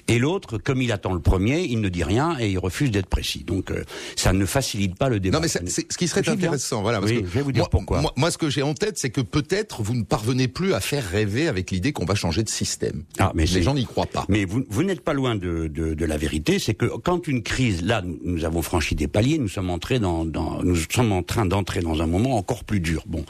Et 0.07 0.19
l'autre, 0.19 0.57
comme 0.57 0.81
il 0.81 0.91
attend 0.91 1.13
le 1.13 1.19
premier, 1.19 1.61
il 1.61 1.81
ne 1.81 1.89
dit 1.89 2.03
rien 2.03 2.37
et 2.39 2.51
il 2.51 2.59
refuse 2.59 2.91
d'être 2.91 3.07
précis. 3.07 3.43
Donc, 3.43 3.71
ça 4.15 4.33
ne 4.33 4.45
facilite 4.45 4.95
pas 4.95 5.09
le 5.09 5.19
débat. 5.19 5.39
Non, 5.39 5.41
mais 5.41 5.47
ce 5.47 5.97
qui 5.97 6.07
serait 6.07 6.27
intéressant. 6.27 6.81
Voilà, 6.81 6.99
parce 6.99 7.11
oui, 7.11 7.21
que 7.21 7.27
je 7.27 7.33
vais 7.33 7.41
vous 7.41 7.51
dire 7.51 7.63
moi, 7.63 7.69
pourquoi. 7.69 8.01
Moi, 8.01 8.13
moi, 8.15 8.31
ce 8.31 8.37
que 8.37 8.49
j'ai 8.49 8.61
en 8.61 8.73
tête, 8.73 8.97
c'est 8.97 9.09
que 9.09 9.21
peut-être 9.21 9.83
vous 9.83 9.95
ne 9.95 10.03
parvenez 10.03 10.42
plus 10.47 10.73
à 10.73 10.79
faire 10.79 11.07
rêver 11.07 11.47
avec 11.47 11.71
l'idée 11.71 11.91
qu'on 11.91 12.05
va 12.05 12.15
changer 12.15 12.43
de 12.43 12.49
système. 12.49 13.03
Ah, 13.19 13.31
mais 13.35 13.45
les 13.45 13.63
gens 13.63 13.73
n'y 13.73 13.85
croient 13.85 14.05
pas. 14.05 14.25
Mais 14.29 14.45
vous, 14.45 14.63
vous 14.69 14.83
n'êtes 14.83 15.01
pas 15.01 15.13
loin 15.13 15.35
de, 15.35 15.67
de, 15.67 15.93
de, 15.93 16.05
la 16.05 16.17
vérité, 16.17 16.59
c'est 16.59 16.73
que 16.73 16.85
quand 16.85 17.27
une 17.27 17.43
crise, 17.43 17.83
là, 17.83 18.01
nous, 18.01 18.19
nous, 18.23 18.45
avons 18.45 18.61
franchi 18.61 18.95
des 18.95 19.07
paliers, 19.07 19.37
nous 19.37 19.47
sommes 19.47 19.69
entrés 19.69 19.99
dans, 19.99 20.25
dans 20.25 20.63
nous 20.63 20.75
sommes 20.75 21.11
en 21.11 21.23
train 21.23 21.45
d'entrer 21.45 21.81
dans 21.81 22.01
un 22.01 22.07
moment 22.07 22.37
encore 22.37 22.63
plus 22.63 22.79
dur. 22.79 23.03
Bon. 23.07 23.25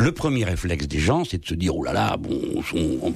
Le 0.00 0.12
premier 0.12 0.44
réflexe 0.44 0.88
des 0.88 0.98
gens, 0.98 1.26
c'est 1.26 1.42
de 1.42 1.46
se 1.46 1.52
dire, 1.52 1.76
oh 1.76 1.84
là 1.84 1.92
là, 1.92 2.16
bon, 2.16 2.62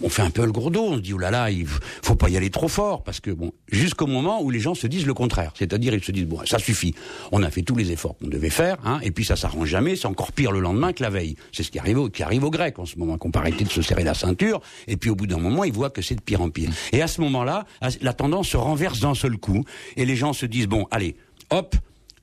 on, 0.02 0.08
fait 0.10 0.20
un 0.20 0.28
peu 0.28 0.44
le 0.44 0.52
dos, 0.52 0.84
on 0.84 0.96
se 0.96 1.00
dit, 1.00 1.14
oh 1.14 1.18
là 1.18 1.30
là, 1.30 1.50
il 1.50 1.66
faut 1.66 2.14
pas 2.14 2.28
y 2.28 2.36
aller 2.36 2.50
trop 2.50 2.68
fort, 2.68 3.02
parce 3.02 3.20
que 3.20 3.30
bon, 3.30 3.52
jusqu'au 3.72 4.06
moment 4.06 4.42
où 4.42 4.50
les 4.50 4.60
gens 4.60 4.74
se 4.74 4.86
disent 4.86 5.06
le 5.06 5.14
contraire, 5.14 5.52
c'est-à-dire 5.54 5.94
ils 5.94 6.04
se 6.04 6.12
disent, 6.12 6.26
bon, 6.26 6.44
ça 6.44 6.58
suffit, 6.58 6.94
on 7.32 7.42
a 7.42 7.50
fait 7.50 7.62
tous 7.62 7.74
les 7.74 7.90
efforts 7.90 8.18
qu'on 8.18 8.28
devait 8.28 8.50
faire, 8.50 8.76
hein, 8.84 9.00
et 9.02 9.12
puis 9.12 9.24
ça 9.24 9.34
s'arrange 9.34 9.66
jamais, 9.66 9.96
c'est 9.96 10.08
encore 10.08 10.32
pire 10.32 10.52
le 10.52 10.60
lendemain 10.60 10.92
que 10.92 11.02
la 11.02 11.08
veille. 11.08 11.36
C'est 11.52 11.62
ce 11.62 11.70
qui 11.70 11.78
arrive, 11.78 12.00
au, 12.00 12.10
qui 12.10 12.22
arrive 12.22 12.44
aux 12.44 12.50
Grecs 12.50 12.78
en 12.78 12.84
ce 12.84 12.98
moment, 12.98 13.16
qu'on 13.16 13.30
peut 13.30 13.38
arrêter 13.38 13.64
de 13.64 13.70
se 13.70 13.80
serrer 13.80 14.04
la 14.04 14.12
ceinture, 14.12 14.60
et 14.86 14.98
puis 14.98 15.08
au 15.08 15.14
bout 15.14 15.26
d'un 15.26 15.38
moment, 15.38 15.64
ils 15.64 15.72
voient 15.72 15.88
que 15.88 16.02
c'est 16.02 16.16
de 16.16 16.20
pire 16.20 16.42
en 16.42 16.50
pire. 16.50 16.68
Et 16.92 17.00
à 17.00 17.06
ce 17.06 17.22
moment-là, 17.22 17.64
la 18.02 18.12
tendance 18.12 18.48
se 18.48 18.58
renverse 18.58 19.00
d'un 19.00 19.14
seul 19.14 19.38
coup, 19.38 19.64
et 19.96 20.04
les 20.04 20.16
gens 20.16 20.34
se 20.34 20.44
disent, 20.44 20.68
bon, 20.68 20.86
allez, 20.90 21.16
hop, 21.48 21.76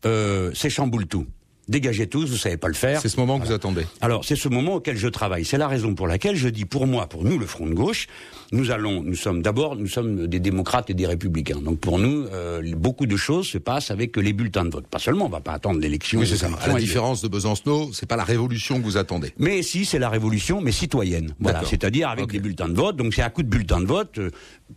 euh, 0.06 0.52
c'est 0.54 0.70
chamboule 0.70 1.08
tout 1.08 1.26
dégagez 1.72 2.08
tous, 2.08 2.30
vous 2.30 2.38
savez 2.38 2.58
pas 2.58 2.68
le 2.68 2.76
faire. 2.76 3.02
C'est 3.02 3.10
ce 3.10 3.20
moment 3.20 3.40
que 3.40 3.48
vous 3.48 3.52
attendez. 3.52 3.88
Alors, 4.02 4.24
c'est 4.24 4.36
ce 4.36 4.50
moment 4.50 4.76
auquel 4.76 4.98
je 4.98 5.08
travaille. 5.08 5.46
C'est 5.46 5.58
la 5.58 5.68
raison 5.68 5.96
pour 5.96 6.06
laquelle 6.08 6.36
je 6.36 6.50
dis, 6.50 6.66
pour 6.66 6.86
moi, 6.86 7.08
pour 7.08 7.24
nous, 7.24 7.40
le 7.40 7.48
Front 7.48 7.66
de 7.66 7.74
gauche, 7.74 8.08
nous 8.52 8.72
allons, 8.72 9.04
nous 9.04 9.16
sommes 9.16 9.42
d'abord, 9.42 9.76
nous 9.76 9.88
sommes 9.88 10.28
des 10.28 10.40
démocrates 10.40 10.90
et 10.90 10.94
des 10.94 11.08
républicains. 11.08 11.60
Donc 11.60 11.80
pour 11.80 12.00
nous, 12.00 12.26
euh, 12.28 12.62
beaucoup 12.76 13.06
de 13.06 13.16
choses 13.16 13.48
se 13.48 13.58
passent 13.58 13.92
avec 13.92 14.18
les 14.18 14.34
bulletins 14.34 14.66
de 14.66 14.72
vote. 14.72 14.88
Pas 14.88 15.00
seulement, 15.00 15.26
on 15.26 15.30
va 15.30 15.40
pas 15.40 15.54
attendre 15.54 15.80
l'élection. 15.80 16.20
Oui, 16.20 16.28
c'est 16.28 16.38
ça. 16.38 16.50
À 16.62 16.68
la 16.68 16.80
différence 16.80 17.22
de 17.22 17.28
Besancenot, 17.28 17.92
c'est 17.94 18.06
pas 18.06 18.18
la 18.18 18.24
révolution 18.24 18.80
que 18.80 18.84
vous 18.84 18.98
attendez. 18.98 19.34
Mais 19.38 19.62
si, 19.64 19.86
c'est 19.86 20.00
la 20.00 20.10
révolution, 20.10 20.62
mais 20.62 20.72
citoyenne. 20.72 21.34
Voilà, 21.40 21.64
c'est-à-dire 21.66 22.10
avec 22.10 22.26
okay. 22.26 22.38
des 22.38 22.40
bulletins 22.40 22.70
de 22.70 22.76
vote. 22.76 22.98
Donc 22.98 23.14
c'est 23.14 23.22
à 23.22 23.30
coup 23.30 23.44
de 23.44 23.50
bulletin 23.50 23.80
de 23.80 23.86
vote. 23.86 24.18
Euh, 24.18 24.30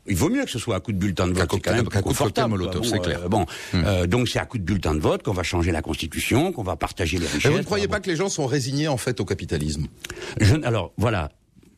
il 0.06 0.16
vaut 0.16 0.28
mieux 0.28 0.44
que 0.44 0.50
ce 0.50 0.58
soit 0.58 0.76
à 0.76 0.80
coup 0.80 0.92
de 0.92 0.98
bulletin 0.98 1.26
de 1.26 1.32
vote. 1.32 1.48
C'est 1.52 1.60
quand 1.60 1.74
même 1.74 1.88
cocktail 1.88 2.48
molotov, 2.48 2.84
c'est 2.84 3.00
clair. 3.00 3.22
Euh, 3.24 3.28
bon, 3.28 3.46
hum. 3.72 3.84
euh, 3.86 4.06
donc 4.06 4.28
c'est 4.28 4.38
à 4.38 4.46
coup 4.46 4.58
de 4.58 4.64
bulletin 4.64 4.94
de 4.94 5.00
vote 5.00 5.22
qu'on 5.22 5.32
va 5.32 5.42
changer 5.42 5.72
la 5.72 5.82
constitution, 5.82 6.52
qu'on 6.52 6.62
va 6.62 6.76
partager 6.76 7.18
les 7.18 7.26
richesses. 7.26 7.44
Mais 7.44 7.50
vous 7.50 7.58
ne 7.58 7.64
croyez 7.64 7.88
pas 7.88 8.00
que 8.00 8.08
les 8.08 8.16
gens 8.16 8.28
sont 8.28 8.46
résignés 8.46 8.88
en 8.88 8.96
fait 8.96 9.20
au 9.20 9.24
capitalisme? 9.24 9.86
Je, 10.40 10.56
Alors 10.62 10.92
voilà, 10.96 11.30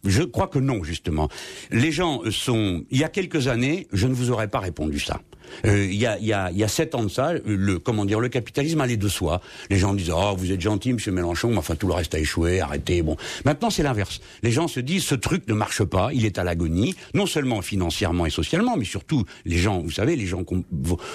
je 0.07 0.23
crois 0.23 0.49
que 0.49 0.59
non, 0.59 0.83
justement. 0.83 1.29
Les 1.71 1.93
gens 1.93 2.23
sont. 2.31 2.85
Il 2.91 2.99
y 2.99 3.05
a 3.05 3.09
quelques 3.09 3.49
années, 3.49 3.87
je 3.93 4.07
ne 4.07 4.15
vous 4.15 4.31
aurais 4.31 4.49
pas 4.49 4.61
répondu 4.61 4.99
ça. 4.99 5.21
Euh, 5.64 5.84
il, 5.84 5.97
y 5.97 6.07
a, 6.07 6.18
y 6.18 6.32
a, 6.32 6.51
y 6.53 6.64
a 6.64 6.68
sept 6.68 6.94
ans 6.94 7.03
de 7.03 7.09
ça, 7.09 7.32
le 7.44 7.78
comment 7.78 8.05
dire, 8.05 8.20
le 8.20 8.28
capitalisme 8.28 8.80
allait 8.80 8.97
de 8.97 9.09
soi. 9.09 9.40
Les 9.70 9.78
gens 9.78 9.94
disent 9.94 10.12
oh 10.14 10.34
vous 10.36 10.53
êtes 10.53 10.61
gentil, 10.61 10.92
Monsieur 10.92 11.12
Mélenchon, 11.12 11.51
mais 11.51 11.59
enfin 11.59 11.76
tout 11.76 11.86
le 11.86 11.94
reste 11.94 12.14
a 12.14 12.18
échoué, 12.18 12.61
arrêtez. 12.61 13.03
Bon, 13.03 13.16
maintenant 13.44 13.70
c'est 13.70 13.82
l'inverse. 13.82 14.20
Les 14.42 14.51
gens 14.51 14.68
se 14.68 14.80
disent 14.80 15.05
ce 15.05 15.14
truc 15.14 15.49
ne 15.49 15.55
marche 15.55 15.82
pas, 15.84 16.11
il 16.12 16.24
est 16.24 16.38
à 16.38 16.44
l'agonie, 16.44 16.94
non 17.14 17.26
seulement 17.26 17.62
financièrement 17.62 18.26
et 18.26 18.30
socialement, 18.30 18.76
mais 18.76 18.84
surtout 18.84 19.24
les 19.44 19.59
gens, 19.59 19.80
vous 19.80 19.90
savez, 19.90 20.16
les 20.16 20.26
gens 20.26 20.42
ont, 20.51 20.64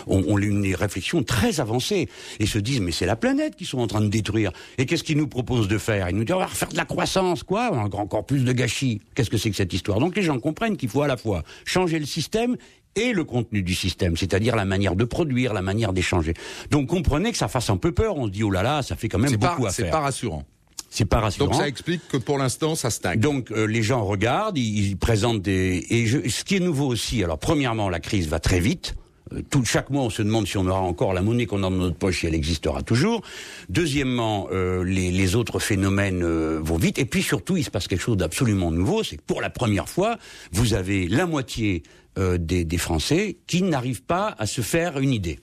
ont, 0.07 0.23
ont 0.27 0.37
une 0.37 0.75
réflexion 0.75 1.23
très 1.23 1.59
avancée 1.59 2.09
et 2.39 2.45
se 2.45 2.59
disent 2.59 2.81
mais 2.81 2.91
c'est 2.91 3.05
la 3.05 3.15
planète 3.15 3.55
qu'ils 3.55 3.67
sont 3.67 3.79
en 3.79 3.87
train 3.87 4.01
de 4.01 4.09
détruire. 4.09 4.51
Et 4.77 4.85
qu'est-ce 4.85 5.03
qu'ils 5.03 5.17
nous 5.17 5.27
proposent 5.27 5.67
de 5.67 5.77
faire? 5.77 6.09
Ils 6.09 6.15
nous 6.15 6.23
disent 6.23 6.35
on 6.35 6.39
va 6.39 6.47
refaire 6.47 6.69
de 6.69 6.77
la 6.77 6.85
croissance, 6.85 7.43
quoi, 7.43 7.71
encore 7.71 8.25
plus 8.25 8.43
de 8.43 8.51
gâchis. 8.51 9.01
Qu'est-ce 9.15 9.29
que 9.29 9.37
c'est 9.37 9.49
que 9.49 9.55
cette 9.55 9.73
histoire? 9.73 9.99
Donc 9.99 10.15
les 10.15 10.23
gens 10.23 10.39
comprennent 10.39 10.77
qu'il 10.77 10.89
faut 10.89 11.01
à 11.01 11.07
la 11.07 11.17
fois 11.17 11.43
changer 11.65 11.99
le 11.99 12.05
système 12.05 12.57
et 12.95 13.13
le 13.13 13.23
contenu 13.23 13.61
du 13.61 13.75
système, 13.75 14.17
c'est-à-dire 14.17 14.55
la 14.55 14.65
manière 14.65 14.95
de 14.95 15.05
produire, 15.05 15.53
la 15.53 15.61
manière 15.61 15.93
d'échanger. 15.93 16.33
Donc 16.69 16.87
comprenez 16.87 17.31
que 17.31 17.37
ça 17.37 17.47
fasse 17.47 17.69
un 17.69 17.77
peu 17.77 17.91
peur. 17.91 18.17
On 18.17 18.25
se 18.25 18.31
dit 18.31 18.43
oh 18.43 18.51
là 18.51 18.63
là, 18.63 18.81
ça 18.81 18.95
fait 18.95 19.09
quand 19.09 19.19
même 19.19 19.35
beaucoup 19.35 19.63
pas, 19.63 19.69
à 19.69 19.71
faire. 19.71 19.85
C'est 19.85 19.91
pas 19.91 19.99
rassurant. 19.99 20.43
C'est 20.89 21.05
pas 21.05 21.21
rassurant. 21.21 21.51
Donc 21.51 21.55
ça 21.55 21.67
explique 21.67 22.05
que 22.09 22.17
pour 22.17 22.37
l'instant 22.37 22.75
ça 22.75 22.89
stagne. 22.89 23.19
Donc 23.19 23.51
euh, 23.51 23.65
les 23.65 23.81
gens 23.81 24.03
regardent, 24.03 24.57
ils, 24.57 24.89
ils 24.89 24.97
présentent 24.97 25.41
des 25.41 25.85
et 25.89 26.05
je, 26.05 26.27
ce 26.27 26.43
qui 26.43 26.57
est 26.57 26.59
nouveau 26.59 26.87
aussi. 26.87 27.23
Alors 27.23 27.39
premièrement, 27.39 27.89
la 27.89 27.99
crise 27.99 28.27
va 28.27 28.39
très 28.39 28.59
vite. 28.59 28.95
Euh, 29.33 29.41
chaque 29.63 29.89
mois, 29.89 30.03
on 30.03 30.09
se 30.09 30.21
demande 30.21 30.47
si 30.47 30.57
on 30.57 30.67
aura 30.67 30.81
encore 30.81 31.13
la 31.13 31.21
monnaie 31.21 31.45
qu'on 31.45 31.59
a 31.59 31.61
dans 31.61 31.71
notre 31.71 31.95
poche, 31.95 32.21
si 32.21 32.27
elle 32.27 32.35
existera 32.35 32.81
toujours. 32.83 33.21
Deuxièmement, 33.69 34.47
euh, 34.51 34.83
les, 34.83 35.35
autres 35.35 35.59
phénomènes 35.59 36.23
euh, 36.23 36.59
vont 36.61 36.77
vite. 36.77 36.99
Et 36.99 37.05
puis 37.05 37.23
surtout, 37.23 37.57
il 37.57 37.63
se 37.63 37.69
passe 37.69 37.87
quelque 37.87 38.01
chose 38.01 38.17
d'absolument 38.17 38.71
nouveau, 38.71 39.03
c'est 39.03 39.17
que 39.17 39.21
pour 39.21 39.41
la 39.41 39.49
première 39.49 39.87
fois, 39.87 40.17
vous 40.51 40.73
avez 40.73 41.07
la 41.07 41.25
moitié 41.25 41.83
des, 42.17 42.65
des, 42.65 42.77
Français 42.77 43.37
qui 43.47 43.61
n'arrivent 43.61 44.03
pas 44.03 44.35
à 44.37 44.45
se 44.45 44.59
faire 44.59 44.99
une 44.99 45.13
idée 45.13 45.39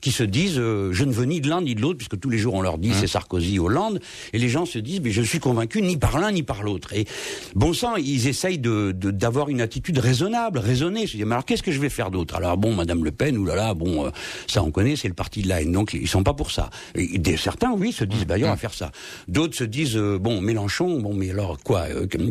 qui 0.00 0.12
se 0.12 0.22
disent 0.22 0.58
euh, 0.58 0.92
je 0.92 1.04
ne 1.04 1.12
veux 1.12 1.24
ni 1.24 1.40
de 1.40 1.48
l'un 1.48 1.62
ni 1.62 1.74
de 1.74 1.80
l'autre 1.80 1.98
puisque 1.98 2.18
tous 2.18 2.30
les 2.30 2.38
jours 2.38 2.54
on 2.54 2.62
leur 2.62 2.78
dit 2.78 2.90
mmh. 2.90 2.94
c'est 3.00 3.06
Sarkozy 3.06 3.58
Hollande 3.58 4.00
et 4.32 4.38
les 4.38 4.48
gens 4.48 4.66
se 4.66 4.78
disent 4.78 5.00
mais 5.00 5.10
je 5.10 5.22
suis 5.22 5.40
convaincu 5.40 5.82
ni 5.82 5.96
par 5.96 6.18
l'un 6.18 6.32
ni 6.32 6.42
par 6.42 6.62
l'autre. 6.62 6.92
Et 6.92 7.06
bon 7.54 7.72
sang 7.72 7.96
ils 7.96 8.28
essayent 8.28 8.58
de 8.58 8.92
d'avoir 8.92 9.48
une 9.48 9.60
attitude 9.60 9.98
raisonnable 9.98 10.58
raisonnée. 10.58 11.06
Se 11.06 11.16
disent 11.16 11.24
mais 11.24 11.32
alors 11.32 11.44
qu'est-ce 11.44 11.62
que 11.62 11.72
je 11.72 11.80
vais 11.80 11.88
faire 11.88 12.10
d'autre? 12.10 12.34
Alors 12.36 12.56
bon 12.56 12.74
Madame 12.74 13.04
Le 13.04 13.10
Pen 13.10 13.36
oulala 13.36 13.74
bon 13.74 14.06
euh, 14.06 14.10
ça 14.46 14.62
on 14.62 14.70
connaît 14.70 14.96
c'est 14.96 15.08
le 15.08 15.14
parti 15.14 15.42
de 15.42 15.48
la 15.48 15.62
haine. 15.62 15.72
Donc 15.72 15.94
ils 15.94 16.08
sont 16.08 16.22
pas 16.22 16.34
pour 16.34 16.50
ça. 16.50 16.70
Et, 16.94 17.18
des, 17.18 17.36
certains 17.36 17.72
oui 17.72 17.92
se 17.92 18.04
disent 18.04 18.26
bah 18.26 18.36
on 18.38 18.42
va 18.42 18.56
faire 18.56 18.74
ça. 18.74 18.92
D'autres 19.26 19.56
se 19.56 19.64
disent 19.64 19.96
euh, 19.96 20.18
bon 20.18 20.40
Mélenchon 20.40 21.00
bon 21.00 21.14
mais 21.14 21.30
alors 21.30 21.58
quoi 21.58 21.86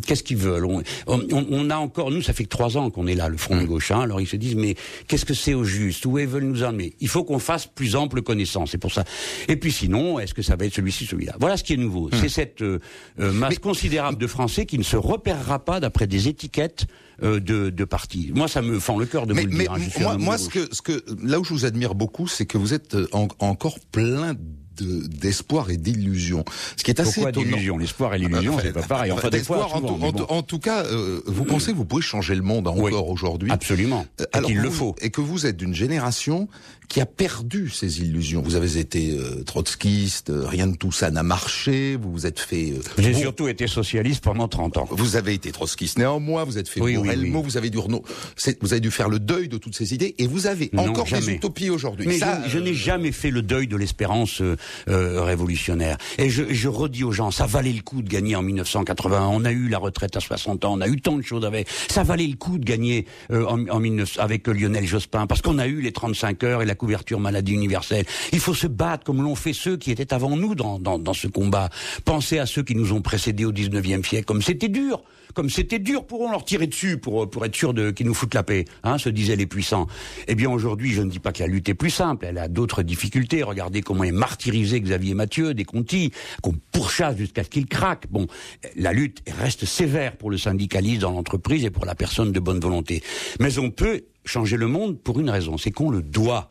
qu'est-ce 0.06 0.24
qu'ils 0.24 0.38
veulent? 0.38 0.66
On, 0.66 0.84
on, 1.08 1.46
on, 1.50 1.70
a 1.70 1.78
encore 1.78 2.12
nous 2.12 2.22
ça 2.22 2.34
fait 2.34 2.44
que 2.44 2.50
trois 2.50 2.78
ans 2.78 2.90
qu'on 2.90 3.08
est 3.08 3.16
là 3.16 3.30
le 3.30 3.38
Front 3.38 3.58
de 3.58 3.66
gauche 3.66 3.92
hein, 3.92 4.02
alors 4.02 4.22
ils 4.22 4.28
se 4.28 4.36
disent 4.36 4.56
mais 4.56 4.76
qu'est-ce 5.08 5.26
que 5.26 5.34
c'est 5.34 5.54
au 5.54 5.64
juste? 5.64 6.06
Où 6.06 6.18
ils 6.20 6.28
veulent 6.28 6.44
nous 6.44 6.64
emmener 6.64 6.94
il 7.00 7.08
faut 7.08 7.24
qu'on 7.24 7.40
fasse 7.40 7.57
plus 7.66 7.96
ample 7.96 8.22
connaissance. 8.22 8.72
C'est 8.72 8.78
pour 8.78 8.92
ça. 8.92 9.04
Et 9.48 9.56
puis 9.56 9.72
sinon, 9.72 10.20
est-ce 10.20 10.34
que 10.34 10.42
ça 10.42 10.56
va 10.56 10.66
être 10.66 10.74
celui-ci, 10.76 11.06
celui-là? 11.06 11.36
Voilà 11.40 11.58
ce 11.58 11.64
qui 11.64 11.74
est 11.74 11.78
nouveau. 11.78 12.08
Mmh. 12.08 12.18
C'est 12.22 12.30
cette 12.30 12.62
euh, 12.62 12.80
masse 13.18 13.52
Mais... 13.52 13.56
considérable 13.58 14.18
de 14.18 14.28
Français 14.28 14.66
qui 14.66 14.78
ne 14.78 14.84
se 14.84 14.98
repérera 14.98 15.64
pas 15.64 15.80
d'après 15.80 16.08
des 16.08 16.28
étiquettes 16.28 16.86
euh, 17.24 17.40
de, 17.40 17.70
de 17.70 17.84
partis. 17.86 18.32
Moi, 18.36 18.48
ça 18.48 18.62
me 18.62 18.80
fend 18.80 19.00
le 19.00 19.06
cœur 19.06 19.26
de 19.26 19.34
mais, 19.34 19.44
vous 19.44 19.48
le 19.52 19.56
mais 19.56 19.64
dire. 19.64 19.72
Hein, 19.74 20.02
moi, 20.02 20.18
moi 20.18 20.38
ce 20.38 20.50
que, 20.50 20.68
ce 20.72 20.82
que, 20.82 21.04
là 21.24 21.40
où 21.40 21.44
je 21.44 21.54
vous 21.54 21.66
admire 21.66 21.96
beaucoup, 21.96 22.28
c'est 22.28 22.46
que 22.46 22.58
vous 22.58 22.74
êtes 22.74 22.96
en, 23.12 23.28
encore 23.40 23.80
plein 23.92 24.36
d'espoir 24.82 25.68
de, 25.68 25.74
et 25.74 25.78
d'illusion. 25.78 26.44
Ce 26.76 26.84
qui 26.84 26.92
est 26.92 27.00
assez 27.00 27.22
Pourquoi 27.22 27.32
d'illusion? 27.32 27.78
L'espoir 27.78 28.14
et 28.16 28.20
l'illusion, 28.20 28.54
enfin, 28.54 28.64
c'est 28.64 28.74
pas 28.74 28.82
pareil. 28.82 29.12
Enfin, 29.12 29.30
d'espoir, 29.30 29.76
en, 29.76 29.82
bon. 29.82 30.00
en, 30.02 30.36
en, 30.38 30.42
tout 30.42 30.60
cas, 30.60 30.84
euh, 30.86 31.22
vous 31.26 31.44
mmh. 31.44 31.48
pensez 31.48 31.72
que 31.72 31.78
vous 31.78 31.86
pouvez 31.86 32.02
changer 32.02 32.36
le 32.36 32.42
monde 32.42 32.68
encore 32.68 32.84
oui, 32.84 32.94
aujourd'hui? 32.94 33.52
Absolument. 33.52 34.06
Euh, 34.22 34.26
alors, 34.34 34.50
il 34.50 34.58
vous, 34.58 34.64
le 34.64 34.70
faut. 34.70 34.96
Et 35.02 35.10
que 35.10 35.22
vous 35.22 35.46
êtes 35.46 35.58
d'une 35.58 35.76
génération 35.76 36.48
qui 36.88 37.02
a 37.02 37.06
perdu 37.06 37.70
ses 37.70 38.02
illusions. 38.02 38.42
Vous 38.42 38.56
avez 38.56 38.78
été 38.78 39.12
euh, 39.12 39.44
trotskiste, 39.44 40.30
euh, 40.30 40.48
rien 40.48 40.68
de 40.68 40.78
tout 40.78 40.92
ça 40.92 41.12
n'a 41.12 41.24
marché, 41.24 41.98
vous 41.98 42.12
vous 42.12 42.26
êtes 42.26 42.40
fait... 42.40 42.72
Euh, 42.72 42.82
J'ai 42.98 43.12
bon, 43.12 43.20
surtout 43.20 43.48
été 43.50 43.68
socialiste 43.68 44.24
pendant 44.24 44.48
30 44.48 44.78
ans. 44.78 44.88
Vous 44.92 45.18
avez 45.18 45.34
été 45.34 45.52
trotskiste 45.52 45.98
néanmoins, 45.98 46.46
vous 46.46 46.58
êtes 46.58 46.70
fait 46.70 46.80
oui, 46.82 46.96
oui, 46.96 47.10
oui. 47.10 47.32
vous 47.44 47.58
avez 47.58 47.70
dû 47.70 47.78
vous 47.78 48.74
avez 48.74 48.80
dû 48.80 48.92
faire 48.92 49.10
le 49.10 49.20
deuil 49.20 49.50
de 49.50 49.58
toutes 49.58 49.76
ces 49.76 49.94
idées, 49.94 50.16
et 50.18 50.28
vous 50.28 50.48
avez 50.48 50.70
non, 50.74 50.88
encore 50.88 51.06
jamais. 51.06 51.26
des 51.26 51.32
utopies 51.34 51.70
aujourd'hui. 51.70 52.08
Mais 52.08 52.20
ça, 52.20 52.42
je, 52.46 52.52
je 52.52 52.60
n'ai 52.60 52.74
jamais 52.74 53.12
fait 53.12 53.32
le 53.32 53.42
deuil 53.42 53.68
de 53.68 53.76
l'espérance. 53.76 54.42
Euh, 54.90 55.08
euh, 55.08 55.24
révolutionnaire. 55.24 55.98
Et 56.18 56.30
je, 56.30 56.44
je 56.50 56.68
redis 56.68 57.04
aux 57.04 57.12
gens, 57.12 57.32
ça 57.32 57.46
valait 57.46 57.72
le 57.72 57.82
coup 57.82 58.02
de 58.02 58.10
gagner 58.10 58.36
en 58.36 58.42
1981. 58.42 59.28
On 59.32 59.46
a 59.46 59.52
eu 59.52 59.68
la 59.68 59.78
retraite 59.78 60.16
à 60.16 60.20
60 60.20 60.66
ans, 60.66 60.74
on 60.74 60.82
a 60.82 60.88
eu 60.88 61.00
tant 61.00 61.16
de 61.16 61.22
choses 61.22 61.46
avec. 61.46 61.68
Ça 61.90 62.04
valait 62.04 62.28
le 62.28 62.36
coup 62.36 62.58
de 62.58 62.66
gagner 62.66 63.06
euh, 63.32 63.46
en, 63.46 63.68
en 63.68 63.80
19, 63.80 64.20
avec 64.20 64.48
Lionel 64.48 64.86
Jospin, 64.86 65.28
parce 65.28 65.42
qu'on 65.42 65.60
a 65.60 65.68
eu 65.68 65.82
les 65.82 65.92
35 65.92 66.44
heures 66.44 66.62
et 66.62 66.66
la 66.66 66.76
couverture 66.76 67.20
maladie 67.20 67.54
universelle. 67.54 68.06
Il 68.32 68.40
faut 68.40 68.54
se 68.54 68.68
battre 68.68 69.04
comme 69.04 69.22
l'ont 69.22 69.36
fait 69.36 69.54
ceux 69.54 69.78
qui 69.78 69.92
étaient 69.92 70.14
avant 70.14 70.36
nous 70.36 70.56
dans, 70.56 70.80
dans, 70.80 71.00
dans 71.00 71.14
ce 71.14 71.28
combat. 71.28 71.70
Pensez 72.06 72.40
à 72.40 72.46
ceux 72.46 72.64
qui 72.64 72.76
nous 72.76 72.94
ont 72.94 73.02
précédés 73.02 73.46
au 73.46 73.54
19e 73.54 74.06
siècle, 74.06 74.26
comme 74.26 74.42
c'était 74.42 74.70
dur 74.70 75.02
comme 75.34 75.50
c'était 75.50 75.80
dur 75.80 76.06
pour 76.06 76.26
eux, 76.26 76.32
leur 76.32 76.46
tirer 76.46 76.68
dessus 76.68 76.98
pour, 76.98 77.30
pour 77.30 77.46
être 77.46 77.56
sûr 77.56 77.74
de, 77.74 77.92
qu'ils 77.92 78.08
nous 78.08 78.14
foutent 78.14 78.34
la 78.34 78.44
paix, 78.44 78.66
hein, 78.84 78.98
se 78.98 79.10
disaient 79.10 79.36
les 79.36 79.48
puissants. 79.48 79.88
Eh 80.28 80.36
bien 80.36 80.50
aujourd'hui, 80.50 80.92
je 80.94 81.02
ne 81.02 81.10
dis 81.10 81.20
pas 81.20 81.32
que 81.32 81.40
la 81.40 81.48
lutte 81.48 81.70
est 81.70 81.74
plus 81.74 81.90
simple, 81.90 82.26
elle 82.26 82.38
a 82.38 82.48
d'autres 82.48 82.84
difficultés. 82.84 83.44
Regardez 83.44 83.82
comment 83.82 84.04
est 84.04 84.12
martyrisé 84.12 84.80
Xavier 84.82 85.14
Mathieu, 85.14 85.54
des 85.54 85.66
Conti, 85.66 86.12
qu'on 86.42 86.54
pourchasse 86.72 87.18
jusqu'à 87.18 87.44
ce 87.44 87.50
qu'il 87.50 87.68
craque. 87.68 88.08
Bon, 88.10 88.28
la 88.76 88.94
lutte 88.94 89.22
reste 89.28 89.66
sévère 89.66 90.18
pour 90.18 90.30
le 90.30 90.38
syndicalisme 90.38 91.02
dans 91.02 91.12
l'entreprise 91.12 91.66
et 91.66 91.70
pour 91.70 91.86
la 91.86 91.96
personne 91.96 92.32
de 92.32 92.40
bonne 92.40 92.60
volonté. 92.60 93.04
Mais 93.40 93.58
on 93.60 93.72
peut 93.72 94.04
changer 94.26 94.58
le 94.58 94.68
monde 94.68 95.00
pour 95.00 95.20
une 95.20 95.30
raison, 95.30 95.58
c'est 95.58 95.72
qu'on 95.72 95.90
le 95.90 96.02
doit. 96.02 96.50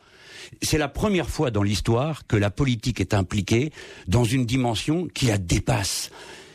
C'est 0.61 0.77
la 0.77 0.87
première 0.87 1.29
fois 1.29 1.51
dans 1.51 1.63
l'histoire 1.63 2.25
que 2.27 2.37
la 2.37 2.49
politique 2.49 3.01
est 3.01 3.13
impliquée 3.13 3.71
dans 4.07 4.23
une 4.23 4.45
dimension 4.45 5.07
qui 5.13 5.27
la 5.27 5.37
dépasse. 5.37 6.09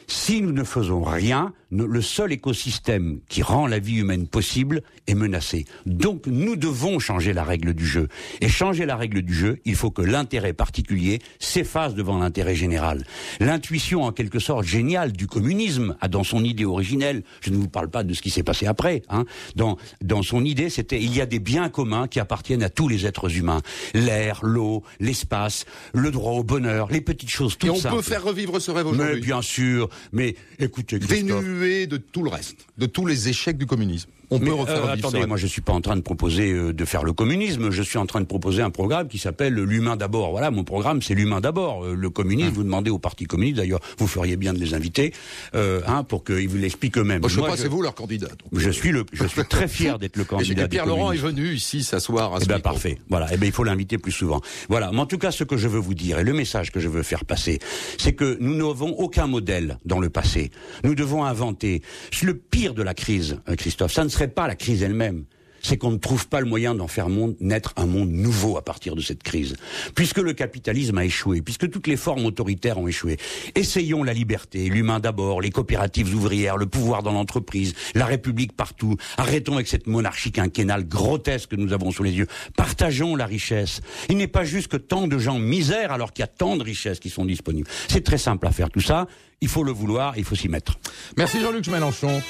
Si 0.06 0.40
nous 0.40 0.52
ne 0.52 0.64
faisons 0.64 1.02
rien, 1.02 1.52
le 1.72 2.02
seul 2.02 2.32
écosystème 2.32 3.20
qui 3.28 3.42
rend 3.42 3.66
la 3.66 3.78
vie 3.78 3.96
humaine 3.96 4.28
possible 4.28 4.82
est 5.06 5.14
menacé. 5.14 5.64
Donc 5.86 6.26
nous 6.26 6.54
devons 6.54 6.98
changer 6.98 7.32
la 7.32 7.44
règle 7.44 7.72
du 7.72 7.86
jeu. 7.86 8.08
Et 8.40 8.48
changer 8.48 8.84
la 8.84 8.96
règle 8.96 9.22
du 9.22 9.34
jeu, 9.34 9.58
il 9.64 9.74
faut 9.74 9.90
que 9.90 10.02
l'intérêt 10.02 10.52
particulier 10.52 11.20
s'efface 11.38 11.94
devant 11.94 12.18
l'intérêt 12.18 12.54
général. 12.54 13.04
L'intuition 13.40 14.02
en 14.02 14.12
quelque 14.12 14.38
sorte 14.38 14.64
géniale 14.64 15.12
du 15.12 15.26
communisme, 15.26 15.96
a 16.00 16.08
dans 16.08 16.24
son 16.24 16.44
idée 16.44 16.64
originelle, 16.64 17.22
je 17.40 17.50
ne 17.50 17.56
vous 17.56 17.68
parle 17.68 17.88
pas 17.88 18.04
de 18.04 18.12
ce 18.12 18.20
qui 18.22 18.30
s'est 18.30 18.42
passé 18.42 18.66
après, 18.66 19.02
hein, 19.08 19.24
dans, 19.56 19.76
dans 20.02 20.22
son 20.22 20.44
idée 20.44 20.68
c'était 20.68 21.00
il 21.00 21.16
y 21.16 21.20
a 21.20 21.26
des 21.26 21.38
biens 21.38 21.68
communs 21.70 22.06
qui 22.06 22.20
appartiennent 22.20 22.62
à 22.62 22.68
tous 22.68 22.88
les 22.88 23.06
êtres 23.06 23.34
humains. 23.36 23.62
L'air, 23.94 24.40
l'eau, 24.42 24.82
l'espace, 25.00 25.64
le 25.94 26.10
droit 26.10 26.32
au 26.32 26.44
bonheur, 26.44 26.88
les 26.90 27.00
petites 27.00 27.30
choses 27.30 27.56
toutes 27.56 27.68
Et 27.68 27.70
on 27.70 27.76
simples. 27.76 27.96
peut 27.96 28.02
faire 28.02 28.22
revivre 28.24 28.60
ce 28.60 28.70
rêve 28.70 28.86
Mais 28.86 28.92
aujourd'hui. 28.92 29.20
bien 29.22 29.42
sûr, 29.42 29.88
mais 30.12 30.36
écoutez, 30.58 30.98
Christophe, 30.98 31.44
De 31.62 31.96
tout 31.96 32.24
le 32.24 32.30
reste, 32.30 32.66
de 32.76 32.86
tous 32.86 33.06
les 33.06 33.28
échecs 33.28 33.56
du 33.56 33.66
communisme. 33.66 34.10
On 34.34 34.38
Mais, 34.38 34.46
peut 34.46 34.54
refaire 34.54 34.76
euh, 34.76 34.80
revivre 34.92 35.08
ce 35.10 35.14
attendez, 35.14 35.26
moi 35.26 35.36
je 35.36 35.46
suis 35.46 35.60
pas 35.60 35.72
en 35.72 35.80
train 35.80 35.94
de 35.96 36.00
proposer 36.00 36.52
euh, 36.52 36.72
de 36.72 36.84
faire 36.84 37.04
le 37.04 37.12
communisme, 37.12 37.70
je 37.70 37.82
suis 37.82 37.98
en 37.98 38.06
train 38.06 38.20
de 38.20 38.26
proposer 38.26 38.62
un 38.62 38.70
programme 38.70 39.08
qui 39.08 39.18
s'appelle 39.18 39.54
l'humain 39.54 39.96
d'abord. 39.96 40.30
Voilà, 40.30 40.50
mon 40.50 40.64
programme 40.64 41.02
c'est 41.02 41.14
l'humain 41.14 41.40
d'abord. 41.40 41.84
Euh, 41.84 41.94
le 41.94 42.10
communisme, 42.10 42.48
Hum. 42.48 42.54
vous 42.54 42.62
demandez 42.64 42.90
au 42.90 42.98
Parti 42.98 43.24
communiste, 43.26 43.58
d'ailleurs, 43.58 43.80
vous 43.98 44.06
feriez 44.06 44.36
bien 44.36 44.52
de 44.54 44.58
les 44.58 44.74
inviter, 44.74 45.12
euh, 45.54 45.80
hein, 45.86 46.02
pour 46.04 46.24
qu'ils 46.24 46.48
vous 46.48 46.56
l'expliquent 46.56 46.98
eux-mêmes. 46.98 47.22
Je 47.24 47.28
sais 47.34 47.40
Moi, 47.40 47.48
pas, 47.50 47.56
c'est 47.56 47.68
vous 47.68 47.82
leur 47.82 47.94
candidat. 47.94 48.28
donc. 48.28 48.60
Je 48.60 48.70
suis 48.70 48.90
le, 48.90 49.04
je 49.12 49.24
suis 49.26 49.44
très 49.44 49.68
fier 49.68 49.98
d'être 49.98 50.16
le 50.16 50.24
candidat. 50.32 50.64
et 50.64 50.68
Pierre 50.68 50.86
Laurent 50.86 51.12
est 51.12 51.16
venu 51.18 51.52
ici 51.52 51.82
s'asseoir 51.84 52.34
à 52.34 52.40
ce 52.40 52.44
Eh 52.44 52.48
ben 52.48 52.56
micro. 52.56 52.70
parfait. 52.72 52.98
Voilà. 53.10 53.26
Eh 53.32 53.36
ben 53.36 53.46
il 53.46 53.52
faut 53.52 53.64
l'inviter 53.64 53.98
plus 53.98 54.12
souvent. 54.12 54.40
Voilà. 54.68 54.90
Mais 54.92 54.98
en 55.00 55.06
tout 55.06 55.18
cas, 55.18 55.30
ce 55.30 55.44
que 55.44 55.56
je 55.56 55.68
veux 55.68 55.78
vous 55.80 55.94
dire 55.94 56.18
et 56.18 56.24
le 56.24 56.32
message 56.32 56.70
que 56.72 56.80
je 56.80 56.88
veux 56.88 57.02
faire 57.02 57.24
passer, 57.24 57.58
c'est 57.98 58.12
que 58.14 58.36
nous 58.40 58.54
n'avons 58.56 58.90
aucun 58.98 59.26
modèle 59.26 59.78
dans 59.84 60.00
le 60.00 60.08
passé. 60.10 60.50
Nous 60.84 60.94
devons 60.94 61.24
inventer. 61.24 61.82
Le 62.22 62.34
pire 62.34 62.72
de 62.74 62.82
la 62.82 62.94
crise, 62.94 63.38
euh, 63.48 63.56
Christophe, 63.56 63.92
ça 63.92 64.04
ne 64.04 64.08
serait 64.22 64.32
pas 64.32 64.46
la 64.46 64.54
crise 64.54 64.82
elle-même. 64.82 65.24
C'est 65.64 65.76
qu'on 65.76 65.92
ne 65.92 65.96
trouve 65.96 66.26
pas 66.26 66.40
le 66.40 66.46
moyen 66.46 66.74
d'en 66.74 66.88
faire 66.88 67.08
monde, 67.08 67.36
naître 67.38 67.72
un 67.76 67.86
monde 67.86 68.10
nouveau 68.10 68.56
à 68.56 68.62
partir 68.62 68.96
de 68.96 69.00
cette 69.00 69.22
crise. 69.22 69.54
Puisque 69.94 70.18
le 70.18 70.32
capitalisme 70.32 70.98
a 70.98 71.04
échoué, 71.04 71.40
puisque 71.40 71.70
toutes 71.70 71.86
les 71.86 71.96
formes 71.96 72.24
autoritaires 72.24 72.78
ont 72.78 72.88
échoué. 72.88 73.16
Essayons 73.54 74.02
la 74.02 74.12
liberté, 74.12 74.68
l'humain 74.68 74.98
d'abord, 74.98 75.40
les 75.40 75.50
coopératives 75.50 76.14
ouvrières, 76.16 76.56
le 76.56 76.66
pouvoir 76.66 77.04
dans 77.04 77.12
l'entreprise, 77.12 77.74
la 77.94 78.06
République 78.06 78.56
partout. 78.56 78.96
Arrêtons 79.16 79.54
avec 79.54 79.68
cette 79.68 79.86
monarchie 79.86 80.32
quinquennale 80.32 80.86
grotesque 80.86 81.50
que 81.50 81.56
nous 81.56 81.72
avons 81.72 81.92
sous 81.92 82.02
les 82.02 82.12
yeux. 82.12 82.26
Partageons 82.56 83.14
la 83.14 83.26
richesse. 83.26 83.82
Il 84.08 84.16
n'est 84.16 84.26
pas 84.26 84.44
juste 84.44 84.66
que 84.66 84.76
tant 84.76 85.06
de 85.06 85.18
gens 85.18 85.38
misèrent 85.38 85.92
alors 85.92 86.12
qu'il 86.12 86.24
y 86.24 86.24
a 86.24 86.28
tant 86.28 86.56
de 86.56 86.64
richesses 86.64 86.98
qui 86.98 87.10
sont 87.10 87.24
disponibles. 87.24 87.68
C'est 87.88 88.02
très 88.02 88.18
simple 88.18 88.48
à 88.48 88.50
faire 88.50 88.70
tout 88.70 88.80
ça. 88.80 89.06
Il 89.40 89.48
faut 89.48 89.62
le 89.62 89.72
vouloir, 89.72 90.18
il 90.18 90.24
faut 90.24 90.36
s'y 90.36 90.48
mettre. 90.48 90.78
Merci 91.16 91.40
Jean-Luc 91.40 91.68
Mélenchon. 91.68 92.20